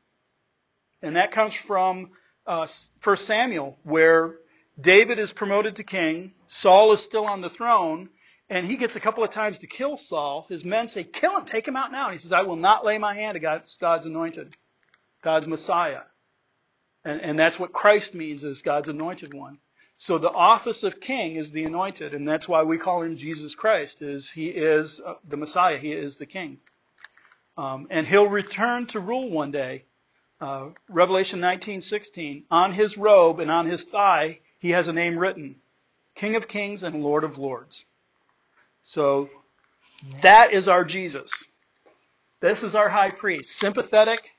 And 1.03 1.17
that 1.17 1.33
comes 1.33 1.55
from 1.55 2.11
uh, 2.47 2.67
1 3.03 3.17
Samuel, 3.17 3.79
where 3.83 4.37
David 4.81 5.19
is 5.19 5.33
promoted 5.33 5.77
to 5.77 5.85
king. 5.85 6.33
Saul 6.47 6.93
is 6.93 7.03
still 7.03 7.27
on 7.27 7.41
the 7.41 7.51
throne. 7.51 8.09
And 8.51 8.67
he 8.67 8.77
gets 8.77 8.97
a 8.97 9.01
couple 9.01 9.25
of 9.25 9.31
times 9.31 9.59
to 9.59 9.67
kill 9.67 9.97
Saul. 9.97 10.47
His 10.49 10.65
men 10.65 10.89
say, 10.89 11.05
kill 11.05 11.39
him, 11.39 11.47
take 11.47 11.67
him 11.67 11.77
out 11.77 11.93
now. 11.93 12.07
And 12.07 12.15
he 12.15 12.21
says, 12.21 12.33
I 12.33 12.43
will 12.43 12.57
not 12.57 12.85
lay 12.85 12.99
my 12.99 13.15
hand 13.15 13.37
against 13.37 13.81
God's 13.81 14.07
anointed, 14.07 14.55
God's 15.23 15.47
Messiah. 15.47 16.03
And, 17.05 17.21
and 17.21 17.39
that's 17.39 17.59
what 17.59 17.73
Christ 17.73 18.15
means 18.15 18.45
as 18.45 18.63
God's 18.63 18.89
anointed 18.89 19.33
one. 19.33 19.59
So 19.97 20.19
the 20.19 20.31
office 20.31 20.83
of 20.83 21.01
king 21.01 21.37
is 21.37 21.53
the 21.53 21.65
anointed, 21.65 22.15
and 22.15 22.29
that's 22.29 22.49
why 22.49 22.65
we 22.65 22.79
call 22.79 23.03
him 23.03 23.17
Jesus 23.17 23.55
Christ, 23.55 24.03
is 24.03 24.29
he 24.29 24.49
is 24.49 25.01
uh, 25.01 25.15
the 25.29 25.37
Messiah, 25.37 25.79
he 25.79 25.93
is 25.93 26.17
the 26.17 26.27
king. 26.27 26.59
Um, 27.57 27.87
and 27.91 28.07
he'll 28.07 28.29
return 28.29 28.87
to 28.89 29.01
rule 29.01 29.31
one 29.31 29.53
day. 29.53 29.85
Uh, 30.41 30.71
Revelation 30.89 31.41
19:16. 31.41 32.45
On 32.51 32.73
his 32.73 32.99
robe 32.99 33.39
and 33.39 33.51
on 33.51 33.67
his 33.67 33.85
thigh, 33.85 34.41
he 34.59 34.71
has 34.71 34.89
a 34.89 34.93
name 34.93 35.17
written: 35.17 35.57
King 36.17 36.35
of 36.35 36.49
Kings 36.49 36.83
and 36.83 37.05
Lord 37.05 37.23
of 37.23 37.39
Lords. 37.39 37.85
So 38.85 39.31
that 40.23 40.53
is 40.53 40.69
our 40.69 40.85
Jesus. 40.85 41.33
This 42.41 42.63
is 42.63 42.75
our 42.75 42.89
high 42.89 43.11
priest, 43.11 43.57
sympathetic. 43.57 44.31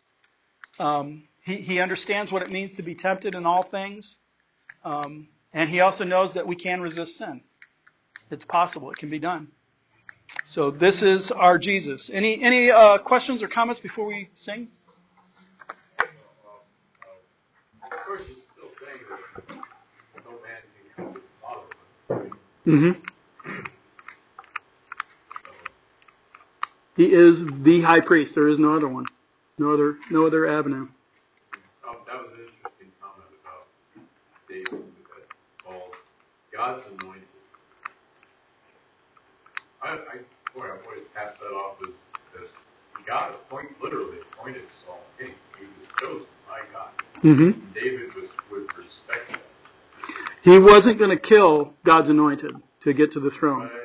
Um, 0.79 1.23
he, 1.43 1.55
he 1.55 1.79
understands 1.79 2.31
what 2.31 2.43
it 2.43 2.51
means 2.51 2.73
to 2.73 2.83
be 2.83 2.95
tempted 2.95 3.35
in 3.35 3.45
all 3.45 3.63
things. 3.63 4.19
Um, 4.83 5.27
and 5.53 5.69
he 5.69 5.79
also 5.79 6.03
knows 6.03 6.33
that 6.33 6.45
we 6.45 6.55
can 6.55 6.81
resist 6.81 7.17
sin. 7.17 7.41
It's 8.29 8.45
possible. 8.45 8.91
It 8.91 8.97
can 8.97 9.09
be 9.09 9.19
done. 9.19 9.47
So 10.43 10.69
this 10.71 11.01
is 11.01 11.31
our 11.31 11.57
Jesus. 11.57 12.09
Any 12.11 12.41
any 12.41 12.71
uh, 12.71 12.97
questions 12.97 13.41
or 13.41 13.47
comments 13.47 13.79
before 13.79 14.05
we 14.05 14.29
sing? 14.33 14.67
Of 15.99 16.07
course, 18.05 18.21
he's 18.27 18.43
still 18.53 18.69
saying 18.79 18.99
that 19.09 20.23
no 20.25 20.31
man 20.31 20.61
can 20.95 21.05
come 21.05 21.13
to 21.13 21.19
the 21.19 21.25
Father. 21.41 22.31
Mm-hmm. 22.67 23.01
He 26.95 27.11
is 27.11 27.45
the 27.45 27.81
high 27.81 27.99
priest. 27.99 28.35
There 28.35 28.47
is 28.47 28.57
no 28.57 28.75
other 28.75 28.87
one. 28.87 29.05
No 29.57 29.73
other 29.73 29.97
no 30.09 30.25
other 30.25 30.47
avenue. 30.47 30.87
Um, 31.87 31.95
that 32.07 32.15
was 32.15 32.31
an 32.33 32.39
interesting 32.39 32.91
comment 33.01 33.29
about 33.41 33.67
David, 34.49 34.83
that 35.63 35.81
God's 36.51 36.83
anointed. 36.99 37.23
I, 39.81 39.89
I, 39.89 40.17
boy, 40.53 40.65
I 40.65 40.77
would 40.87 41.13
pass 41.13 41.33
that 41.39 41.53
off 41.53 41.77
as, 41.83 41.93
as 42.41 42.49
God 43.05 43.33
appointed, 43.33 43.75
literally 43.81 44.17
appointed 44.31 44.63
Saul 44.85 44.99
king. 45.19 45.31
He 45.59 45.65
was 45.65 45.87
chosen 45.99 46.27
by 46.47 46.61
God. 46.73 46.89
Mm-hmm. 47.23 47.73
David 47.73 48.13
was, 48.15 48.29
would 48.51 48.63
respect 48.77 49.31
that. 49.31 49.41
He 50.43 50.59
wasn't 50.59 50.97
going 50.97 51.11
to 51.11 51.21
kill 51.21 51.73
God's 51.83 52.09
anointed 52.09 52.55
to 52.81 52.93
get 52.93 53.11
to 53.13 53.19
the 53.19 53.31
throne 53.31 53.69
never 53.69 53.73
heard 53.73 53.73
that 53.73 53.84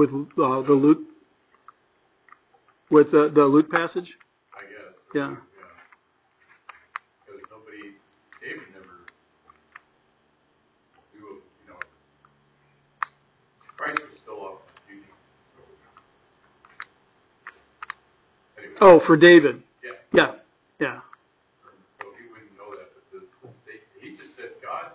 With 0.00 0.14
uh, 0.38 0.62
the 0.62 0.72
Luke 0.72 1.02
with 2.88 3.10
the, 3.10 3.28
the 3.28 3.44
Luke 3.44 3.70
passage. 3.70 4.16
I 4.56 4.62
guess. 4.62 4.94
Yeah. 5.14 5.36
Because 7.26 7.42
nobody, 7.50 7.92
David 8.40 8.64
never 8.72 9.04
knew, 11.12 11.36
you 11.36 11.68
know, 11.68 11.76
Christ 13.76 14.00
was 14.00 14.18
still 14.22 14.40
up 14.46 14.62
in 14.88 14.96
the 14.96 15.04
future. 15.04 15.12
So. 15.54 15.62
Anyway, 18.62 18.76
Oh, 18.80 18.98
for 18.98 19.18
David. 19.18 19.62
yeah, 19.84 19.90
Yeah, 20.14 20.32
yeah. 20.80 21.00
so 22.00 22.06
he 22.16 22.24
wouldn't 22.32 22.56
know 22.56 22.70
that, 22.74 22.88
but 22.96 23.04
the, 23.12 23.20
the 23.46 23.52
state, 23.52 23.82
he 24.00 24.16
just 24.16 24.34
said, 24.34 24.48
God 24.62 24.92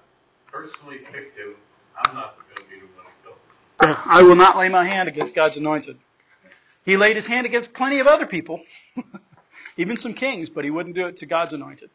personally 0.52 0.98
picked 1.14 1.38
him, 1.38 1.54
I'm 2.04 2.16
not 2.16 2.38
the 2.38 2.44
one 2.44 2.56
to 2.58 2.64
kill 2.66 2.80
him. 2.80 2.90
Yeah, 3.75 3.75
I 4.06 4.24
will 4.24 4.36
not 4.36 4.58
lay 4.58 4.70
my 4.70 4.86
hand 4.86 5.08
against 5.08 5.36
God's 5.36 5.58
anointed. 5.58 5.98
He 6.86 6.98
laid 6.98 7.16
his 7.16 7.26
hand 7.26 7.46
against 7.46 7.74
plenty 7.74 8.00
of 8.00 8.08
other 8.08 8.26
people, 8.26 8.62
even 9.78 9.98
some 9.98 10.14
kings, 10.14 10.50
but 10.50 10.64
he 10.64 10.70
wouldn't 10.70 10.96
do 10.96 11.08
it 11.08 11.18
to 11.18 11.26
God's 11.26 11.54
anointed. 11.54 11.90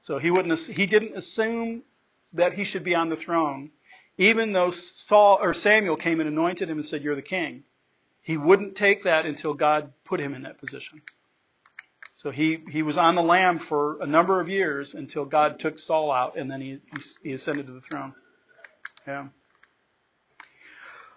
So 0.00 0.18
he 0.18 0.30
wouldn't. 0.30 0.58
He 0.60 0.86
didn't 0.86 1.16
assume 1.16 1.82
that 2.34 2.52
he 2.54 2.64
should 2.64 2.84
be 2.84 2.94
on 2.94 3.08
the 3.08 3.16
throne, 3.16 3.70
even 4.16 4.52
though 4.52 4.70
Saul 4.70 5.38
or 5.40 5.54
Samuel 5.54 5.96
came 5.96 6.20
and 6.20 6.28
anointed 6.28 6.68
him 6.68 6.78
and 6.78 6.86
said, 6.86 7.02
"You're 7.02 7.16
the 7.16 7.22
king." 7.22 7.64
He 8.22 8.36
wouldn't 8.36 8.76
take 8.76 9.04
that 9.04 9.24
until 9.24 9.54
God 9.54 9.92
put 10.04 10.20
him 10.20 10.34
in 10.34 10.42
that 10.42 10.58
position. 10.58 11.00
So 12.14 12.30
he, 12.30 12.58
he 12.68 12.82
was 12.82 12.96
on 12.96 13.14
the 13.14 13.22
lam 13.22 13.58
for 13.60 14.02
a 14.02 14.06
number 14.06 14.40
of 14.40 14.48
years 14.48 14.92
until 14.92 15.24
God 15.24 15.60
took 15.60 15.78
Saul 15.78 16.10
out, 16.10 16.36
and 16.36 16.50
then 16.50 16.60
he, 16.60 16.78
he, 17.22 17.32
ascended 17.32 17.68
to 17.68 17.72
the 17.72 17.80
throne. 17.80 18.12
Yeah. 19.06 19.28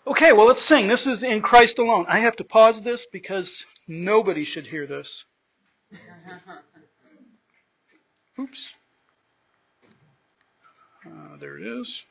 Okay, 0.08 0.34
well, 0.34 0.48
let's 0.48 0.62
sing. 0.64 0.88
This 0.88 1.06
is 1.08 1.24
in 1.24 1.42
Christ 1.42 1.78
alone. 1.80 2.06
I 2.10 2.20
have 2.20 2.36
to 2.38 2.44
pause 2.44 2.82
this 2.82 3.06
because 3.06 3.66
nobody 3.88 4.44
should 4.44 4.66
hear 4.68 4.88
this. 4.88 5.26
Oops. 8.40 8.76
Uh, 11.06 11.38
there 11.40 11.58
it 11.60 11.68
is. 11.68 12.04